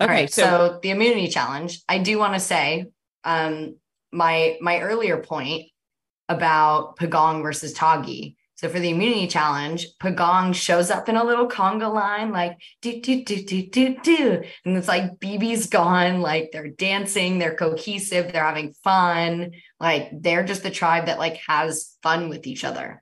All 0.00 0.06
okay 0.06 0.14
right, 0.14 0.32
so, 0.32 0.42
so, 0.42 0.78
the 0.82 0.90
immunity 0.90 1.28
challenge. 1.28 1.80
I 1.88 1.98
do 1.98 2.18
want 2.18 2.34
to 2.34 2.40
say, 2.40 2.88
um, 3.24 3.76
my 4.12 4.56
my 4.60 4.80
earlier 4.80 5.18
point 5.18 5.66
about 6.28 6.96
Pagong 6.96 7.42
versus 7.42 7.72
Tagi. 7.72 8.36
So 8.56 8.68
for 8.68 8.80
the 8.80 8.90
immunity 8.90 9.28
challenge, 9.28 9.86
Pagong 10.02 10.52
shows 10.52 10.90
up 10.90 11.08
in 11.08 11.14
a 11.14 11.22
little 11.22 11.48
conga 11.48 11.92
line, 11.92 12.32
like 12.32 12.58
do 12.82 13.00
do 13.00 13.24
do 13.24 13.42
do 13.44 13.62
do 13.68 13.96
do, 14.02 14.42
and 14.64 14.76
it's 14.76 14.88
like 14.88 15.20
BB's 15.20 15.66
gone, 15.66 16.20
like 16.20 16.50
they're 16.52 16.68
dancing, 16.68 17.38
they're 17.38 17.54
cohesive, 17.54 18.32
they're 18.32 18.42
having 18.42 18.72
fun, 18.82 19.52
like 19.78 20.10
they're 20.12 20.44
just 20.44 20.64
the 20.64 20.70
tribe 20.70 21.06
that 21.06 21.20
like 21.20 21.38
has 21.46 21.96
fun 22.02 22.28
with 22.28 22.48
each 22.48 22.64
other. 22.64 23.00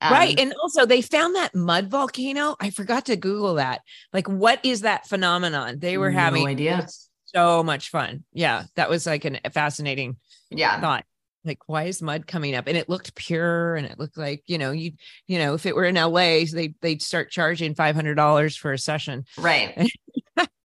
Um, 0.00 0.12
right. 0.12 0.38
And 0.38 0.54
also 0.62 0.86
they 0.86 1.00
found 1.00 1.34
that 1.36 1.54
mud 1.54 1.88
volcano. 1.90 2.56
I 2.60 2.70
forgot 2.70 3.06
to 3.06 3.16
Google 3.16 3.54
that. 3.54 3.80
Like, 4.12 4.28
what 4.28 4.60
is 4.62 4.82
that 4.82 5.06
phenomenon? 5.06 5.78
They 5.78 5.96
were 5.96 6.10
no 6.10 6.18
having 6.18 6.46
idea. 6.46 6.86
So 7.34 7.62
much 7.62 7.90
fun. 7.90 8.24
Yeah. 8.32 8.64
That 8.76 8.90
was 8.90 9.06
like 9.06 9.24
an, 9.24 9.40
a 9.44 9.50
fascinating 9.50 10.16
yeah. 10.50 10.80
thought. 10.80 11.04
Like, 11.44 11.60
why 11.66 11.84
is 11.84 12.00
mud 12.00 12.26
coming 12.26 12.54
up? 12.54 12.66
And 12.66 12.76
it 12.76 12.88
looked 12.88 13.14
pure 13.14 13.74
and 13.74 13.86
it 13.86 13.98
looked 13.98 14.16
like, 14.16 14.42
you 14.46 14.56
know, 14.56 14.70
you, 14.70 14.92
you 15.26 15.38
know, 15.38 15.54
if 15.54 15.66
it 15.66 15.76
were 15.76 15.84
in 15.84 15.96
LA, 15.96 16.44
they 16.50 16.74
they'd 16.80 17.02
start 17.02 17.30
charging 17.30 17.74
five 17.74 17.94
hundred 17.94 18.14
dollars 18.14 18.56
for 18.56 18.72
a 18.72 18.78
session. 18.78 19.24
Right. 19.36 19.90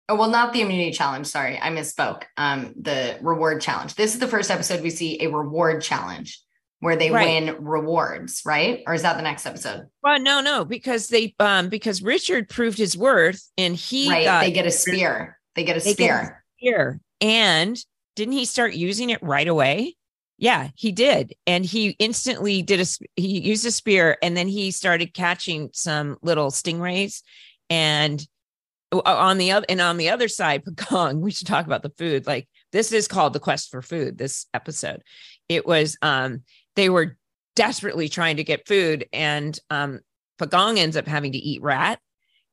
Oh, 0.10 0.16
well, 0.16 0.30
not 0.32 0.54
the 0.54 0.62
immunity 0.62 0.92
challenge. 0.92 1.28
Sorry, 1.28 1.60
I 1.62 1.70
misspoke. 1.70 2.24
Um, 2.36 2.74
the 2.82 3.20
reward 3.22 3.62
challenge. 3.62 3.94
This 3.94 4.16
is 4.16 4.20
the 4.20 4.28
first 4.28 4.50
episode 4.50 4.82
we 4.82 4.90
see 4.90 5.22
a 5.22 5.30
reward 5.30 5.84
challenge 5.84 6.42
where 6.80 6.96
they 6.96 7.12
right. 7.12 7.44
win 7.44 7.64
rewards, 7.64 8.42
right? 8.44 8.82
Or 8.88 8.96
is 8.96 9.04
that 9.04 9.18
the 9.18 9.22
next 9.22 9.46
episode? 9.46 9.88
Well, 10.02 10.20
no, 10.20 10.42
no, 10.42 10.66
because 10.66 11.10
they 11.10 11.36
um 11.40 11.70
because 11.70 12.02
Richard 12.02 12.50
proved 12.50 12.80
his 12.80 12.98
worth 12.98 13.48
and 13.56 13.76
he 13.76 14.10
right. 14.10 14.24
Got, 14.24 14.42
they 14.42 14.52
get 14.52 14.66
a 14.66 14.72
spear. 14.72 15.38
They 15.56 15.64
get 15.64 15.78
a 15.78 15.82
spear. 15.82 16.08
Get 16.08 16.24
a 16.24 16.39
spear. 16.60 17.00
And 17.22 17.78
didn't 18.16 18.34
he 18.34 18.46
start 18.46 18.74
using 18.74 19.10
it 19.10 19.22
right 19.24 19.48
away? 19.48 19.96
Yeah, 20.38 20.70
he 20.76 20.92
did. 20.92 21.34
And 21.46 21.66
he 21.66 21.90
instantly 22.00 22.62
did 22.62 22.80
a 22.80 22.86
he 23.16 23.42
used 23.42 23.66
a 23.66 23.72
spear 23.72 24.18
and 24.22 24.38
then 24.38 24.48
he 24.48 24.72
started 24.72 25.14
catching 25.14 25.70
some 25.74 26.18
little 26.22 26.50
stingrays 26.50 27.22
and 27.70 28.26
on 28.92 29.38
the 29.38 29.52
other 29.52 29.66
and 29.70 29.82
on 29.82 29.98
the 29.98 30.10
other 30.10 30.28
side 30.28 30.64
Pagong, 30.66 31.20
we 31.20 31.32
should 31.32 31.48
talk 31.48 31.66
about 31.66 31.84
the 31.84 31.94
food. 31.98 32.26
Like 32.26 32.48
this 32.72 32.92
is 32.92 33.08
called 33.08 33.34
the 33.34 33.40
quest 33.40 33.70
for 33.70 33.82
food 33.82 34.18
this 34.18 34.46
episode. 34.54 35.04
It 35.50 35.68
was 35.68 35.98
um 36.02 36.44
they 36.76 36.90
were 36.90 37.18
desperately 37.56 38.08
trying 38.08 38.38
to 38.38 38.44
get 38.46 38.68
food 38.68 39.08
and 39.12 39.60
um 39.70 40.00
Pagong 40.40 40.78
ends 40.78 40.96
up 40.96 41.06
having 41.08 41.34
to 41.34 41.38
eat 41.38 41.62
rat 41.62 42.00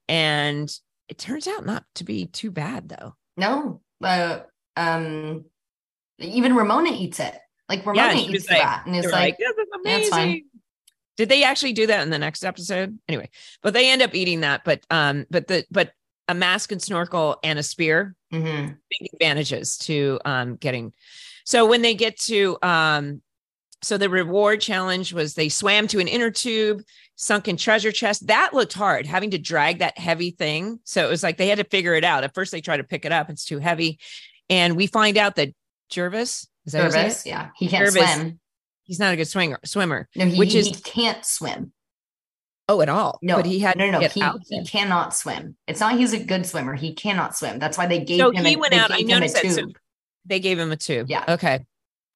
and 0.09 0.69
it 1.09 1.19
turns 1.19 1.47
out 1.47 1.65
not 1.65 1.85
to 1.95 2.05
be 2.05 2.27
too 2.27 2.51
bad 2.51 2.89
though. 2.89 3.15
No. 3.37 3.81
Uh, 4.03 4.41
um 4.77 5.45
even 6.19 6.55
Ramona 6.55 6.91
eats 6.93 7.21
it. 7.21 7.37
Like 7.69 7.85
Ramona 7.85 8.15
yeah, 8.15 8.21
eats 8.21 8.49
like, 8.49 8.63
rat 8.63 8.87
and 8.87 8.97
it's 8.97 9.11
like, 9.11 9.37
like 9.39 9.57
amazing. 9.81 10.11
fine. 10.11 10.43
Did 11.17 11.29
they 11.31 11.45
actually 11.45 11.73
do 11.73 11.87
that 11.87 12.03
in 12.03 12.11
the 12.11 12.19
next 12.19 12.45
episode? 12.45 12.99
Anyway, 13.09 13.31
but 13.63 13.73
they 13.73 13.91
end 13.91 14.03
up 14.03 14.15
eating 14.15 14.41
that. 14.41 14.63
But 14.65 14.81
um, 14.91 15.27
but 15.31 15.47
the 15.49 15.65
but 15.71 15.93
a 16.29 16.35
mask 16.35 16.73
and 16.73 16.83
snorkel 16.83 17.39
and 17.43 17.59
a 17.59 17.63
spear, 17.63 18.15
mm-hmm. 18.33 18.73
big 18.91 19.11
advantages 19.15 19.79
to 19.79 20.21
um 20.25 20.57
getting. 20.57 20.93
So 21.45 21.67
when 21.67 21.83
they 21.83 21.95
get 21.95 22.19
to 22.23 22.59
um 22.63 23.23
so 23.83 23.99
the 23.99 24.09
reward 24.09 24.61
challenge 24.61 25.13
was 25.13 25.35
they 25.35 25.49
swam 25.49 25.87
to 25.89 25.99
an 25.99 26.09
inner 26.09 26.31
tube, 26.31 26.83
sunken 27.17 27.57
treasure 27.57 27.93
chest. 27.93 28.27
That 28.27 28.55
looked 28.55 28.73
hard, 28.73 29.07
having 29.07 29.31
to 29.31 29.39
drag 29.39 29.79
that 29.79 29.99
heavy 29.99 30.31
thing. 30.31 30.81
So 30.85 31.07
it 31.07 31.11
was 31.11 31.23
like 31.23 31.37
they 31.37 31.49
had 31.49 31.59
to 31.59 31.65
figure 31.65 31.95
it 31.95 32.05
out. 32.05 32.25
At 32.25 32.35
first, 32.35 32.53
they 32.53 32.61
try 32.61 32.77
to 32.77 32.85
pick 32.85 33.05
it 33.05 33.13
up; 33.13 33.29
it's 33.29 33.45
too 33.45 33.59
heavy, 33.59 33.99
and 34.49 34.77
we 34.77 34.87
find 34.87 35.17
out 35.17 35.37
that 35.37 35.51
Gervase, 35.91 36.47
is 36.65 36.73
that 36.73 36.91
Gervase, 36.91 37.27
yeah, 37.27 37.51
he 37.57 37.69
can't 37.69 37.87
Gervase, 37.87 38.15
swim. 38.15 38.41
He's 38.85 38.99
not 38.99 39.13
a 39.13 39.17
good 39.17 39.29
swinger, 39.29 39.59
swimmer. 39.65 40.09
No, 40.17 40.27
he, 40.27 40.39
which 40.39 40.55
is 40.55 40.69
he 40.69 40.75
can't 40.75 41.25
swim. 41.25 41.73
Oh, 42.69 42.81
at 42.81 42.89
all? 42.89 43.21
No, 43.23 43.37
but 43.37 43.47
he 43.47 43.61
had 43.61 43.77
no, 43.77 43.89
no, 43.89 44.01
no. 44.01 44.09
He, 44.09 44.25
he 44.49 44.65
cannot 44.65 45.15
swim. 45.15 45.57
It's 45.69 45.79
not 45.79 45.97
he's 45.97 46.13
a 46.13 46.19
good 46.19 46.47
swimmer. 46.47 46.75
He 46.75 46.95
cannot 46.95 47.37
swim. 47.37 47.61
That's 47.61 47.79
why 47.79 47.87
they 47.87 48.01
gave 48.01 48.19
so 48.19 48.33
him. 48.33 48.45
he 48.45 48.55
a, 48.55 48.59
went 48.59 48.75
out. 48.75 48.91
I 48.91 49.03
noticed 49.03 49.41
that. 49.41 49.53
So 49.53 49.67
they 50.25 50.41
gave 50.41 50.59
him 50.59 50.73
a 50.73 50.77
tube. 50.77 51.09
Yeah. 51.09 51.25
Okay. 51.29 51.61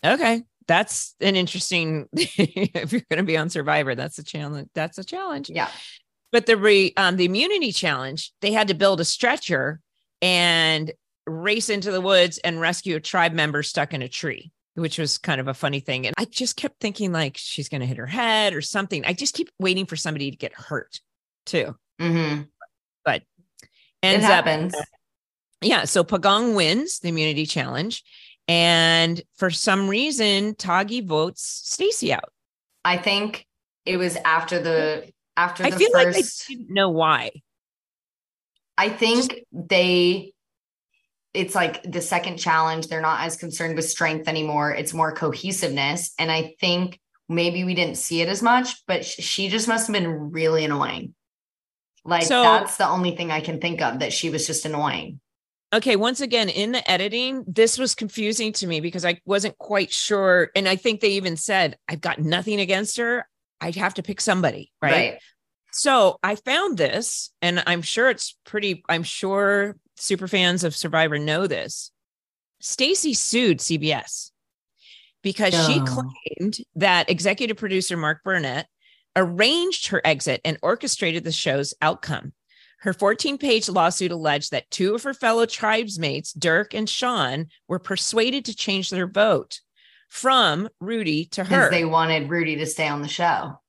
Okay 0.04 0.42
that's 0.70 1.16
an 1.20 1.34
interesting 1.34 2.08
if 2.12 2.92
you're 2.92 3.02
going 3.10 3.16
to 3.16 3.24
be 3.24 3.36
on 3.36 3.50
survivor 3.50 3.96
that's 3.96 4.20
a 4.20 4.22
challenge 4.22 4.68
that's 4.72 4.98
a 4.98 5.04
challenge. 5.04 5.50
Yeah. 5.50 5.68
But 6.30 6.46
the 6.46 6.56
re 6.56 6.92
um 6.96 7.16
the 7.16 7.24
immunity 7.24 7.72
challenge 7.72 8.32
they 8.40 8.52
had 8.52 8.68
to 8.68 8.74
build 8.74 9.00
a 9.00 9.04
stretcher 9.04 9.80
and 10.22 10.92
race 11.26 11.70
into 11.70 11.90
the 11.90 12.00
woods 12.00 12.38
and 12.38 12.60
rescue 12.60 12.94
a 12.94 13.00
tribe 13.00 13.32
member 13.32 13.64
stuck 13.64 13.92
in 13.92 14.00
a 14.00 14.08
tree 14.08 14.52
which 14.76 14.96
was 14.96 15.18
kind 15.18 15.40
of 15.40 15.48
a 15.48 15.54
funny 15.54 15.80
thing. 15.80 16.06
And 16.06 16.14
i 16.16 16.24
just 16.24 16.56
kept 16.56 16.78
thinking 16.80 17.10
like 17.10 17.36
she's 17.36 17.68
going 17.68 17.80
to 17.80 17.86
hit 17.86 17.96
her 17.96 18.06
head 18.06 18.54
or 18.54 18.60
something. 18.60 19.04
I 19.04 19.12
just 19.12 19.34
keep 19.34 19.50
waiting 19.58 19.86
for 19.86 19.96
somebody 19.96 20.30
to 20.30 20.36
get 20.36 20.54
hurt 20.54 21.00
too. 21.46 21.74
Mm-hmm. 22.00 22.42
but 23.04 23.22
ends 24.04 24.24
it 24.24 24.28
happens. 24.28 24.72
up 24.74 24.84
yeah 25.60 25.84
so 25.84 26.02
pagong 26.02 26.54
wins 26.54 27.00
the 27.00 27.08
immunity 27.08 27.44
challenge 27.44 28.02
and 28.48 29.20
for 29.36 29.50
some 29.50 29.88
reason, 29.88 30.54
Tagi 30.54 31.00
votes 31.00 31.62
Stacey 31.64 32.12
out. 32.12 32.32
I 32.84 32.96
think 32.96 33.46
it 33.86 33.96
was 33.96 34.16
after 34.16 34.60
the 34.60 35.10
after 35.36 35.64
I 35.64 35.70
the 35.70 35.76
feel 35.76 35.90
first, 35.92 36.16
like 36.16 36.24
I 36.24 36.28
didn't 36.48 36.74
know 36.74 36.90
why. 36.90 37.30
I 38.76 38.88
think 38.88 39.30
Just, 39.30 39.44
they 39.52 40.32
it's 41.32 41.54
like 41.54 41.82
the 41.84 42.02
second 42.02 42.38
challenge, 42.38 42.88
they're 42.88 43.00
not 43.00 43.20
as 43.20 43.36
concerned 43.36 43.76
with 43.76 43.88
strength 43.88 44.26
anymore. 44.26 44.72
It's 44.72 44.92
more 44.92 45.12
cohesiveness. 45.12 46.12
And 46.18 46.30
I 46.30 46.54
think 46.60 46.98
maybe 47.28 47.62
we 47.62 47.74
didn't 47.74 47.98
see 47.98 48.20
it 48.20 48.28
as 48.28 48.42
much, 48.42 48.84
but 48.86 49.04
she 49.04 49.48
just 49.48 49.68
must 49.68 49.86
have 49.86 49.94
been 49.94 50.32
really 50.32 50.64
annoying. 50.64 51.14
Like 52.04 52.24
so, 52.24 52.42
that's 52.42 52.78
the 52.78 52.88
only 52.88 53.14
thing 53.14 53.30
I 53.30 53.40
can 53.40 53.60
think 53.60 53.80
of 53.80 54.00
that 54.00 54.12
she 54.12 54.30
was 54.30 54.46
just 54.46 54.64
annoying 54.64 55.20
okay 55.72 55.96
once 55.96 56.20
again 56.20 56.48
in 56.48 56.72
the 56.72 56.90
editing 56.90 57.44
this 57.46 57.78
was 57.78 57.94
confusing 57.94 58.52
to 58.52 58.66
me 58.66 58.80
because 58.80 59.04
i 59.04 59.20
wasn't 59.24 59.56
quite 59.58 59.92
sure 59.92 60.50
and 60.54 60.68
i 60.68 60.76
think 60.76 61.00
they 61.00 61.10
even 61.10 61.36
said 61.36 61.76
i've 61.88 62.00
got 62.00 62.18
nothing 62.18 62.60
against 62.60 62.96
her. 62.96 63.26
I'd 63.62 63.76
have 63.76 63.94
to 63.94 64.02
pick 64.02 64.20
somebody 64.20 64.72
right, 64.80 64.92
right. 64.92 65.18
so 65.72 66.18
i 66.22 66.34
found 66.34 66.78
this 66.78 67.30
and 67.42 67.62
i'm 67.66 67.82
sure 67.82 68.08
it's 68.08 68.36
pretty 68.44 68.82
i'm 68.88 69.02
sure 69.02 69.76
super 69.96 70.28
fans 70.28 70.64
of 70.64 70.74
survivor 70.74 71.18
know 71.18 71.46
this. 71.46 71.90
Stacey 72.60 73.14
sued 73.14 73.58
cbs 73.58 74.30
because 75.22 75.54
she 75.66 75.80
claimed 75.80 76.58
that 76.76 77.10
executive 77.10 77.56
producer 77.56 77.96
mark 77.96 78.22
burnett 78.24 78.66
arranged 79.16 79.88
her 79.88 80.00
exit 80.04 80.40
and 80.44 80.58
orchestrated 80.62 81.24
the 81.24 81.32
show's 81.32 81.74
outcome 81.82 82.32
her 82.80 82.92
14 82.92 83.38
page 83.38 83.68
lawsuit 83.68 84.10
alleged 84.10 84.50
that 84.50 84.70
two 84.70 84.94
of 84.94 85.02
her 85.02 85.14
fellow 85.14 85.46
tribesmates, 85.46 86.32
Dirk 86.32 86.74
and 86.74 86.88
Sean, 86.88 87.46
were 87.68 87.78
persuaded 87.78 88.46
to 88.46 88.56
change 88.56 88.90
their 88.90 89.06
vote 89.06 89.60
from 90.08 90.68
Rudy 90.80 91.26
to 91.26 91.44
her. 91.44 91.70
They 91.70 91.84
wanted 91.84 92.30
Rudy 92.30 92.56
to 92.56 92.66
stay 92.66 92.88
on 92.88 93.02
the 93.02 93.08
show. 93.08 93.60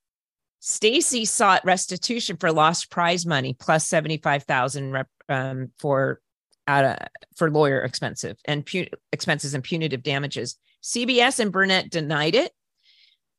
Stacey 0.60 1.26
sought 1.26 1.66
restitution 1.66 2.38
for 2.38 2.52
lost 2.52 2.90
prize 2.90 3.26
money 3.26 3.56
plus 3.60 3.88
75,000 3.88 5.06
um, 5.28 5.72
for 5.80 6.22
uh, 6.68 6.96
for 7.36 7.50
lawyer 7.50 7.82
expensive 7.82 8.38
and 8.46 8.66
pu- 8.66 8.88
expenses 9.12 9.54
and 9.54 9.64
punitive 9.64 10.04
damages. 10.04 10.56
CBS 10.84 11.40
and 11.40 11.52
Burnett 11.52 11.90
denied 11.90 12.36
it, 12.36 12.52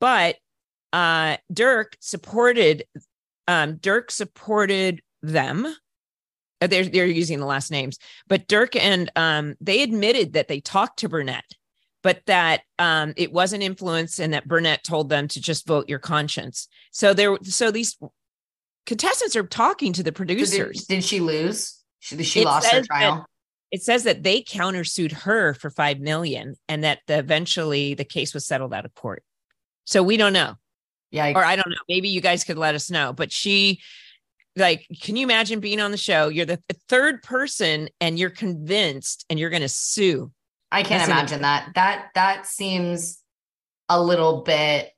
but 0.00 0.36
uh, 0.92 1.36
Dirk 1.52 1.96
supported 2.00 2.84
um, 3.48 3.76
Dirk 3.76 4.10
supported 4.10 5.00
them. 5.22 5.66
Uh, 6.60 6.66
they're 6.68 6.84
they're 6.84 7.06
using 7.06 7.40
the 7.40 7.46
last 7.46 7.72
names 7.72 7.98
but 8.28 8.46
dirk 8.46 8.76
and 8.76 9.10
um 9.16 9.56
they 9.60 9.82
admitted 9.82 10.34
that 10.34 10.46
they 10.46 10.60
talked 10.60 11.00
to 11.00 11.08
burnett 11.08 11.42
but 12.02 12.20
that 12.26 12.62
um 12.78 13.14
it 13.16 13.32
wasn't 13.32 13.62
influence 13.62 14.18
and 14.18 14.34
that 14.34 14.46
burnett 14.46 14.84
told 14.84 15.08
them 15.08 15.28
to 15.28 15.40
just 15.40 15.66
vote 15.66 15.88
your 15.88 15.98
conscience. 15.98 16.68
So 16.90 17.14
there 17.14 17.36
so 17.42 17.70
these 17.70 17.96
contestants 18.86 19.36
are 19.36 19.46
talking 19.46 19.92
to 19.94 20.02
the 20.02 20.12
producers 20.12 20.80
so 20.80 20.86
did, 20.88 21.00
did, 21.00 21.04
she 21.04 21.20
lose? 21.20 21.78
She, 22.00 22.22
she 22.24 22.44
lost 22.44 22.70
her 22.72 22.82
trial? 22.82 23.26
it 23.70 23.82
says 23.82 24.04
that 24.04 24.22
they 24.22 24.42
countersued 24.42 25.12
her 25.12 25.54
for 25.54 25.70
five 25.70 25.98
million 25.98 26.56
and 26.68 26.84
that 26.84 26.98
the, 27.06 27.18
eventually 27.18 27.94
the 27.94 28.04
case 28.04 28.34
was 28.34 28.46
settled 28.46 28.74
out 28.74 28.84
of 28.84 28.94
court. 28.94 29.22
So 29.84 30.02
we 30.02 30.16
don't 30.16 30.34
know. 30.34 30.54
Yeah 31.10 31.32
or 31.34 31.44
i 31.44 31.56
don't 31.56 31.68
know. 31.68 31.76
Maybe 31.88 32.08
you 32.08 32.20
guys 32.20 32.44
could 32.44 32.58
let 32.58 32.74
us 32.74 32.90
know. 32.90 33.12
But 33.12 33.30
she 33.32 33.80
like 34.56 34.86
can 35.00 35.16
you 35.16 35.24
imagine 35.24 35.60
being 35.60 35.80
on 35.80 35.90
the 35.90 35.96
show? 35.96 36.28
You're 36.28 36.46
the 36.46 36.60
third 36.88 37.22
person 37.22 37.88
and 38.00 38.18
you're 38.18 38.30
convinced 38.30 39.24
and 39.30 39.38
you're 39.38 39.50
going 39.50 39.62
to 39.62 39.68
sue. 39.68 40.30
I 40.70 40.82
can't 40.82 41.06
That's 41.06 41.10
imagine 41.10 41.36
an- 41.36 41.42
that. 41.42 41.70
That 41.74 42.08
that 42.14 42.46
seems 42.46 43.18
a 43.88 44.02
little 44.02 44.42
bit 44.42 44.90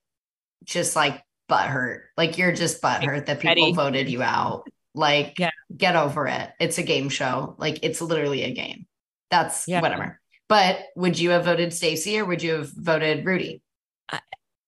just 0.65 0.97
like 0.97 1.23
butthurt. 1.51 2.03
Like 2.17 2.39
you're 2.39 2.53
just 2.53 2.81
butthurt 2.83 3.27
that 3.27 3.41
people 3.41 3.67
Eddie. 3.67 3.73
voted 3.73 4.09
you 4.09 4.23
out. 4.23 4.65
Like 4.95 5.39
yeah. 5.39 5.51
get 5.77 5.97
over 5.97 6.27
it. 6.27 6.51
It's 6.61 6.79
a 6.79 6.83
game 6.83 7.09
show. 7.09 7.57
Like 7.59 7.81
it's 7.83 8.01
literally 8.01 8.43
a 8.45 8.53
game. 8.53 8.87
That's 9.31 9.67
yeah. 9.67 9.81
whatever. 9.81 10.21
But 10.49 10.79
would 10.95 11.19
you 11.19 11.31
have 11.31 11.45
voted 11.45 11.73
stacey 11.73 12.19
or 12.19 12.25
would 12.25 12.43
you 12.43 12.53
have 12.53 12.71
voted 12.71 13.25
rudy? 13.25 13.63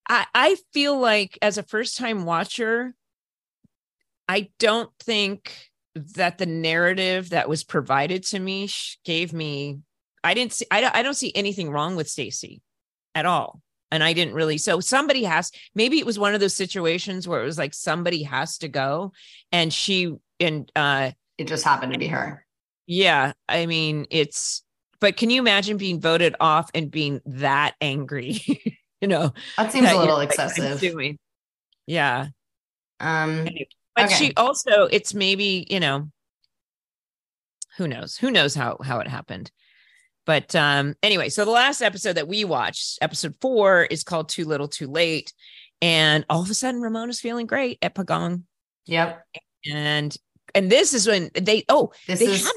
I, 0.09 0.27
I 0.35 0.57
feel 0.73 0.99
like 0.99 1.39
as 1.43 1.59
a 1.59 1.63
first 1.63 1.97
time 1.97 2.25
watcher, 2.25 2.95
I 4.29 4.51
don't 4.59 4.91
think 5.01 5.71
that 5.95 6.39
the 6.39 6.47
narrative 6.47 7.31
that 7.31 7.49
was 7.49 7.65
provided 7.65 8.23
to 8.25 8.39
me 8.39 8.69
gave 9.05 9.33
me 9.33 9.79
I 10.23 10.35
didn't 10.35 10.53
see 10.53 10.67
I 10.71 10.81
don't, 10.81 10.95
I 10.95 11.03
don't 11.03 11.15
see 11.15 11.33
anything 11.35 11.71
wrong 11.71 11.97
with 11.97 12.09
Stacey 12.09 12.61
at 13.15 13.27
all. 13.27 13.63
And 13.91 14.03
I 14.03 14.13
didn't 14.13 14.35
really 14.35 14.59
so 14.59 14.81
somebody 14.81 15.25
has 15.25 15.51
maybe 15.75 15.99
it 15.99 16.07
was 16.07 16.19
one 16.19 16.35
of 16.35 16.41
those 16.41 16.55
situations 16.55 17.27
where 17.27 17.41
it 17.41 17.47
was 17.47 17.59
like 17.59 17.73
somebody 17.73 18.25
has 18.25 18.59
to 18.59 18.69
go 18.69 19.13
and 19.53 19.73
she 19.73 20.15
and 20.41 20.71
uh 20.77 21.13
it 21.39 21.47
just 21.47 21.65
happened 21.65 21.93
to 21.93 21.99
be 21.99 22.09
her. 22.09 22.45
Yeah, 22.87 23.33
I 23.49 23.67
mean 23.67 24.07
it's 24.11 24.63
but 25.01 25.17
can 25.17 25.31
you 25.31 25.41
imagine 25.41 25.77
being 25.77 26.01
voted 26.01 26.35
off 26.41 26.71
and 26.75 26.91
being 26.91 27.21
that 27.27 27.75
angry? 27.81 28.41
you 29.01 29.09
know. 29.09 29.33
That 29.57 29.73
seems 29.73 29.87
that, 29.87 29.97
a 29.97 29.99
little 29.99 30.21
excessive. 30.21 30.81
Doing. 30.81 31.19
Yeah. 31.87 32.29
Um 32.99 33.49
but 33.97 34.07
okay. 34.07 34.15
she 34.15 34.33
also 34.37 34.85
it's 34.85 35.15
maybe 35.15 35.67
you 35.71 35.81
know 35.81 36.09
who 37.77 37.89
knows? 37.89 38.17
Who 38.17 38.31
knows 38.31 38.55
how 38.55 38.79
how 38.83 39.01
it 39.01 39.09
happened? 39.09 39.51
But 40.25 40.55
um 40.55 40.95
anyway 41.03 41.29
so 41.31 41.45
the 41.45 41.51
last 41.51 41.83
episode 41.83 42.15
that 42.15 42.29
we 42.29 42.45
watched 42.45 42.99
episode 43.01 43.35
four 43.41 43.85
is 43.85 44.05
called 44.05 44.29
too 44.29 44.45
little 44.45 44.69
too 44.69 44.87
late. 44.87 45.33
And 45.83 46.25
all 46.31 46.43
of 46.43 46.51
a 46.51 46.55
sudden 46.55 46.81
ramona's 46.81 47.21
feeling 47.21 47.47
great 47.47 47.79
at 47.83 47.95
pagong. 47.95 48.45
Yep. 48.87 49.23
And 49.71 50.17
and 50.55 50.71
this 50.71 50.95
is 50.95 51.07
when 51.07 51.31
they 51.35 51.65
oh 51.69 51.93
this 52.07 52.21
they 52.21 52.27
is 52.27 52.45
had 52.45 52.53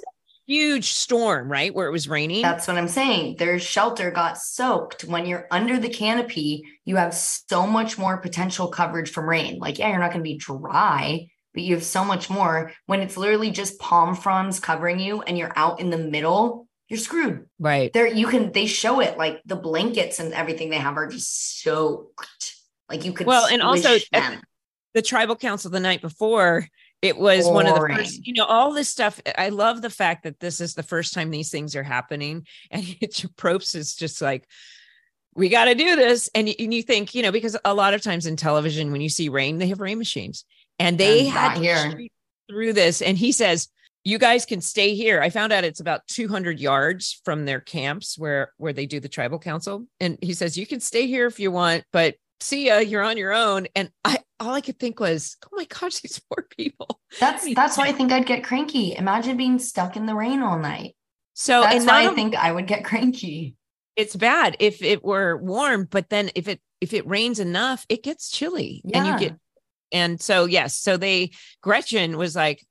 huge 0.49 0.93
storm, 0.93 1.49
right? 1.49 1.73
Where 1.73 1.87
it 1.87 1.91
was 1.91 2.09
raining. 2.09 2.41
That's 2.41 2.67
what 2.67 2.77
I'm 2.77 2.87
saying. 2.87 3.35
Their 3.35 3.59
shelter 3.59 4.09
got 4.09 4.39
soaked. 4.39 5.03
When 5.03 5.27
you're 5.27 5.47
under 5.51 5.77
the 5.77 5.89
canopy, 5.89 6.63
you 6.85 6.95
have 6.95 7.13
so 7.13 7.67
much 7.67 7.99
more 7.99 8.17
potential 8.17 8.67
coverage 8.67 9.11
from 9.11 9.29
rain. 9.29 9.59
Like, 9.59 9.77
yeah, 9.77 9.89
you're 9.89 9.99
not 9.99 10.11
going 10.11 10.23
to 10.23 10.29
be 10.29 10.37
dry, 10.37 11.27
but 11.53 11.61
you 11.61 11.75
have 11.75 11.83
so 11.83 12.03
much 12.03 12.31
more. 12.31 12.71
When 12.87 13.01
it's 13.01 13.15
literally 13.15 13.51
just 13.51 13.79
palm 13.79 14.15
fronds 14.15 14.59
covering 14.59 14.99
you 14.99 15.21
and 15.21 15.37
you're 15.37 15.53
out 15.55 15.79
in 15.79 15.91
the 15.91 15.99
middle, 15.99 16.67
you're 16.87 16.97
screwed. 16.97 17.45
Right. 17.59 17.93
There, 17.93 18.07
you 18.07 18.25
can, 18.25 18.51
they 18.51 18.65
show 18.65 19.01
it 19.01 19.19
like 19.19 19.41
the 19.45 19.55
blankets 19.55 20.19
and 20.19 20.33
everything 20.33 20.71
they 20.71 20.77
have 20.77 20.97
are 20.97 21.07
just 21.07 21.61
soaked. 21.61 22.55
Like 22.89 23.05
you 23.05 23.13
could, 23.13 23.27
well, 23.27 23.45
and 23.45 23.61
also 23.61 23.97
the 24.95 25.03
tribal 25.03 25.35
council 25.35 25.69
the 25.69 25.79
night 25.79 26.01
before 26.01 26.67
it 27.01 27.17
was 27.17 27.43
Boring. 27.43 27.55
one 27.55 27.67
of 27.67 27.75
the 27.75 27.95
first 27.95 28.27
you 28.27 28.33
know 28.33 28.45
all 28.45 28.73
this 28.73 28.89
stuff 28.89 29.19
eh, 29.25 29.33
i 29.37 29.49
love 29.49 29.81
the 29.81 29.89
fact 29.89 30.23
that 30.23 30.39
this 30.39 30.59
is 30.59 30.73
the 30.73 30.83
first 30.83 31.13
time 31.13 31.29
these 31.31 31.49
things 31.49 31.75
are 31.75 31.83
happening 31.83 32.45
and 32.71 32.83
it's 33.01 33.25
props 33.37 33.75
is 33.75 33.95
just 33.95 34.21
like 34.21 34.47
we 35.35 35.47
got 35.47 35.65
to 35.65 35.75
do 35.75 35.95
this 35.95 36.29
and, 36.35 36.49
and 36.59 36.73
you 36.73 36.81
think 36.81 37.13
you 37.15 37.21
know 37.21 37.31
because 37.31 37.55
a 37.63 37.73
lot 37.73 37.93
of 37.93 38.01
times 38.01 38.25
in 38.25 38.35
television 38.35 38.91
when 38.91 39.01
you 39.01 39.09
see 39.09 39.29
rain 39.29 39.57
they 39.57 39.67
have 39.67 39.79
rain 39.79 39.97
machines 39.97 40.45
and 40.79 40.97
they 40.97 41.21
and 41.21 41.29
had 41.29 41.57
here. 41.57 42.07
through 42.49 42.73
this 42.73 43.01
and 43.01 43.17
he 43.17 43.31
says 43.31 43.69
you 44.03 44.17
guys 44.17 44.45
can 44.45 44.59
stay 44.59 44.95
here 44.95 45.21
i 45.21 45.29
found 45.29 45.53
out 45.53 45.63
it's 45.63 45.79
about 45.79 46.05
200 46.07 46.59
yards 46.59 47.21
from 47.23 47.45
their 47.45 47.59
camps 47.59 48.17
where 48.17 48.51
where 48.57 48.73
they 48.73 48.85
do 48.85 48.99
the 48.99 49.09
tribal 49.09 49.39
council 49.39 49.85
and 49.99 50.17
he 50.21 50.33
says 50.33 50.57
you 50.57 50.65
can 50.65 50.79
stay 50.79 51.07
here 51.07 51.27
if 51.27 51.39
you 51.39 51.51
want 51.51 51.83
but 51.93 52.15
see 52.41 52.67
ya, 52.67 52.77
you're 52.77 53.03
on 53.03 53.17
your 53.17 53.33
own. 53.33 53.67
And 53.75 53.91
I 54.03 54.19
all 54.39 54.53
I 54.53 54.61
could 54.61 54.79
think 54.79 54.99
was, 54.99 55.37
oh 55.45 55.49
my 55.55 55.65
gosh, 55.65 55.99
these 56.01 56.19
poor 56.19 56.45
people. 56.49 56.99
That's 57.19 57.53
that's 57.53 57.77
why 57.77 57.87
I 57.87 57.91
think 57.91 58.11
I'd 58.11 58.25
get 58.25 58.43
cranky. 58.43 58.95
Imagine 58.95 59.37
being 59.37 59.59
stuck 59.59 59.95
in 59.95 60.05
the 60.05 60.15
rain 60.15 60.41
all 60.41 60.59
night. 60.59 60.95
So 61.33 61.61
that's 61.61 61.85
why 61.85 62.07
I 62.07 62.13
think 62.13 62.35
I 62.35 62.51
would 62.51 62.67
get 62.67 62.83
cranky. 62.83 63.55
It's 63.95 64.15
bad 64.15 64.57
if 64.59 64.81
it 64.81 65.03
were 65.03 65.37
warm, 65.37 65.87
but 65.89 66.09
then 66.09 66.31
if 66.35 66.47
it 66.47 66.61
if 66.81 66.93
it 66.93 67.07
rains 67.07 67.39
enough, 67.39 67.85
it 67.89 68.03
gets 68.03 68.29
chilly. 68.29 68.81
Yeah. 68.83 68.97
And 68.97 69.07
you 69.07 69.29
get 69.29 69.39
and 69.91 70.21
so 70.21 70.45
yes, 70.45 70.75
so 70.75 70.97
they 70.97 71.31
Gretchen 71.61 72.17
was 72.17 72.35
like, 72.35 72.65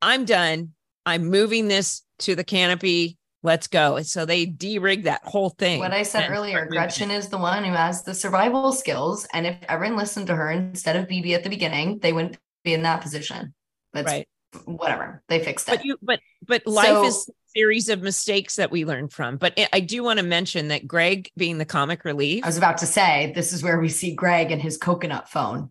I'm 0.00 0.24
done. 0.24 0.72
I'm 1.04 1.24
moving 1.24 1.68
this 1.68 2.02
to 2.20 2.34
the 2.34 2.44
canopy 2.44 3.18
let's 3.42 3.66
go. 3.66 3.96
And 3.96 4.06
so 4.06 4.24
they 4.24 4.46
de-rigged 4.46 5.04
that 5.04 5.22
whole 5.24 5.50
thing. 5.50 5.80
What 5.80 5.92
I 5.92 6.02
said 6.02 6.30
earlier, 6.30 6.66
Gretchen 6.66 7.10
is 7.10 7.28
the 7.28 7.38
one 7.38 7.64
who 7.64 7.72
has 7.72 8.02
the 8.02 8.14
survival 8.14 8.72
skills. 8.72 9.26
And 9.32 9.46
if 9.46 9.56
everyone 9.68 9.96
listened 9.96 10.28
to 10.28 10.36
her 10.36 10.50
instead 10.50 10.96
of 10.96 11.06
BB 11.08 11.34
at 11.34 11.42
the 11.42 11.50
beginning, 11.50 11.98
they 11.98 12.12
wouldn't 12.12 12.38
be 12.64 12.74
in 12.74 12.82
that 12.82 13.00
position. 13.00 13.54
That's 13.92 14.06
right. 14.06 14.28
Whatever. 14.64 15.22
They 15.28 15.42
fixed 15.42 15.68
it. 15.68 15.76
But 15.76 15.84
you 15.84 15.96
but 16.02 16.20
but 16.46 16.66
life 16.66 16.86
so, 16.86 17.04
is 17.04 17.30
series 17.54 17.88
of 17.88 18.02
mistakes 18.02 18.56
that 18.56 18.70
we 18.70 18.84
learn 18.84 19.08
from. 19.08 19.36
But 19.36 19.58
I 19.72 19.80
do 19.80 20.02
want 20.02 20.18
to 20.18 20.24
mention 20.24 20.68
that 20.68 20.86
Greg 20.86 21.30
being 21.36 21.58
the 21.58 21.64
comic 21.64 22.04
relief. 22.04 22.44
I 22.44 22.48
was 22.48 22.58
about 22.58 22.78
to 22.78 22.86
say 22.86 23.32
this 23.34 23.52
is 23.52 23.62
where 23.62 23.80
we 23.80 23.88
see 23.88 24.14
Greg 24.14 24.50
and 24.50 24.60
his 24.60 24.76
coconut 24.76 25.28
phone. 25.28 25.70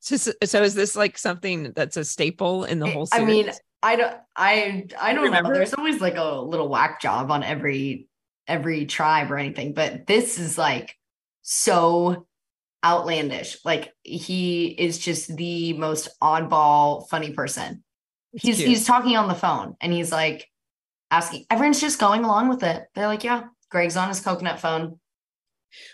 So, 0.00 0.16
so 0.16 0.62
is 0.62 0.74
this 0.74 0.96
like 0.96 1.18
something 1.18 1.72
that's 1.74 1.96
a 1.96 2.04
staple 2.04 2.64
in 2.64 2.78
the 2.78 2.88
whole 2.88 3.06
series? 3.06 3.22
I 3.22 3.26
mean, 3.26 3.50
I 3.84 3.96
don't 3.96 4.16
I 4.34 4.86
I 4.98 5.12
don't 5.12 5.24
Remember? 5.24 5.50
know. 5.50 5.54
There's 5.54 5.74
always 5.74 6.00
like 6.00 6.16
a 6.16 6.40
little 6.40 6.70
whack 6.70 7.02
job 7.02 7.30
on 7.30 7.42
every 7.42 8.08
every 8.48 8.86
tribe 8.86 9.30
or 9.30 9.36
anything, 9.36 9.74
but 9.74 10.06
this 10.06 10.38
is 10.38 10.56
like 10.56 10.96
so 11.42 12.26
outlandish. 12.82 13.58
Like 13.62 13.92
he 14.02 14.68
is 14.68 14.98
just 14.98 15.36
the 15.36 15.74
most 15.74 16.08
oddball 16.22 17.06
funny 17.10 17.32
person. 17.32 17.84
It's 18.32 18.42
he's 18.42 18.56
cute. 18.56 18.68
he's 18.70 18.86
talking 18.86 19.18
on 19.18 19.28
the 19.28 19.34
phone 19.34 19.76
and 19.82 19.92
he's 19.92 20.10
like 20.10 20.48
asking 21.10 21.44
everyone's 21.50 21.80
just 21.80 21.98
going 21.98 22.24
along 22.24 22.48
with 22.48 22.62
it. 22.62 22.84
They're 22.94 23.06
like, 23.06 23.22
yeah, 23.22 23.44
Greg's 23.70 23.98
on 23.98 24.08
his 24.08 24.20
coconut 24.20 24.60
phone. 24.60 24.98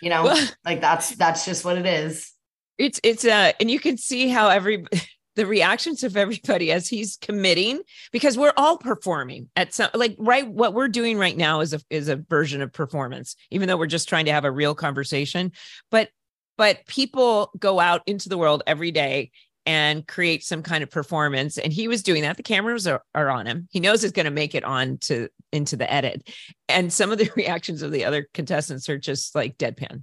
You 0.01 0.11
know, 0.11 0.33
like 0.65 0.81
that's 0.81 1.17
that's 1.17 1.45
just 1.45 1.65
what 1.65 1.77
it 1.77 1.87
is. 1.87 2.33
It's 2.79 3.01
it's 3.03 3.25
uh 3.25 3.51
and 3.59 3.69
you 3.69 3.81
can 3.81 3.97
see 3.97 4.29
how 4.29 4.49
every 4.49 4.85
the 5.37 5.47
reactions 5.47 6.03
of 6.03 6.17
everybody 6.17 6.73
as 6.73 6.89
he's 6.89 7.17
committing 7.17 7.81
because 8.13 8.37
we're 8.37 8.53
all 8.57 8.77
performing 8.77 9.49
at 9.57 9.73
some 9.73 9.91
like 9.95 10.17
right 10.19 10.49
what 10.49 10.75
we're 10.75 10.89
doing 10.89 11.19
right 11.19 11.37
now 11.37 11.61
is 11.61 11.73
a 11.73 11.81
is 11.91 12.09
a 12.09 12.17
version 12.17 12.63
of 12.63 12.73
performance 12.73 13.37
even 13.51 13.69
though 13.69 13.77
we're 13.77 13.87
just 13.87 14.09
trying 14.09 14.25
to 14.25 14.33
have 14.33 14.45
a 14.45 14.51
real 14.51 14.75
conversation. 14.75 15.53
But 15.91 16.11
but 16.59 16.85
people 16.87 17.51
go 17.59 17.81
out 17.81 18.03
into 18.07 18.29
the 18.29 18.37
world 18.37 18.63
every 18.67 18.91
day 18.91 19.31
and 19.65 20.07
create 20.07 20.45
some 20.45 20.63
kind 20.63 20.83
of 20.83 20.91
performance. 20.91 21.57
And 21.57 21.73
he 21.73 21.89
was 21.89 22.03
doing 22.03 22.23
that. 22.23 22.37
The 22.37 22.43
cameras 22.43 22.87
are, 22.87 23.03
are 23.15 23.31
on 23.31 23.47
him. 23.47 23.69
He 23.71 23.81
knows 23.81 24.05
it's 24.05 24.13
going 24.13 24.25
to 24.25 24.31
make 24.31 24.55
it 24.55 24.65
on 24.65 24.99
to 25.03 25.29
into 25.53 25.77
the 25.77 25.91
edit. 25.91 26.29
And 26.69 26.93
some 26.93 27.13
of 27.13 27.19
the 27.19 27.31
reactions 27.37 27.83
of 27.83 27.93
the 27.93 28.05
other 28.05 28.29
contestants 28.35 28.89
are 28.89 28.99
just 28.99 29.35
like 29.35 29.59
deadpan. 29.59 30.03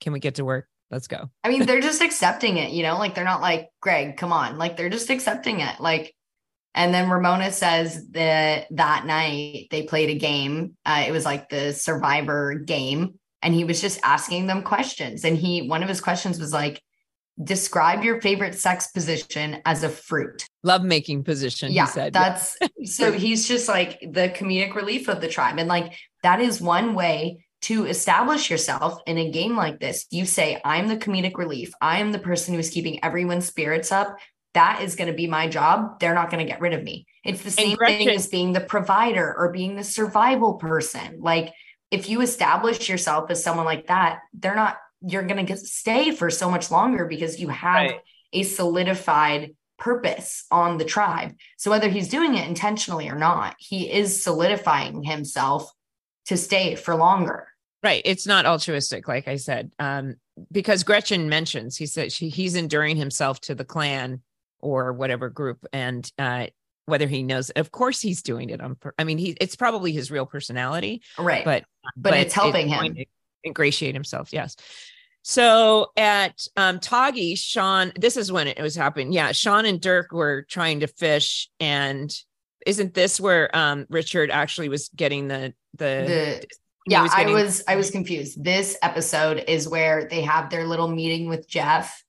Can 0.00 0.12
we 0.12 0.20
get 0.20 0.36
to 0.36 0.44
work 0.44 0.68
let's 0.92 1.08
go. 1.08 1.30
I 1.42 1.48
mean, 1.48 1.66
they're 1.66 1.80
just 1.80 2.02
accepting 2.02 2.58
it, 2.58 2.70
you 2.70 2.82
know, 2.82 2.98
like 2.98 3.14
they're 3.14 3.24
not 3.24 3.40
like, 3.40 3.70
Greg, 3.80 4.16
come 4.16 4.32
on. 4.32 4.58
Like 4.58 4.76
they're 4.76 4.90
just 4.90 5.10
accepting 5.10 5.60
it. 5.60 5.80
Like, 5.80 6.14
and 6.74 6.94
then 6.94 7.10
Ramona 7.10 7.50
says 7.50 8.06
that 8.10 8.66
that 8.70 9.06
night 9.06 9.68
they 9.70 9.82
played 9.82 10.10
a 10.10 10.18
game. 10.18 10.76
Uh, 10.86 11.04
it 11.06 11.10
was 11.10 11.24
like 11.24 11.48
the 11.48 11.72
survivor 11.72 12.54
game. 12.54 13.18
And 13.42 13.52
he 13.52 13.64
was 13.64 13.80
just 13.80 13.98
asking 14.04 14.46
them 14.46 14.62
questions. 14.62 15.24
And 15.24 15.36
he, 15.36 15.68
one 15.68 15.82
of 15.82 15.88
his 15.88 16.00
questions 16.00 16.38
was 16.38 16.52
like, 16.52 16.80
describe 17.42 18.04
your 18.04 18.20
favorite 18.20 18.54
sex 18.54 18.88
position 18.88 19.60
as 19.64 19.82
a 19.82 19.88
fruit. 19.88 20.46
Love 20.62 20.84
making 20.84 21.24
position. 21.24 21.72
Yeah. 21.72 21.86
Said. 21.86 22.12
That's 22.12 22.56
so 22.84 23.10
he's 23.10 23.48
just 23.48 23.68
like 23.68 23.98
the 24.00 24.28
comedic 24.28 24.74
relief 24.74 25.08
of 25.08 25.20
the 25.20 25.28
tribe. 25.28 25.58
And 25.58 25.68
like 25.68 25.94
that 26.22 26.40
is 26.40 26.60
one 26.60 26.94
way 26.94 27.44
to 27.62 27.86
establish 27.86 28.50
yourself 28.50 29.00
in 29.06 29.18
a 29.18 29.30
game 29.30 29.56
like 29.56 29.78
this, 29.78 30.06
you 30.10 30.26
say, 30.26 30.60
I'm 30.64 30.88
the 30.88 30.96
comedic 30.96 31.36
relief. 31.36 31.72
I 31.80 32.00
am 32.00 32.12
the 32.12 32.18
person 32.18 32.54
who's 32.54 32.70
keeping 32.70 33.02
everyone's 33.04 33.46
spirits 33.46 33.92
up. 33.92 34.18
That 34.54 34.82
is 34.82 34.96
going 34.96 35.08
to 35.08 35.16
be 35.16 35.28
my 35.28 35.48
job. 35.48 36.00
They're 36.00 36.14
not 36.14 36.30
going 36.30 36.44
to 36.44 36.50
get 36.50 36.60
rid 36.60 36.74
of 36.74 36.82
me. 36.82 37.06
It's 37.24 37.42
the 37.42 37.50
same 37.50 37.76
thing 37.78 38.08
as 38.10 38.26
being 38.26 38.52
the 38.52 38.60
provider 38.60 39.34
or 39.36 39.52
being 39.52 39.76
the 39.76 39.84
survival 39.84 40.54
person. 40.54 41.20
Like, 41.20 41.52
if 41.90 42.08
you 42.08 42.20
establish 42.20 42.88
yourself 42.88 43.30
as 43.30 43.42
someone 43.42 43.64
like 43.64 43.86
that, 43.86 44.20
they're 44.34 44.56
not, 44.56 44.78
you're 45.00 45.22
going 45.22 45.46
to 45.46 45.56
stay 45.56 46.10
for 46.10 46.30
so 46.30 46.50
much 46.50 46.70
longer 46.70 47.06
because 47.06 47.40
you 47.40 47.48
have 47.48 47.90
right. 47.90 48.00
a 48.32 48.42
solidified 48.42 49.54
purpose 49.78 50.46
on 50.50 50.78
the 50.78 50.84
tribe. 50.84 51.34
So, 51.58 51.70
whether 51.70 51.88
he's 51.88 52.08
doing 52.08 52.34
it 52.34 52.48
intentionally 52.48 53.08
or 53.08 53.16
not, 53.16 53.54
he 53.58 53.90
is 53.90 54.22
solidifying 54.22 55.04
himself 55.04 55.72
to 56.26 56.36
stay 56.36 56.74
for 56.74 56.94
longer. 56.94 57.48
Right. 57.82 58.02
It's 58.04 58.26
not 58.26 58.46
altruistic, 58.46 59.08
like 59.08 59.26
I 59.26 59.36
said, 59.36 59.72
um, 59.78 60.16
because 60.52 60.84
Gretchen 60.84 61.28
mentions 61.28 61.76
he 61.76 61.86
said 61.86 62.12
she, 62.12 62.28
he's 62.28 62.54
enduring 62.54 62.96
himself 62.96 63.40
to 63.42 63.54
the 63.54 63.64
clan 63.64 64.22
or 64.60 64.92
whatever 64.92 65.28
group, 65.28 65.66
and 65.72 66.10
uh, 66.18 66.46
whether 66.86 67.06
he 67.08 67.22
knows, 67.22 67.50
of 67.50 67.72
course, 67.72 68.00
he's 68.00 68.22
doing 68.22 68.50
it 68.50 68.60
on. 68.60 68.76
I 68.98 69.04
mean, 69.04 69.18
he 69.18 69.36
it's 69.40 69.56
probably 69.56 69.92
his 69.92 70.10
real 70.10 70.26
personality, 70.26 71.02
right? 71.18 71.44
But 71.44 71.64
but, 71.96 72.10
but 72.12 72.20
it's 72.20 72.34
helping 72.34 72.70
it's 72.70 72.80
him 72.80 73.04
ingratiate 73.44 73.94
himself. 73.94 74.32
Yes. 74.32 74.56
So 75.22 75.92
at 75.96 76.46
um, 76.56 76.80
Tagi, 76.80 77.36
Sean, 77.36 77.92
this 77.96 78.16
is 78.16 78.32
when 78.32 78.48
it 78.48 78.60
was 78.60 78.74
happening. 78.74 79.12
Yeah, 79.12 79.32
Sean 79.32 79.66
and 79.66 79.80
Dirk 79.80 80.12
were 80.12 80.42
trying 80.48 80.80
to 80.80 80.86
fish, 80.86 81.48
and 81.60 82.12
isn't 82.66 82.94
this 82.94 83.20
where 83.20 83.54
um, 83.56 83.86
Richard 83.88 84.30
actually 84.30 84.68
was 84.68 84.88
getting 84.94 85.28
the 85.28 85.54
the, 85.74 85.84
the 85.84 86.46
yeah 86.86 87.02
was 87.02 87.14
getting- 87.14 87.36
i 87.36 87.42
was 87.42 87.64
i 87.68 87.76
was 87.76 87.90
confused. 87.90 88.42
This 88.42 88.76
episode 88.82 89.44
is 89.48 89.68
where 89.68 90.06
they 90.08 90.22
have 90.22 90.50
their 90.50 90.66
little 90.66 90.88
meeting 90.88 91.28
with 91.28 91.48
jeff 91.48 92.02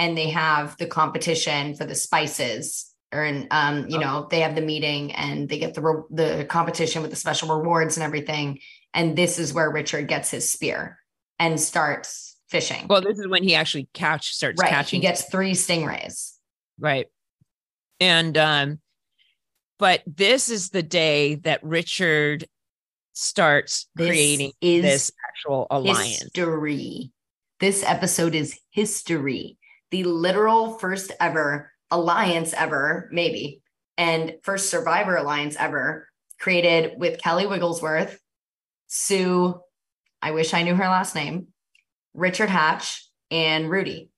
and 0.00 0.16
they 0.16 0.30
have 0.30 0.76
the 0.78 0.86
competition 0.86 1.74
for 1.74 1.84
the 1.84 1.94
spices 1.94 2.90
or 3.12 3.24
in 3.24 3.46
um 3.50 3.86
you 3.88 3.98
oh. 3.98 4.00
know 4.00 4.28
they 4.30 4.40
have 4.40 4.54
the 4.54 4.62
meeting 4.62 5.12
and 5.12 5.48
they 5.48 5.58
get 5.58 5.74
the 5.74 5.82
re- 5.82 6.02
the 6.10 6.44
competition 6.46 7.02
with 7.02 7.10
the 7.10 7.16
special 7.16 7.56
rewards 7.56 7.96
and 7.96 8.04
everything. 8.04 8.60
And 8.94 9.16
this 9.16 9.38
is 9.38 9.52
where 9.52 9.70
richard 9.70 10.08
gets 10.08 10.30
his 10.30 10.50
spear 10.50 10.98
and 11.38 11.60
starts 11.60 12.36
fishing. 12.48 12.86
Well 12.88 13.02
this 13.02 13.18
is 13.18 13.28
when 13.28 13.42
he 13.42 13.54
actually 13.54 13.88
catch 13.92 14.34
starts 14.34 14.60
right. 14.60 14.70
catching. 14.70 15.00
he 15.00 15.06
gets 15.06 15.24
three 15.24 15.52
stingrays. 15.52 16.32
Right. 16.78 17.06
And 18.00 18.36
um 18.38 18.80
but 19.78 20.02
this 20.06 20.48
is 20.48 20.70
the 20.70 20.82
day 20.82 21.36
that 21.36 21.62
richard 21.62 22.46
starts 23.12 23.88
this 23.94 24.08
creating 24.08 24.52
this 24.60 25.10
actual 25.28 25.66
alliance 25.70 26.20
history 26.20 27.10
this 27.58 27.82
episode 27.84 28.34
is 28.34 28.58
history 28.70 29.58
the 29.90 30.04
literal 30.04 30.78
first 30.78 31.12
ever 31.20 31.70
alliance 31.90 32.52
ever, 32.52 33.08
maybe, 33.12 33.60
and 33.98 34.36
first 34.42 34.70
survivor 34.70 35.16
alliance 35.16 35.56
ever 35.58 36.08
created 36.38 36.98
with 36.98 37.20
Kelly 37.20 37.46
Wigglesworth, 37.46 38.18
Sue, 38.86 39.60
I 40.22 40.30
wish 40.30 40.54
I 40.54 40.62
knew 40.62 40.74
her 40.74 40.84
last 40.84 41.14
name, 41.14 41.48
Richard 42.14 42.48
Hatch, 42.48 43.04
and 43.30 43.70
Rudy. 43.70 44.10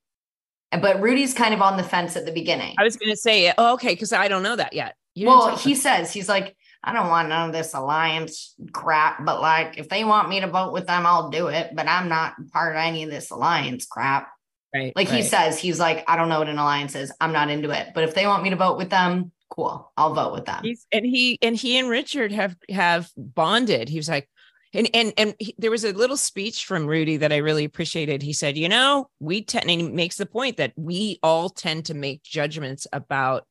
But 0.70 1.00
Rudy's 1.00 1.34
kind 1.34 1.52
of 1.52 1.60
on 1.60 1.76
the 1.76 1.82
fence 1.82 2.16
at 2.16 2.24
the 2.24 2.32
beginning. 2.32 2.74
I 2.78 2.84
was 2.84 2.96
going 2.96 3.10
to 3.10 3.16
say, 3.16 3.52
oh, 3.58 3.74
okay, 3.74 3.90
because 3.92 4.12
I 4.12 4.28
don't 4.28 4.42
know 4.42 4.56
that 4.56 4.72
yet. 4.72 4.96
You 5.14 5.26
well, 5.26 5.56
he 5.56 5.74
says, 5.74 6.12
he's 6.12 6.28
like, 6.28 6.56
I 6.84 6.92
don't 6.92 7.08
want 7.08 7.28
none 7.28 7.48
of 7.48 7.54
this 7.54 7.74
alliance 7.74 8.54
crap, 8.72 9.24
but 9.24 9.40
like, 9.40 9.78
if 9.78 9.88
they 9.88 10.04
want 10.04 10.28
me 10.28 10.40
to 10.40 10.48
vote 10.48 10.72
with 10.72 10.86
them, 10.86 11.06
I'll 11.06 11.30
do 11.30 11.46
it. 11.46 11.70
But 11.74 11.86
I'm 11.86 12.08
not 12.08 12.34
part 12.52 12.74
of 12.74 12.80
any 12.80 13.04
of 13.04 13.10
this 13.10 13.30
alliance 13.30 13.86
crap. 13.86 14.28
Right. 14.74 14.92
Like 14.96 15.08
right. 15.08 15.18
he 15.18 15.22
says, 15.22 15.58
he's 15.58 15.78
like, 15.78 16.04
I 16.08 16.16
don't 16.16 16.28
know 16.28 16.38
what 16.38 16.48
an 16.48 16.58
alliance 16.58 16.94
is. 16.96 17.12
I'm 17.20 17.32
not 17.32 17.50
into 17.50 17.70
it. 17.70 17.88
But 17.94 18.04
if 18.04 18.14
they 18.14 18.26
want 18.26 18.42
me 18.42 18.50
to 18.50 18.56
vote 18.56 18.78
with 18.78 18.90
them, 18.90 19.30
cool. 19.50 19.92
I'll 19.96 20.14
vote 20.14 20.32
with 20.32 20.46
them. 20.46 20.60
He's, 20.64 20.86
and 20.90 21.04
he 21.04 21.38
and 21.42 21.54
he 21.54 21.78
and 21.78 21.88
Richard 21.88 22.32
have 22.32 22.56
have 22.70 23.10
bonded. 23.16 23.88
He 23.88 23.98
was 23.98 24.08
like, 24.08 24.28
and 24.72 24.88
and 24.94 25.12
and 25.18 25.34
he, 25.38 25.54
there 25.58 25.70
was 25.70 25.84
a 25.84 25.92
little 25.92 26.16
speech 26.16 26.64
from 26.64 26.86
Rudy 26.86 27.18
that 27.18 27.32
I 27.32 27.36
really 27.36 27.64
appreciated. 27.64 28.22
He 28.22 28.32
said, 28.32 28.56
you 28.56 28.68
know, 28.68 29.10
we 29.20 29.42
tend 29.42 29.70
and 29.70 29.80
he 29.80 29.88
makes 29.88 30.16
the 30.16 30.26
point 30.26 30.56
that 30.56 30.72
we 30.76 31.18
all 31.22 31.50
tend 31.50 31.84
to 31.86 31.94
make 31.94 32.22
judgments 32.22 32.86
about 32.92 33.46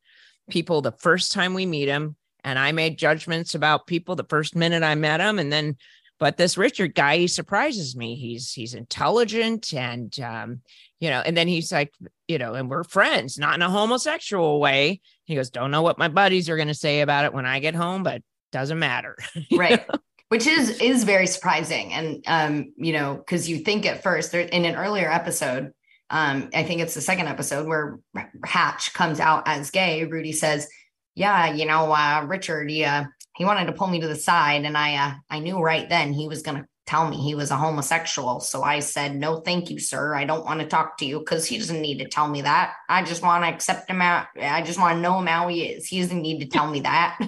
people 0.50 0.82
the 0.82 0.92
first 0.92 1.32
time 1.32 1.54
we 1.54 1.66
meet 1.68 1.86
them. 1.86 2.16
And 2.44 2.58
I 2.58 2.72
made 2.72 2.98
judgments 2.98 3.54
about 3.54 3.88
people 3.88 4.16
the 4.16 4.24
first 4.24 4.56
minute 4.56 4.84
I 4.84 4.96
met 4.96 5.18
them, 5.18 5.38
and 5.38 5.52
then 5.52 5.78
but 6.22 6.38
this 6.38 6.56
Richard 6.56 6.94
guy, 6.94 7.18
he 7.18 7.28
surprises 7.28 7.96
me. 7.96 8.14
He's 8.14 8.54
he's 8.54 8.76
intelligent 8.76 9.74
and 9.74 10.18
um, 10.20 10.62
you 11.00 11.10
know, 11.10 11.20
and 11.20 11.36
then 11.36 11.48
he's 11.48 11.72
like, 11.72 11.92
you 12.28 12.38
know, 12.38 12.54
and 12.54 12.70
we're 12.70 12.84
friends, 12.84 13.40
not 13.40 13.56
in 13.56 13.64
a 13.64 13.70
homosexual 13.72 14.60
way. 14.60 15.02
He 15.26 15.34
goes, 15.34 15.50
Don't 15.50 15.72
know 15.72 15.82
what 15.82 15.98
my 15.98 16.10
buddies 16.10 16.48
are 16.48 16.58
gonna 16.58 16.76
say 16.76 17.02
about 17.02 17.26
it 17.26 17.34
when 17.34 17.48
I 17.48 17.58
get 17.58 17.74
home, 17.74 18.04
but 18.04 18.22
doesn't 18.52 18.78
matter. 18.78 19.18
right. 19.52 19.84
Which 20.30 20.46
is 20.46 20.80
is 20.80 21.06
very 21.06 21.26
surprising. 21.26 21.92
And 21.92 22.24
um, 22.28 22.74
you 22.78 22.94
know, 22.94 23.16
because 23.16 23.50
you 23.50 23.58
think 23.58 23.88
at 23.88 24.04
first 24.04 24.32
there 24.32 24.42
in 24.42 24.64
an 24.66 24.76
earlier 24.76 25.12
episode, 25.12 25.72
um, 26.12 26.52
I 26.54 26.62
think 26.62 26.82
it's 26.82 26.94
the 26.94 27.02
second 27.02 27.30
episode 27.30 27.68
where 27.68 27.98
Hatch 28.46 28.94
comes 28.94 29.20
out 29.20 29.48
as 29.48 29.72
gay. 29.72 30.06
Rudy 30.06 30.34
says, 30.34 30.68
Yeah, 31.16 31.54
you 31.54 31.66
know, 31.66 31.92
uh, 31.92 32.26
Richard, 32.28 32.72
yeah, 32.72 33.06
he 33.36 33.46
wanted 33.46 33.66
to 33.66 33.74
pull 33.74 33.88
me 33.88 34.00
to 34.00 34.08
the 34.08 34.16
side 34.16 34.66
and 34.66 34.78
i 34.78 34.96
uh, 34.96 35.14
i 35.30 35.40
knew 35.40 35.60
right 35.60 35.90
then 35.90 36.14
he 36.14 36.28
was 36.28 36.42
going 36.42 36.58
to 36.58 36.68
tell 36.88 37.08
me 37.08 37.16
he 37.16 37.36
was 37.36 37.52
a 37.52 37.56
homosexual. 37.56 38.40
So 38.40 38.64
i 38.64 38.80
said 38.80 39.16
no 39.16 39.40
thank 39.40 39.70
you 39.70 39.80
sir. 39.80 40.14
I 40.14 40.26
don't 40.26 40.46
want 40.46 40.60
to 40.60 40.68
talk 40.68 40.98
to 40.98 41.06
you 41.06 41.20
because 41.20 41.46
he 41.46 41.58
doesn't 41.58 41.82
need 41.82 42.00
to 42.00 42.08
tell 42.08 42.28
me 42.28 42.42
that. 42.42 42.74
I 42.90 43.04
just 43.04 43.22
want 43.22 43.44
to 43.44 43.50
accept 43.50 43.90
him 43.90 44.02
out. 44.02 44.28
I 44.40 44.62
just 44.62 44.80
want 44.80 44.98
to 44.98 45.02
know 45.02 45.20
him 45.20 45.28
how 45.28 45.48
he 45.48 45.64
is. 45.64 45.88
He 45.88 46.02
doesn't 46.02 46.22
need 46.22 46.40
to 46.40 46.48
tell 46.48 46.70
me 46.70 46.82
that. 46.82 47.20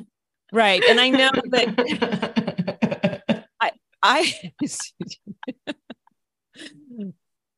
Right 0.51 0.83
and 0.87 0.99
i 0.99 1.09
know 1.09 1.31
that 1.45 3.45
i 3.61 3.71
i 4.03 4.51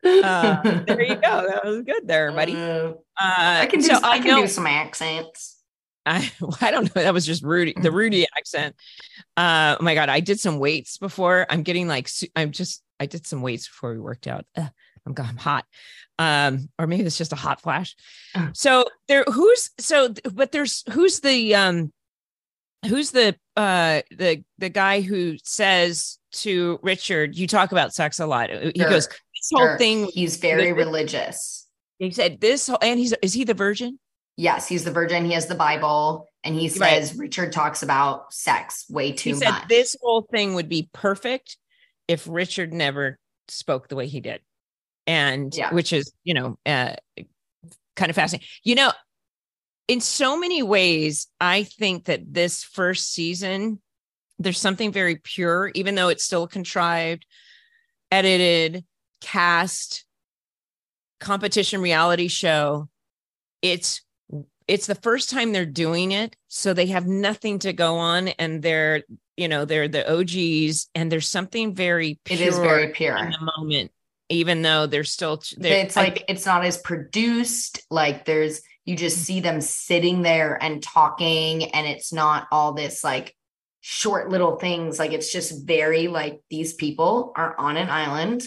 uh, 0.06 0.62
there 0.86 1.02
you 1.02 1.16
go. 1.16 1.48
That 1.50 1.66
was 1.66 1.82
good 1.82 2.08
there 2.08 2.32
buddy. 2.32 2.56
Uh, 2.56 2.94
i 3.18 3.66
can 3.66 3.80
do, 3.80 3.88
so 3.88 3.96
I, 3.96 4.12
I 4.12 4.20
can 4.20 4.40
do 4.40 4.48
some 4.48 4.68
accents 4.68 5.55
I 6.06 6.32
I 6.62 6.72
don't 6.72 6.96
know. 6.96 7.02
That 7.02 7.14
was 7.14 7.26
just 7.26 7.44
Rudy, 7.44 7.74
the 7.74 7.90
mm-hmm. 7.90 7.96
Rudy 7.96 8.28
accent. 8.38 8.76
Uh, 9.36 9.78
oh 9.80 9.84
my 9.84 9.96
god, 9.96 10.10
I 10.10 10.20
did 10.20 10.40
some 10.40 10.60
weights 10.60 10.98
before. 10.98 11.46
I'm 11.50 11.64
getting 11.64 11.88
like 11.88 12.10
I'm 12.36 12.52
just 12.52 12.84
I 13.00 13.06
did 13.06 13.26
some 13.26 13.42
weights 13.42 13.68
before 13.68 13.92
we 13.92 14.00
worked 14.00 14.28
out. 14.28 14.46
I'm 14.56 14.72
I'm 15.18 15.38
hot. 15.38 15.66
Um, 16.18 16.70
or 16.80 16.88
maybe 16.88 17.04
it's 17.04 17.18
just 17.18 17.34
a 17.34 17.38
hot 17.38 17.62
flash. 17.62 17.96
So 18.54 18.86
there, 19.08 19.24
who's 19.26 19.72
so? 19.80 20.14
But 20.34 20.52
there's 20.52 20.84
who's 20.92 21.20
the 21.20 21.56
um, 21.56 21.92
who's 22.88 23.12
the 23.12 23.36
uh 23.58 24.02
the 24.12 24.44
the 24.58 24.70
guy 24.70 25.02
who 25.02 25.38
says 25.44 26.20
to 26.32 26.80
Richard, 26.82 27.38
you 27.38 27.48
talk 27.48 27.72
about 27.72 27.94
sex 27.94 28.20
a 28.20 28.26
lot. 28.26 28.50
He 28.50 28.74
sure. 28.78 28.90
goes, 28.90 29.08
this 29.08 29.52
whole 29.52 29.68
sure. 29.68 29.78
thing. 29.78 30.06
He's 30.14 30.38
very 30.38 30.74
religious. 30.74 31.68
He 32.00 32.12
said 32.12 32.42
this, 32.42 32.70
and 32.82 33.00
he's 33.00 33.14
is 33.22 33.34
he 33.34 33.44
the 33.44 33.54
virgin? 33.54 34.00
Yes, 34.38 34.68
he's 34.68 34.84
the 34.84 34.92
virgin. 34.92 35.26
He 35.26 35.34
has 35.34 35.48
the 35.48 35.56
Bible, 35.56 36.28
and 36.44 36.56
he 36.56 36.68
says 36.68 37.12
right. 37.12 37.20
Richard 37.20 37.54
talks 37.54 37.84
about 37.84 38.34
sex 38.34 38.86
way 38.90 39.12
too 39.12 39.32
he 39.32 39.36
said 39.36 39.50
much. 39.50 39.68
This 39.70 39.96
whole 40.02 40.24
thing 40.24 40.56
would 40.56 40.68
be 40.68 40.90
perfect 40.94 41.58
if 42.08 42.28
Richard 42.28 42.74
never 42.74 43.18
spoke 43.48 43.88
the 43.88 43.96
way 43.96 44.08
he 44.08 44.20
did, 44.20 44.42
and 45.08 45.56
yeah. 45.56 45.74
which 45.74 45.94
is 45.94 46.12
you 46.24 46.34
know 46.34 46.58
uh, 46.66 46.96
kind 47.96 48.10
of 48.10 48.16
fascinating. 48.16 48.48
You 48.64 48.76
know, 48.76 48.92
in 49.88 50.02
so 50.02 50.38
many 50.38 50.64
ways, 50.64 51.28
I 51.40 51.64
think 51.64 52.06
that 52.06 52.34
this 52.34 52.64
first 52.64 53.14
season 53.14 53.80
there's 54.40 54.60
something 54.60 54.92
very 54.92 55.16
pure, 55.16 55.72
even 55.76 55.96
though 55.96 56.10
it's 56.10 56.24
still 56.24 56.48
contrived, 56.48 57.26
edited, 58.12 58.84
cast, 59.22 60.06
competition 61.20 61.82
reality 61.82 62.28
show. 62.28 62.90
It's 63.62 64.02
it's 64.68 64.88
the 64.88 64.96
first 64.96 65.30
time 65.30 65.52
they're 65.52 65.66
doing 65.66 66.12
it 66.12 66.36
so 66.48 66.74
they 66.74 66.88
have 66.88 67.06
nothing 67.06 67.60
to 67.60 67.74
go 67.74 67.98
on 67.98 68.30
and 68.30 68.62
they're 68.62 69.04
you 69.38 69.48
know 69.48 69.66
they're 69.66 69.88
the 69.88 70.10
og's 70.10 70.90
and 70.96 71.12
there's 71.12 71.28
something 71.28 71.74
very 71.74 72.20
pure 72.24 72.40
it 72.40 72.48
is 72.48 72.58
very 72.58 72.90
pure. 72.90 73.18
in 73.18 73.32
the 73.32 73.52
moment 73.58 73.92
even 74.30 74.62
though 74.62 74.88
they're 74.88 75.04
still 75.04 75.42
they're, 75.58 75.86
it's 75.86 75.96
like 75.96 76.20
I, 76.22 76.26
it's 76.30 76.46
not 76.46 76.66
as 76.66 76.78
produced 76.78 77.82
like 77.90 78.26
there's 78.26 78.62
you 78.86 78.96
just 78.96 79.18
see 79.18 79.40
them 79.40 79.62
sitting 79.62 80.22
there 80.22 80.62
and 80.62 80.82
talking 80.82 81.72
and 81.72 81.88
it's 81.88 82.14
not 82.14 82.48
all 82.52 82.74
this 82.74 83.04
like 83.04 83.36
short 83.82 84.30
little 84.30 84.58
things 84.58 84.98
like 84.98 85.14
it's 85.14 85.32
just 85.32 85.66
very 85.66 86.08
like 86.08 86.42
these 86.50 86.74
people 86.74 87.34
are 87.36 87.56
on 87.60 87.78
an 87.78 87.90
island 87.90 88.44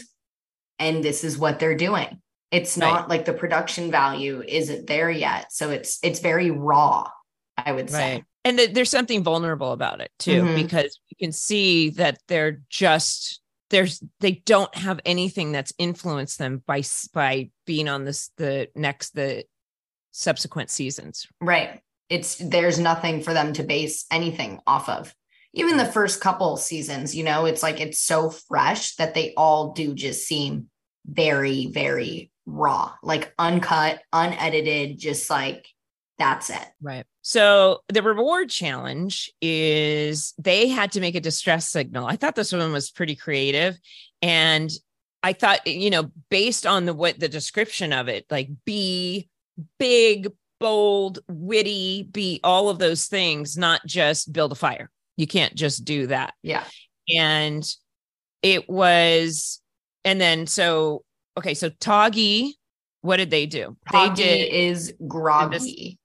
and 0.80 1.02
this 1.02 1.22
is 1.22 1.38
what 1.38 1.58
they're 1.60 1.76
doing 1.76 2.20
it's 2.50 2.76
not 2.76 3.00
right. 3.00 3.08
like 3.08 3.24
the 3.24 3.32
production 3.32 3.90
value 3.90 4.42
isn't 4.46 4.86
there 4.86 5.10
yet 5.10 5.52
so 5.52 5.70
it's 5.70 5.98
it's 6.02 6.20
very 6.20 6.50
raw 6.50 7.08
i 7.56 7.72
would 7.72 7.90
say 7.90 8.14
right. 8.14 8.24
and 8.44 8.58
th- 8.58 8.72
there's 8.72 8.90
something 8.90 9.22
vulnerable 9.22 9.72
about 9.72 10.00
it 10.00 10.10
too 10.18 10.42
mm-hmm. 10.42 10.62
because 10.62 10.98
you 11.08 11.16
can 11.18 11.32
see 11.32 11.90
that 11.90 12.18
they're 12.28 12.60
just 12.70 13.40
there's 13.70 14.02
they 14.20 14.32
don't 14.32 14.74
have 14.74 15.00
anything 15.04 15.52
that's 15.52 15.72
influenced 15.78 16.38
them 16.38 16.62
by 16.66 16.82
by 17.12 17.50
being 17.66 17.88
on 17.88 18.04
this 18.04 18.30
the 18.36 18.68
next 18.74 19.14
the 19.14 19.44
subsequent 20.12 20.70
seasons 20.70 21.26
right 21.40 21.80
it's 22.08 22.36
there's 22.36 22.78
nothing 22.78 23.22
for 23.22 23.34
them 23.34 23.52
to 23.52 23.62
base 23.62 24.06
anything 24.10 24.60
off 24.66 24.88
of 24.88 25.14
even 25.54 25.76
the 25.76 25.84
first 25.84 26.20
couple 26.20 26.56
seasons 26.56 27.14
you 27.14 27.22
know 27.22 27.44
it's 27.44 27.62
like 27.62 27.80
it's 27.80 28.00
so 28.00 28.30
fresh 28.30 28.96
that 28.96 29.14
they 29.14 29.34
all 29.36 29.72
do 29.72 29.94
just 29.94 30.26
seem 30.26 30.68
very 31.06 31.66
very 31.66 32.30
raw, 32.48 32.94
like 33.02 33.32
uncut, 33.38 34.00
unedited, 34.12 34.98
just 34.98 35.30
like 35.30 35.66
that's 36.18 36.50
it. 36.50 36.66
Right. 36.82 37.04
So 37.22 37.80
the 37.88 38.02
reward 38.02 38.50
challenge 38.50 39.30
is 39.40 40.34
they 40.38 40.68
had 40.68 40.92
to 40.92 41.00
make 41.00 41.14
a 41.14 41.20
distress 41.20 41.68
signal. 41.68 42.06
I 42.06 42.16
thought 42.16 42.34
this 42.34 42.52
one 42.52 42.72
was 42.72 42.90
pretty 42.90 43.14
creative. 43.14 43.78
And 44.20 44.70
I 45.22 45.32
thought, 45.32 45.64
you 45.66 45.90
know, 45.90 46.10
based 46.30 46.66
on 46.66 46.86
the 46.86 46.94
what 46.94 47.20
the 47.20 47.28
description 47.28 47.92
of 47.92 48.08
it, 48.08 48.26
like 48.30 48.48
be 48.64 49.28
big, 49.78 50.32
bold, 50.58 51.20
witty, 51.28 52.08
be 52.10 52.40
all 52.42 52.68
of 52.68 52.80
those 52.80 53.06
things, 53.06 53.56
not 53.56 53.80
just 53.86 54.32
build 54.32 54.52
a 54.52 54.56
fire. 54.56 54.90
You 55.16 55.26
can't 55.26 55.54
just 55.54 55.84
do 55.84 56.08
that. 56.08 56.34
Yeah. 56.42 56.64
And 57.16 57.64
it 58.42 58.68
was, 58.68 59.60
and 60.04 60.20
then 60.20 60.46
so 60.46 61.04
okay, 61.38 61.54
so 61.54 61.70
Tagi, 61.80 62.54
what 63.00 63.16
did 63.16 63.30
they 63.30 63.46
do? 63.46 63.76
Tagi 63.90 64.22
they 64.22 64.38
did 64.38 64.52
is 64.52 64.92
groggy. 65.06 65.98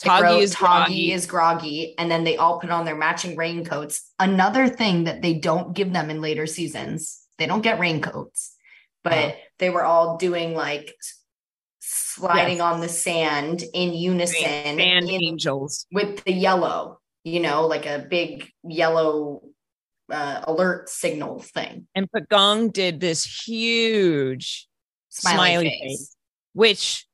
Tagi 0.00 0.22
Tagi 0.22 0.38
is 0.42 0.54
groggy. 0.54 1.12
is 1.12 1.26
groggy, 1.26 1.94
and 1.98 2.10
then 2.10 2.24
they 2.24 2.36
all 2.36 2.60
put 2.60 2.70
on 2.70 2.84
their 2.84 2.96
matching 2.96 3.36
raincoats. 3.36 4.10
Another 4.18 4.68
thing 4.68 5.04
that 5.04 5.22
they 5.22 5.34
don't 5.34 5.74
give 5.74 5.92
them 5.92 6.08
in 6.10 6.20
later 6.20 6.46
seasons, 6.46 7.20
they 7.38 7.46
don't 7.46 7.62
get 7.62 7.78
raincoats, 7.80 8.54
but 9.02 9.12
Oh. 9.12 9.32
they 9.58 9.70
were 9.70 9.84
all 9.84 10.16
doing 10.16 10.54
like 10.54 10.94
sliding 11.80 12.58
Yes. 12.58 12.62
on 12.62 12.80
the 12.80 12.88
sand 12.88 13.64
in 13.74 13.92
unison 13.94 14.40
Sand 14.40 14.80
in- 14.80 15.08
angels. 15.10 15.86
with 15.90 16.22
the 16.24 16.32
yellow, 16.32 17.00
you 17.24 17.40
know, 17.40 17.66
like 17.66 17.86
a 17.86 18.06
big 18.08 18.48
yellow 18.62 19.40
uh, 20.10 20.40
alert 20.46 20.88
signal 20.88 21.40
thing. 21.40 21.86
And 21.94 22.08
Pagong 22.10 22.72
did 22.72 23.00
this 23.00 23.24
huge 23.24 24.66
Smiley, 25.10 25.36
Smiley 25.36 25.64
face. 25.68 25.80
face. 25.80 26.16
which 26.52 27.06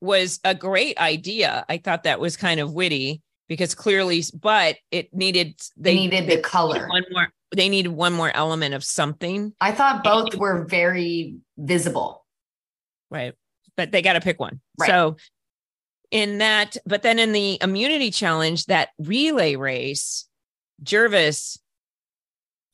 was 0.00 0.40
a 0.44 0.54
great 0.54 0.98
idea. 0.98 1.64
I 1.68 1.78
thought 1.78 2.04
that 2.04 2.20
was 2.20 2.36
kind 2.36 2.60
of 2.60 2.72
witty 2.72 3.22
because 3.48 3.74
clearly, 3.74 4.22
but 4.34 4.76
it 4.90 5.12
needed 5.14 5.60
They 5.76 5.94
needed 5.94 6.28
the 6.28 6.38
color. 6.40 6.88
one 6.88 7.04
more. 7.10 7.28
They 7.54 7.68
needed 7.68 7.90
one 7.90 8.12
more 8.12 8.30
element 8.34 8.74
of 8.74 8.82
something, 8.82 9.52
I 9.60 9.70
thought 9.70 10.02
both 10.02 10.34
were 10.34 10.64
very 10.64 11.36
visible. 11.56 12.24
right? 13.10 13.34
But 13.76 13.92
they 13.92 14.02
got 14.02 14.14
to 14.14 14.20
pick 14.20 14.40
one. 14.40 14.60
Right. 14.78 14.88
So 14.90 15.16
in 16.10 16.38
that, 16.38 16.76
but 16.84 17.02
then 17.02 17.18
in 17.20 17.32
the 17.32 17.58
immunity 17.62 18.10
challenge, 18.10 18.66
that 18.66 18.88
relay 18.98 19.54
race, 19.56 20.26
Gervase 20.82 21.58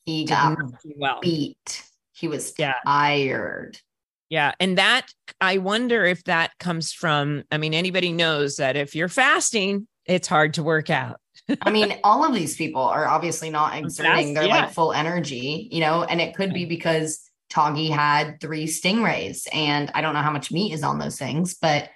He 0.04 0.24
got 0.24 0.58
well. 0.96 1.20
beat. 1.20 1.84
He 2.12 2.28
was 2.28 2.52
Yeah. 2.58 2.74
tired. 2.84 3.78
Yeah. 4.28 4.52
And 4.60 4.78
that, 4.78 5.08
I 5.40 5.58
wonder 5.58 6.04
if 6.04 6.22
that 6.24 6.52
comes 6.58 6.92
from, 6.92 7.42
I 7.50 7.58
mean, 7.58 7.74
anybody 7.74 8.12
knows 8.12 8.56
that 8.56 8.76
if 8.76 8.94
you're 8.94 9.08
fasting, 9.08 9.88
it's 10.06 10.28
hard 10.28 10.54
to 10.54 10.62
work 10.62 10.88
out. 10.90 11.20
I 11.62 11.70
mean, 11.70 11.98
all 12.04 12.24
of 12.24 12.32
these 12.32 12.56
people 12.56 12.82
are 12.82 13.08
obviously 13.08 13.50
not 13.50 13.76
exerting 13.78 14.34
their 14.34 14.44
yeah. 14.44 14.62
like 14.64 14.72
full 14.72 14.92
energy, 14.92 15.68
you 15.72 15.80
know, 15.80 16.04
and 16.04 16.20
it 16.20 16.34
could 16.36 16.52
be 16.52 16.64
because 16.64 17.20
Tagi 17.48 17.90
had 17.90 18.40
three 18.40 18.66
stingrays, 18.66 19.48
and 19.52 19.90
I 19.94 20.00
don't 20.00 20.14
know 20.14 20.22
how 20.22 20.30
much 20.30 20.52
meat 20.52 20.72
is 20.72 20.84
on 20.84 21.00
those 21.00 21.18
things, 21.18 21.54
but 21.54 21.90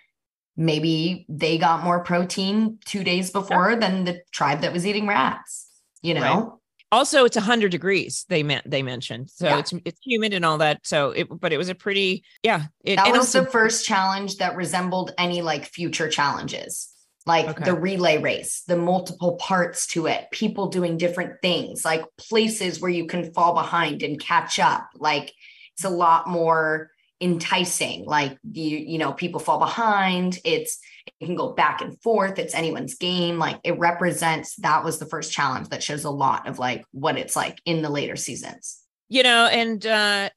maybe 0.57 1.27
they 1.29 1.59
got 1.59 1.85
more 1.85 2.03
protein 2.03 2.79
two 2.85 3.05
days 3.05 3.31
before 3.31 3.77
than 3.77 4.05
the 4.05 4.21
tribe 4.33 4.63
that 4.63 4.73
was 4.73 4.85
eating 4.85 5.07
rats, 5.07 5.69
you 6.03 6.15
know? 6.15 6.21
Right. 6.21 6.59
Also, 6.95 7.25
it's 7.25 7.37
100 7.37 7.71
degrees, 7.71 8.25
they 8.29 8.43
meant 8.43 8.69
they 8.71 8.83
mentioned. 8.83 9.31
So 9.31 9.47
Yeah. 9.47 9.59
it's 9.59 9.73
it's 9.85 9.99
humid 10.03 10.33
and 10.33 10.45
all 10.45 10.59
that. 10.59 10.81
So 10.85 11.11
it, 11.11 11.27
but 11.29 11.53
it 11.53 11.59
was 11.59 11.69
a 11.69 11.75
pretty, 11.75 12.25
yeah. 12.43 12.65
It, 12.85 12.97
That 12.97 13.09
was 13.11 13.19
also, 13.35 13.43
the 13.45 13.51
first 13.51 13.85
challenge 13.85 14.37
that 14.37 14.57
resembled 14.57 15.13
any 15.19 15.43
like 15.43 15.65
future 15.67 16.09
challenges, 16.09 16.89
like 17.27 17.49
Okay. 17.49 17.65
the 17.65 17.75
relay 17.75 18.19
race, 18.19 18.63
the 18.69 18.77
multiple 18.77 19.37
parts 19.37 19.87
to 19.89 20.07
it, 20.07 20.31
people 20.31 20.69
doing 20.69 20.97
different 20.97 21.43
things, 21.43 21.85
like 21.85 22.05
places 22.17 22.81
where 22.81 22.91
you 22.91 23.07
can 23.07 23.33
fall 23.35 23.55
behind 23.55 24.03
and 24.03 24.21
catch 24.21 24.59
up. 24.59 24.89
Like 24.95 25.33
it's 25.75 25.85
a 25.85 25.91
lot 25.91 26.29
more 26.29 26.91
enticing. 27.21 28.05
Like 28.05 28.39
you, 28.51 28.77
you 28.77 28.99
know, 28.99 29.13
people 29.13 29.41
fall 29.41 29.59
behind. 29.59 30.39
It's 30.45 30.79
it 31.21 31.27
can 31.27 31.37
go 31.37 31.53
back 31.53 31.81
and 31.81 32.01
forth. 32.03 32.39
It's 32.39 32.55
anyone's 32.55 32.95
game. 32.95 33.39
Like 33.39 33.61
it 33.65 33.79
represents 33.79 34.57
that 34.57 34.85
was 34.85 34.99
the 34.99 35.07
first 35.07 35.33
challenge 35.33 35.69
that 35.69 35.83
shows 35.83 36.05
a 36.05 36.11
lot 36.11 36.49
of 36.49 36.59
like 36.59 36.85
what 36.93 37.17
it's 37.19 37.37
like 37.37 37.61
in 37.65 37.83
the 37.83 37.91
later 37.91 38.17
seasons. 38.17 38.81
you 39.09 39.23
know, 39.23 39.47
and 39.47 39.87
uh 39.87 40.31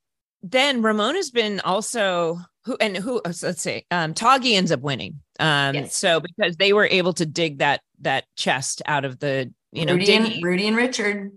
then 0.43 0.81
Ramona's 0.81 1.31
been 1.31 1.59
also 1.61 2.39
who 2.65 2.77
and 2.79 2.95
who 2.95 3.19
uh, 3.25 3.33
let's 3.41 3.61
say 3.61 3.85
um 3.91 4.13
Tagi 4.13 4.55
ends 4.55 4.71
up 4.71 4.81
winning. 4.81 5.19
Um 5.39 5.75
Yes. 5.75 5.95
so 5.95 6.19
because 6.19 6.55
they 6.57 6.73
were 6.73 6.87
able 6.89 7.13
to 7.13 7.25
dig 7.25 7.59
that 7.59 7.81
that 8.01 8.25
chest 8.35 8.81
out 8.85 9.03
of 9.03 9.19
the 9.19 9.51
you 9.71 9.85
know 9.85 9.93
Rudy, 9.93 10.13
and, 10.13 10.43
Rudy 10.43 10.67
and 10.67 10.77
Richard. 10.77 11.31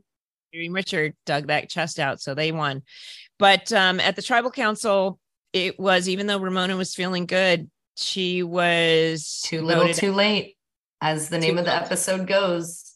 Dream 0.53 0.73
Richard 0.73 1.15
dug 1.27 1.47
that 1.47 1.71
chest 1.71 2.01
out, 2.01 2.21
so 2.21 2.35
they 2.35 2.51
won. 2.51 2.83
But 3.39 3.73
um, 3.73 4.01
at 4.01 4.17
the 4.17 4.23
tribal 4.23 4.51
council, 4.51 5.19
it 5.53 5.79
was 5.79 6.09
even 6.09 6.27
though 6.27 6.39
Ramona 6.39 6.77
was 6.77 6.95
feeling 6.95 7.27
good, 7.27 7.71
she 7.97 8.43
was 8.43 9.43
Too 9.45 9.63
little, 9.63 9.93
too 9.93 10.13
late, 10.13 10.57
as 11.01 11.29
the 11.29 11.39
name 11.39 11.59
of 11.59 11.65
the 11.65 11.75
episode 11.75 12.27
goes. 12.27 12.95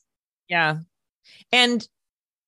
yeah. 0.48 0.76
And 1.52 1.86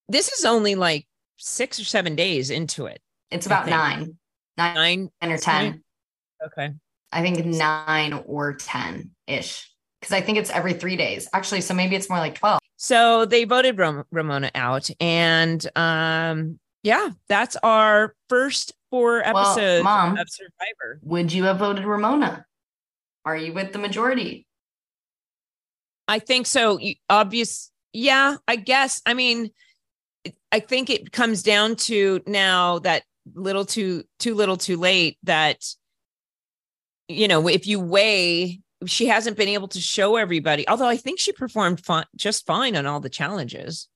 this 0.08 0.32
is 0.32 0.44
only 0.44 0.74
like 0.74 1.06
six 1.38 1.78
or 1.80 1.84
seven 1.84 2.16
days 2.16 2.50
into 2.50 2.86
it. 2.86 3.00
It's 3.30 3.46
about 3.46 3.66
nine, 3.68 4.18
nine, 4.56 4.74
Nine. 4.74 5.10
nine 5.20 5.32
or. 5.32 5.38
10. 5.38 5.82
Okay. 6.46 6.74
I 7.12 7.22
think 7.22 7.44
nine 7.44 8.12
or 8.26 8.54
10 8.54 9.10
ish. 9.26 9.70
Because 10.00 10.12
I 10.12 10.20
think 10.20 10.38
it's 10.38 10.50
every 10.50 10.74
three 10.74 10.96
days. 10.96 11.28
Actually, 11.32 11.60
so 11.62 11.74
maybe 11.74 11.96
it's 11.96 12.08
more 12.08 12.18
like 12.18 12.34
12. 12.36 12.60
So 12.76 13.24
they 13.24 13.44
voted 13.44 13.78
Ram- 13.78 14.04
Ramona 14.12 14.50
out, 14.54 14.88
and 15.00 15.66
um, 15.76 16.58
yeah, 16.82 17.08
that's 17.28 17.56
our 17.62 18.14
first 18.28 18.72
four 18.90 19.22
Well, 19.24 19.36
episodes 19.36 19.84
Mom. 19.84 20.16
of 20.18 20.28
Survivor. 20.28 21.00
Would 21.02 21.32
you 21.32 21.44
have 21.44 21.58
voted 21.58 21.84
Ramona? 21.84 22.44
Are 23.24 23.36
you 23.36 23.52
with 23.52 23.72
the 23.72 23.78
majority? 23.78 24.46
I 26.08 26.18
think 26.20 26.46
so. 26.46 26.78
Obvious. 27.10 27.70
Yeah, 27.92 28.36
I 28.46 28.56
guess. 28.56 29.02
I 29.04 29.14
mean, 29.14 29.50
I 30.52 30.60
think 30.60 30.90
it 30.90 31.12
comes 31.12 31.42
down 31.42 31.76
to 31.76 32.22
now 32.26 32.78
that 32.80 33.02
little 33.34 33.64
too 33.64 34.04
too 34.18 34.34
little 34.34 34.56
too 34.56 34.76
late 34.76 35.18
that 35.24 35.64
you 37.08 37.26
know 37.26 37.48
if 37.48 37.66
you 37.66 37.80
weigh 37.80 38.60
she 38.86 39.06
hasn't 39.06 39.36
been 39.36 39.48
able 39.48 39.66
to 39.66 39.80
show 39.80 40.14
everybody 40.16 40.68
although 40.68 40.86
i 40.86 40.96
think 40.96 41.18
she 41.18 41.32
performed 41.32 41.84
fine, 41.84 42.04
just 42.14 42.46
fine 42.46 42.76
on 42.76 42.86
all 42.86 43.00
the 43.00 43.10
challenges 43.10 43.88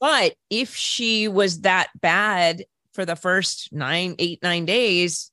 but 0.00 0.34
if 0.50 0.74
she 0.74 1.28
was 1.28 1.60
that 1.60 1.90
bad 2.00 2.64
for 2.92 3.04
the 3.04 3.16
first 3.16 3.72
nine 3.72 4.14
eight 4.18 4.40
nine 4.42 4.64
days 4.64 5.30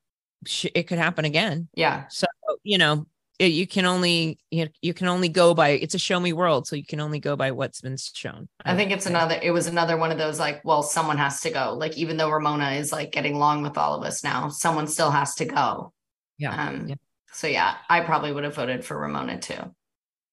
it 0.73 0.83
could 0.87 0.97
happen 0.97 1.25
again 1.25 1.67
Yeah. 1.73 2.05
so 2.09 2.25
you 2.63 2.77
know 2.77 3.05
it- 3.39 3.51
you 3.53 3.67
can 3.67 3.85
only 3.85 4.37
you, 4.51 4.67
you 4.81 4.93
can 4.93 5.07
only 5.07 5.29
go 5.29 5.53
by 5.53 5.69
it's 5.69 5.95
a 5.95 5.99
show 5.99 6.19
me 6.19 6.33
world 6.33 6.67
so 6.67 6.75
you 6.75 6.85
can 6.85 6.99
only 6.99 7.19
go 7.19 7.35
by 7.35 7.51
what's 7.51 7.81
been 7.81 7.97
shown 7.97 8.47
I 8.65 8.75
think 8.75 8.91
it's 8.91 9.05
another, 9.05 9.39
it 9.41 9.51
was 9.51 9.67
another 9.67 9.95
one 9.97 10.11
of 10.11 10.17
those 10.17 10.39
like, 10.39 10.63
well, 10.65 10.83
someone 10.83 11.17
has 11.17 11.39
to 11.41 11.49
go. 11.49 11.73
Like, 11.79 11.97
even 11.97 12.17
though 12.17 12.29
Ramona 12.29 12.71
is 12.71 12.91
like 12.91 13.11
getting 13.11 13.35
along 13.35 13.61
with 13.63 13.77
all 13.77 13.95
of 13.95 14.03
us 14.05 14.23
now, 14.23 14.49
someone 14.49 14.87
still 14.87 15.09
has 15.11 15.35
to 15.35 15.45
go. 15.45 15.93
yeah 16.37 16.67
Um, 16.67 16.87
yeah. 16.89 16.95
So, 17.31 17.47
yeah, 17.47 17.75
I 17.89 18.01
probably 18.01 18.31
would 18.33 18.43
have 18.43 18.55
voted 18.55 18.83
for 18.83 18.97
Ramona 18.97 19.39
too. 19.39 19.73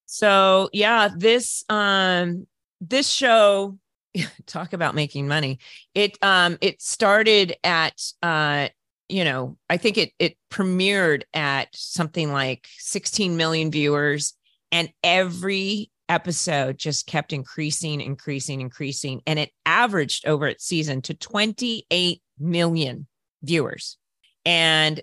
so 0.06 0.68
yeah 0.72 1.08
this 1.16 1.64
um 1.68 2.46
this 2.80 3.08
show 3.08 3.78
talk 4.46 4.72
about 4.72 4.94
making 4.94 5.28
money. 5.28 5.58
It 5.94 6.18
um 6.22 6.58
it 6.60 6.80
started 6.82 7.54
at 7.64 8.00
uh 8.22 8.68
you 9.08 9.22
know 9.22 9.56
i 9.70 9.76
think 9.76 9.96
it 9.98 10.10
it 10.18 10.36
premiered 10.50 11.22
at 11.32 11.68
something 11.72 12.32
like 12.32 12.66
16 12.78 13.36
million 13.36 13.70
viewers 13.70 14.34
and 14.72 14.92
every 15.04 15.92
episode 16.08 16.76
just 16.76 17.06
kept 17.06 17.32
increasing 17.32 18.00
increasing 18.00 18.60
increasing 18.60 19.22
and 19.24 19.38
it 19.38 19.52
averaged 19.64 20.26
over 20.26 20.48
its 20.48 20.64
season 20.64 21.02
to 21.02 21.14
28 21.14 22.20
million 22.38 23.06
viewers. 23.42 23.96
And 24.44 25.00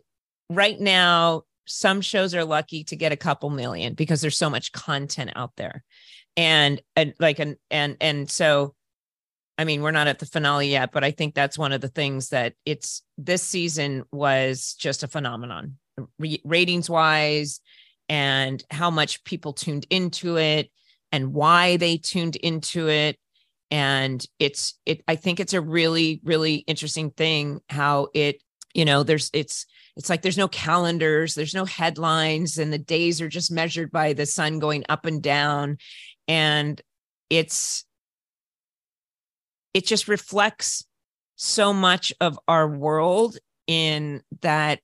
right 0.49 0.80
now 0.80 1.43
some 1.66 2.01
shows 2.01 2.36
are 2.36 2.45
lucky 2.45 2.84
to 2.86 2.95
get 2.95 3.11
a 3.11 3.18
couple 3.18 3.49
million 3.49 3.93
because 3.93 4.22
there's 4.22 4.38
so 4.38 4.49
much 4.49 4.72
content 4.72 5.32
out 5.36 5.51
there. 5.55 5.84
And 6.36 6.82
and 6.95 7.14
like 7.20 7.39
and 7.39 7.57
and 7.70 7.97
and 8.01 8.30
so 8.30 8.76
i 9.58 9.64
mean 9.64 9.82
we're 9.82 9.91
not 9.91 10.08
at 10.08 10.20
the 10.20 10.26
finale 10.26 10.70
yet 10.70 10.91
but 10.91 11.04
i 11.04 11.12
think 11.12 11.34
that's 11.34 11.58
one 11.58 11.72
of 11.72 11.82
the 11.82 11.88
things 11.88 12.30
that 12.30 12.54
it's 12.66 13.04
this 13.18 13.41
season 13.41 14.04
was 14.12 14.76
just 14.80 15.04
a 15.04 15.08
phenomenon 15.08 15.78
Re- 16.18 16.41
ratings 16.43 16.89
wise 16.89 17.62
and 18.10 18.64
how 18.70 18.89
much 18.89 19.24
people 19.24 19.54
tuned 19.54 19.86
into 19.89 20.38
it 20.38 20.70
and 21.12 21.34
why 21.34 21.78
they 21.78 21.97
tuned 21.97 22.36
into 22.36 22.89
it. 22.89 23.18
And 23.72 24.24
it's 24.38 24.76
it 24.86 25.04
i 25.08 25.16
think 25.16 25.39
it's 25.39 25.54
a 25.54 25.62
really 25.62 26.22
really 26.24 26.56
interesting 26.56 27.10
thing 27.10 27.60
how 27.70 28.10
it 28.14 28.43
you 28.76 28.86
know 28.86 29.01
there's 29.01 29.32
it's 29.34 29.66
it's 29.95 30.12
like 30.12 30.22
there's 30.22 30.38
no 30.38 30.47
calendars 30.47 31.34
there's 31.34 31.56
no 31.56 31.66
headlines 31.66 32.60
and 32.60 32.72
the 32.72 32.78
days 32.78 33.20
are 33.20 33.30
just 33.30 33.51
measured 33.51 33.91
by 33.91 34.14
the 34.14 34.28
sun 34.28 34.60
going 34.60 34.84
up 34.89 35.06
and 35.06 35.24
down. 35.24 35.78
And 36.28 36.80
it's 37.32 37.86
it 39.74 39.86
just 39.86 40.08
reflects 40.08 40.86
so 41.36 41.74
much 41.74 42.14
of 42.22 42.40
our 42.48 42.68
world 42.68 43.38
in 43.68 44.22
that 44.42 44.80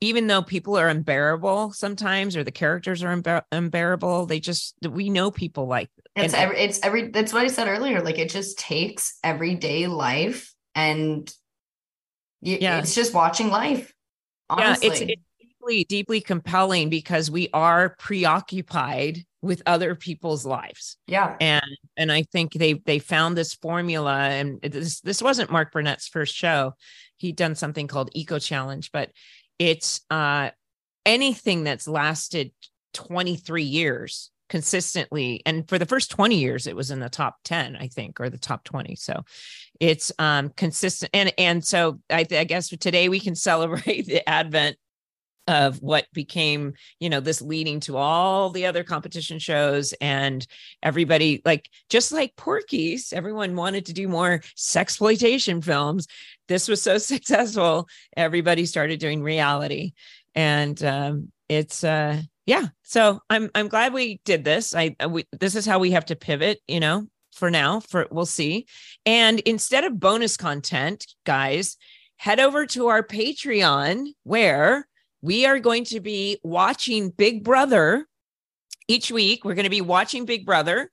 even 0.00 0.26
though 0.28 0.42
people 0.42 0.76
are 0.78 0.88
unbearable 0.88 1.72
sometimes 1.72 2.36
or 2.36 2.44
the 2.44 2.50
characters 2.52 3.02
are 3.02 3.14
unbear- 3.16 3.42
unbearable 3.52 4.26
they 4.26 4.38
just 4.40 4.74
we 4.88 5.10
know 5.10 5.30
people 5.30 5.66
like 5.66 5.88
It's 6.16 6.34
and- 6.34 6.42
every, 6.42 6.58
it's 6.58 6.80
every, 6.82 7.08
that's 7.08 7.32
what 7.32 7.42
I 7.44 7.48
said 7.48 7.68
earlier. 7.68 8.00
Like, 8.02 8.18
it 8.18 8.30
just 8.30 8.58
takes 8.58 9.18
everyday 9.22 9.86
life 9.86 10.52
and 10.74 11.28
y- 12.40 12.58
Yeah. 12.60 12.78
it's 12.78 12.94
just 12.94 13.12
watching 13.14 13.48
life. 13.50 13.92
yeah 14.56 14.76
it's 14.82 15.00
it's 15.00 15.12
deeply, 15.40 15.84
deeply 15.84 16.20
compelling 16.20 16.88
because 16.90 17.30
we 17.30 17.48
are 17.52 17.94
preoccupied 17.98 19.24
with 19.42 19.62
other 19.66 19.94
people's 19.94 20.44
lives. 20.44 20.96
Yeah. 21.06 21.36
And 21.40 21.78
and 21.96 22.10
I 22.10 22.22
think 22.24 22.52
they 22.52 22.74
they 22.74 22.98
found 22.98 23.36
this 23.36 23.54
formula 23.54 24.18
and 24.18 24.60
this 24.62 25.00
this 25.00 25.22
wasn't 25.22 25.50
Mark 25.50 25.72
Burnett's 25.72 26.08
first 26.08 26.34
show. 26.34 26.74
He'd 27.18 27.36
done 27.36 27.54
something 27.54 27.86
called 27.86 28.10
Eco 28.14 28.38
Challenge, 28.38 28.90
but 28.92 29.10
it's 29.58 30.00
uh 30.10 30.50
anything 31.06 31.64
that's 31.64 31.88
lasted 31.88 32.52
23 32.94 33.62
years 33.62 34.30
consistently 34.48 35.42
and 35.44 35.68
for 35.68 35.78
the 35.78 35.86
first 35.86 36.10
20 36.10 36.36
years 36.36 36.66
it 36.66 36.74
was 36.74 36.90
in 36.90 37.00
the 37.00 37.08
top 37.10 37.36
10 37.44 37.76
i 37.76 37.86
think 37.86 38.18
or 38.18 38.30
the 38.30 38.38
top 38.38 38.64
20 38.64 38.96
so 38.96 39.22
it's 39.78 40.10
um 40.18 40.48
consistent 40.56 41.10
and 41.12 41.32
and 41.36 41.62
so 41.62 41.98
i, 42.10 42.26
I 42.30 42.44
guess 42.44 42.68
today 42.68 43.10
we 43.10 43.20
can 43.20 43.34
celebrate 43.34 44.06
the 44.06 44.26
advent 44.26 44.78
of 45.48 45.80
what 45.82 46.06
became 46.12 46.74
you 47.00 47.08
know 47.08 47.20
this 47.20 47.40
leading 47.40 47.80
to 47.80 47.96
all 47.96 48.50
the 48.50 48.66
other 48.66 48.84
competition 48.84 49.38
shows 49.38 49.94
and 50.00 50.46
everybody 50.82 51.40
like 51.44 51.68
just 51.88 52.12
like 52.12 52.36
porky's 52.36 53.12
everyone 53.12 53.56
wanted 53.56 53.86
to 53.86 53.92
do 53.92 54.06
more 54.06 54.40
sexploitation 54.56 55.64
films. 55.64 56.06
This 56.46 56.68
was 56.68 56.82
so 56.82 56.98
successful 56.98 57.88
everybody 58.16 58.66
started 58.66 59.00
doing 59.00 59.22
reality. 59.22 59.92
And 60.34 60.82
um 60.84 61.32
it's 61.48 61.82
uh 61.82 62.20
yeah. 62.46 62.66
So 62.82 63.20
i'm 63.30 63.50
i'm 63.54 63.68
glad 63.68 63.92
we 63.92 64.20
did 64.24 64.44
this. 64.44 64.74
I 64.74 64.94
uh, 65.02 65.08
we, 65.08 65.24
this 65.40 65.56
is 65.56 65.66
how 65.66 65.78
we 65.78 65.92
have 65.92 66.06
to 66.06 66.16
pivot 66.16 66.60
you 66.68 66.80
know 66.80 67.06
for 67.32 67.50
now 67.50 67.80
for 67.80 68.06
we'll 68.10 68.26
see. 68.26 68.66
And 69.06 69.40
instead 69.40 69.84
of 69.84 69.98
bonus 69.98 70.36
content 70.36 71.06
guys 71.24 71.78
head 72.18 72.40
over 72.40 72.66
to 72.66 72.88
our 72.88 73.02
patreon 73.02 74.08
where 74.24 74.87
we 75.22 75.46
are 75.46 75.58
going 75.58 75.84
to 75.84 76.00
be 76.00 76.38
watching 76.42 77.10
big 77.10 77.44
brother 77.44 78.06
each 78.88 79.10
week 79.10 79.44
we're 79.44 79.54
going 79.54 79.64
to 79.64 79.70
be 79.70 79.80
watching 79.80 80.24
big 80.24 80.46
brother 80.46 80.90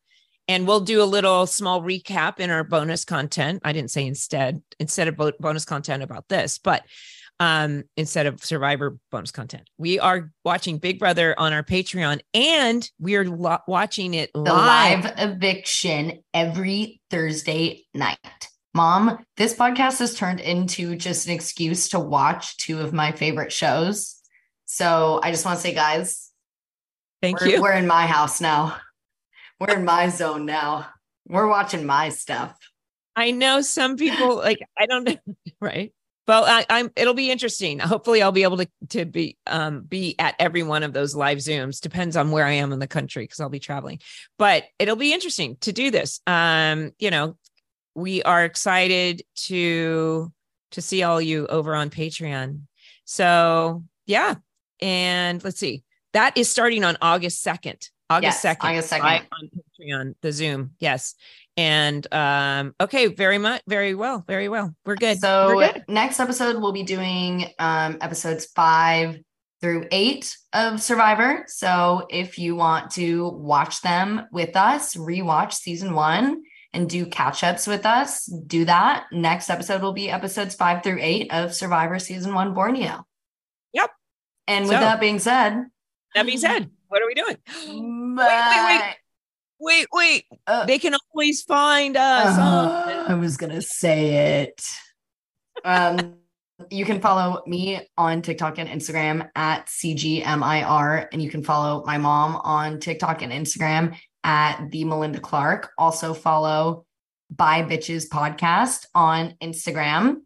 and 0.48 0.68
we'll 0.68 0.82
do 0.82 1.02
a 1.02 1.06
little 1.06 1.48
small 1.48 1.82
recap 1.82 2.40
in 2.40 2.50
our 2.50 2.64
bonus 2.64 3.06
content 3.06 3.62
i 3.64 3.72
didn't 3.72 3.92
say 3.92 4.06
instead 4.06 4.62
instead 4.80 5.08
of 5.08 5.20
bonus 5.40 5.66
content 5.66 6.04
about 6.04 6.28
this 6.28 6.58
but 6.58 6.84
um, 7.40 7.84
instead 7.98 8.28
of 8.28 8.44
survivor 8.44 8.98
bonus 9.12 9.32
content. 9.32 9.70
We 9.78 10.00
are 10.00 10.32
watching 10.46 10.78
Big 10.78 11.00
Brother 11.00 11.36
on 11.38 11.52
our 11.52 11.64
Patreon 11.64 12.22
and 12.34 12.90
we 13.00 13.16
are 13.18 13.26
lo- 13.26 13.58
watching 13.68 14.14
it 14.14 14.32
The 14.34 14.40
live. 14.40 15.04
live 15.04 15.14
eviction 15.18 16.24
every 16.34 17.02
Thursday 17.10 17.84
night. 17.94 18.18
Mom, 18.74 19.26
this 19.38 19.54
podcast 19.54 20.00
has 20.00 20.16
turned 20.16 20.40
into 20.40 20.96
just 20.96 21.28
an 21.28 21.34
excuse 21.34 21.90
to 21.90 22.00
watch 22.00 22.58
two 22.58 22.80
of 22.80 22.94
my 22.94 23.12
favorite 23.12 23.52
shows. 23.52 24.15
So 24.66 25.20
I 25.24 25.32
just 25.32 25.46
want 25.46 25.58
to 25.58 25.62
say, 25.62 25.74
guys, 25.74 26.32
Thank 27.22 27.42
we're, 27.42 27.48
you. 27.48 27.62
we're 27.62 27.74
in 27.74 27.88
my 27.88 28.06
house 28.06 28.42
now. 28.42 28.78
We're 29.60 29.76
in 29.76 29.86
my 29.86 30.10
zone 30.10 30.46
now. 30.46 30.88
We're 31.28 31.48
watching 31.48 31.86
my 31.86 32.10
stuff. 32.10 32.58
I 33.16 33.32
know 33.32 33.62
some 33.62 33.96
people 33.96 34.36
like 34.38 34.60
I 34.78 34.86
don't 34.86 35.06
know, 35.06 35.18
right? 35.62 35.94
Well, 36.28 36.44
I, 36.44 36.66
I'm. 36.70 36.92
It'll 36.96 37.14
be 37.14 37.32
interesting. 37.32 37.78
Hopefully, 37.80 38.22
I'll 38.22 38.32
be 38.32 38.44
able 38.44 38.58
to 38.58 38.68
to 38.90 39.06
be 39.06 39.38
um 39.46 39.82
be 39.82 40.16
at 40.20 40.36
every 40.40 40.64
one 40.64 40.84
of 40.84 40.92
those 40.92 41.16
live 41.16 41.38
zooms. 41.38 41.80
Depends 41.80 42.18
on 42.18 42.32
where 42.32 42.46
I 42.46 42.54
am 42.54 42.74
in 42.74 42.80
the 42.80 42.88
country 42.88 43.24
because 43.24 43.40
I'll 43.40 43.50
be 43.50 43.60
traveling. 43.60 44.00
But 44.38 44.64
it'll 44.80 44.96
be 44.96 45.14
interesting 45.14 45.58
to 45.62 45.72
do 45.72 45.92
this. 45.92 46.20
Um, 46.26 46.92
you 46.98 47.12
know, 47.12 47.38
we 47.94 48.24
are 48.24 48.44
excited 48.44 49.24
to 49.46 50.32
to 50.72 50.82
see 50.82 51.04
all 51.04 51.22
you 51.22 51.46
over 51.48 51.76
on 51.76 51.92
Patreon. 51.92 52.62
So 53.06 53.84
yeah, 54.08 54.36
and 54.86 55.44
let's 55.44 55.60
see. 55.60 55.84
That 56.14 56.38
is 56.38 56.50
starting 56.50 56.84
on 56.84 56.98
August 57.02 57.42
second. 57.42 57.90
August 58.10 58.36
Yes, 58.36 58.42
second. 58.42 58.70
August 58.70 58.92
2nd. 58.94 59.00
live 59.02 59.22
on 59.32 59.50
Patreon, 59.82 60.16
the 60.22 60.32
Zoom. 60.32 60.72
Yes. 60.80 61.16
And 61.58 62.06
um, 62.14 62.76
okay, 62.80 63.08
very 63.08 63.38
much, 63.40 63.64
very 63.68 63.96
well, 63.96 64.24
very 64.28 64.48
well. 64.48 64.76
We're 64.86 64.96
good. 64.96 65.20
So 65.20 65.56
We're 65.56 65.74
good. 65.74 65.86
next 65.88 66.20
episode 66.20 66.62
we'll 66.62 66.72
be 66.72 66.84
doing 66.84 67.48
um 67.60 67.98
episodes 68.02 68.46
five 68.46 69.18
through 69.62 69.88
eight 69.92 70.38
of 70.54 70.82
Survivor. 70.82 71.46
So 71.48 72.06
if 72.10 72.38
you 72.38 72.56
want 72.56 72.92
to 72.92 73.30
watch 73.30 73.82
them 73.82 74.28
with 74.32 74.56
us, 74.56 74.96
rewatch 74.96 75.54
season 75.54 75.96
one 75.96 76.44
and 76.74 76.88
do 76.90 77.06
catch 77.08 77.44
ups 77.44 77.66
with 77.66 77.86
us, 77.86 78.26
do 78.26 78.66
that. 78.66 79.06
Next 79.12 79.50
episode 79.50 79.82
will 79.82 79.94
be 79.94 80.12
episodes 80.12 80.54
five 80.56 80.84
through 80.84 81.00
eight 81.02 81.34
of 81.34 81.56
Survivor 81.56 81.98
season 82.00 82.34
one 82.36 82.54
Borneo. 82.54 83.06
And 84.48 84.66
with 84.66 84.74
So- 84.76 84.80
that 84.80 85.00
being 85.00 85.20
said, 85.20 85.66
That 86.14 86.26
being 86.26 86.38
said, 86.38 86.70
what 86.88 87.02
are 87.02 87.08
we 87.08 87.14
doing? 87.14 87.38
bye. 88.16 88.96
Wait, 89.60 89.88
wait. 89.92 90.26
Uh, 90.48 90.66
They 90.66 90.78
can 90.80 90.96
always 91.14 91.42
find 91.44 91.98
us. 91.98 92.38
Uh, 92.38 93.06
I 93.08 93.14
was 93.16 93.38
gonna 93.38 93.62
say 93.62 94.44
it. 94.44 94.62
Um, 95.64 96.16
you 96.70 96.86
can 96.86 97.02
follow 97.02 97.42
me 97.48 97.82
on 97.98 98.22
TikTok 98.22 98.60
and 98.60 98.70
Instagram 98.70 99.30
at 99.36 99.68
CGMIR, 99.68 101.08
and 101.12 101.22
you 101.22 101.30
can 101.30 101.44
follow 101.44 101.84
my 101.86 101.98
mom 101.98 102.36
on 102.38 102.80
TikTok 102.80 103.22
and 103.22 103.32
Instagram 103.32 103.98
at 104.24 104.70
the 104.72 104.84
Melinda 104.86 105.20
Clarke. 105.20 105.72
Also 105.78 106.14
follow 106.14 106.86
Bye 107.30 107.64
Bitches 107.64 108.08
Podcast 108.08 108.86
on 108.94 109.36
Instagram, 109.42 110.18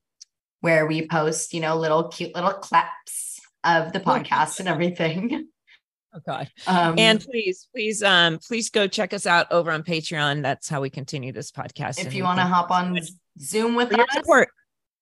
where 0.62 0.86
we 0.86 1.08
post, 1.08 1.54
you 1.54 1.62
know, 1.62 1.78
little 1.78 2.10
cute 2.10 2.36
little 2.36 2.54
claps 2.54 3.29
of 3.64 3.94
the 3.94 4.00
podcast 4.00 4.60
and 4.60 4.70
everything. 4.70 5.48
oh 6.14 6.20
God. 6.26 6.50
Um, 6.68 6.96
And 6.98 7.20
please, 7.20 7.68
please, 7.74 8.04
um, 8.04 8.40
please 8.40 8.70
go 8.70 8.88
check 8.88 9.14
us 9.14 9.26
out 9.26 9.52
over 9.52 9.72
on 9.72 9.84
Patreon. 9.84 10.42
That's 10.42 10.70
how 10.70 10.82
we 10.82 10.90
continue 10.90 11.32
this 11.32 11.52
podcast. 11.52 12.00
if 12.06 12.14
you 12.14 12.24
want 12.24 12.40
to 12.40 12.46
hop 12.46 12.72
on 12.72 12.98
Zoom 13.40 13.76
with 13.76 13.94
us, 13.94 14.06
support. 14.12 14.50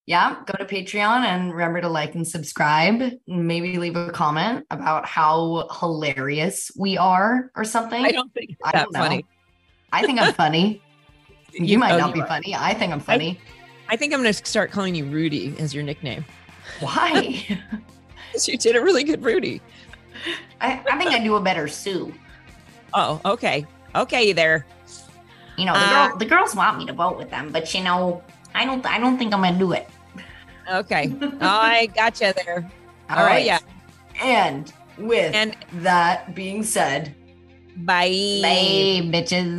yeah, 0.06 0.38
go 0.46 0.54
to 0.54 0.66
Patreon 0.66 1.24
and 1.26 1.54
remember 1.54 1.82
to 1.82 1.90
like 1.90 2.16
and 2.16 2.28
subscribe. 2.28 3.12
Maybe 3.28 3.78
leave 3.78 3.96
a 3.96 4.12
comment 4.12 4.66
about 4.70 5.06
how 5.06 5.68
hilarious 5.80 6.72
we 6.78 6.98
are 6.98 7.52
or 7.56 7.64
something. 7.64 8.04
I 8.04 8.12
don't 8.12 8.34
think 8.34 8.58
I 8.64 8.72
don't 8.72 8.94
know. 8.94 9.00
funny. 9.00 9.26
I 9.92 10.06
think 10.06 10.20
I'm 10.20 10.34
funny. 10.34 10.82
You, 11.54 11.80
might 11.80 11.94
oh, 11.94 11.98
not 11.98 12.10
you 12.10 12.16
be 12.16 12.22
are. 12.22 12.28
funny. 12.28 12.54
I 12.54 12.76
think 12.76 12.92
I'm 12.94 13.00
funny. 13.00 13.40
I 13.90 13.96
think 13.96 14.14
I'm 14.14 14.22
going 14.22 14.32
to 14.32 14.46
start 14.46 14.70
calling 14.70 14.94
you 14.94 15.06
Rudy 15.06 15.56
as 15.58 15.74
your 15.74 15.84
nickname. 15.84 16.24
Why? 16.82 17.60
'Cause 18.38 18.48
You 18.48 18.56
did 18.58 18.76
a 18.76 18.82
really 18.82 19.04
good 19.04 19.24
Rudy. 19.26 19.62
I, 20.62 20.80
I 20.92 20.98
think 21.00 21.10
I 21.12 21.18
do 21.24 21.36
a 21.36 21.42
better 21.42 21.68
Sue. 21.68 22.14
Oh, 22.94 23.20
okay. 23.26 23.66
Okay, 23.96 24.32
there. 24.32 24.68
You 25.58 25.66
know, 25.66 25.74
the, 25.74 25.80
Uh, 25.80 26.08
girl, 26.10 26.18
the 26.20 26.26
girls 26.26 26.54
want 26.56 26.78
me 26.78 26.86
to 26.86 26.94
vote 26.94 27.18
with 27.18 27.32
them, 27.32 27.50
but 27.52 27.74
you 27.74 27.82
know, 27.84 28.22
I 28.54 28.64
don't. 28.66 28.86
I 28.86 29.00
don't 29.00 29.18
think 29.18 29.34
I'm 29.34 29.42
gonna 29.42 29.58
do 29.58 29.72
it. 29.74 29.90
Okay. 30.72 31.10
Oh, 31.20 31.26
I 31.42 31.88
gotcha 31.88 32.32
there. 32.46 32.70
All 33.10 33.18
Oh, 33.24 33.26
right. 33.26 33.44
yeah. 33.44 33.58
And 34.22 34.72
with 35.00 35.34
And 35.34 35.58
that 35.82 36.36
being 36.36 36.62
said, 36.62 37.16
bye. 37.78 38.06
bye, 38.44 39.02
bitches. 39.10 39.50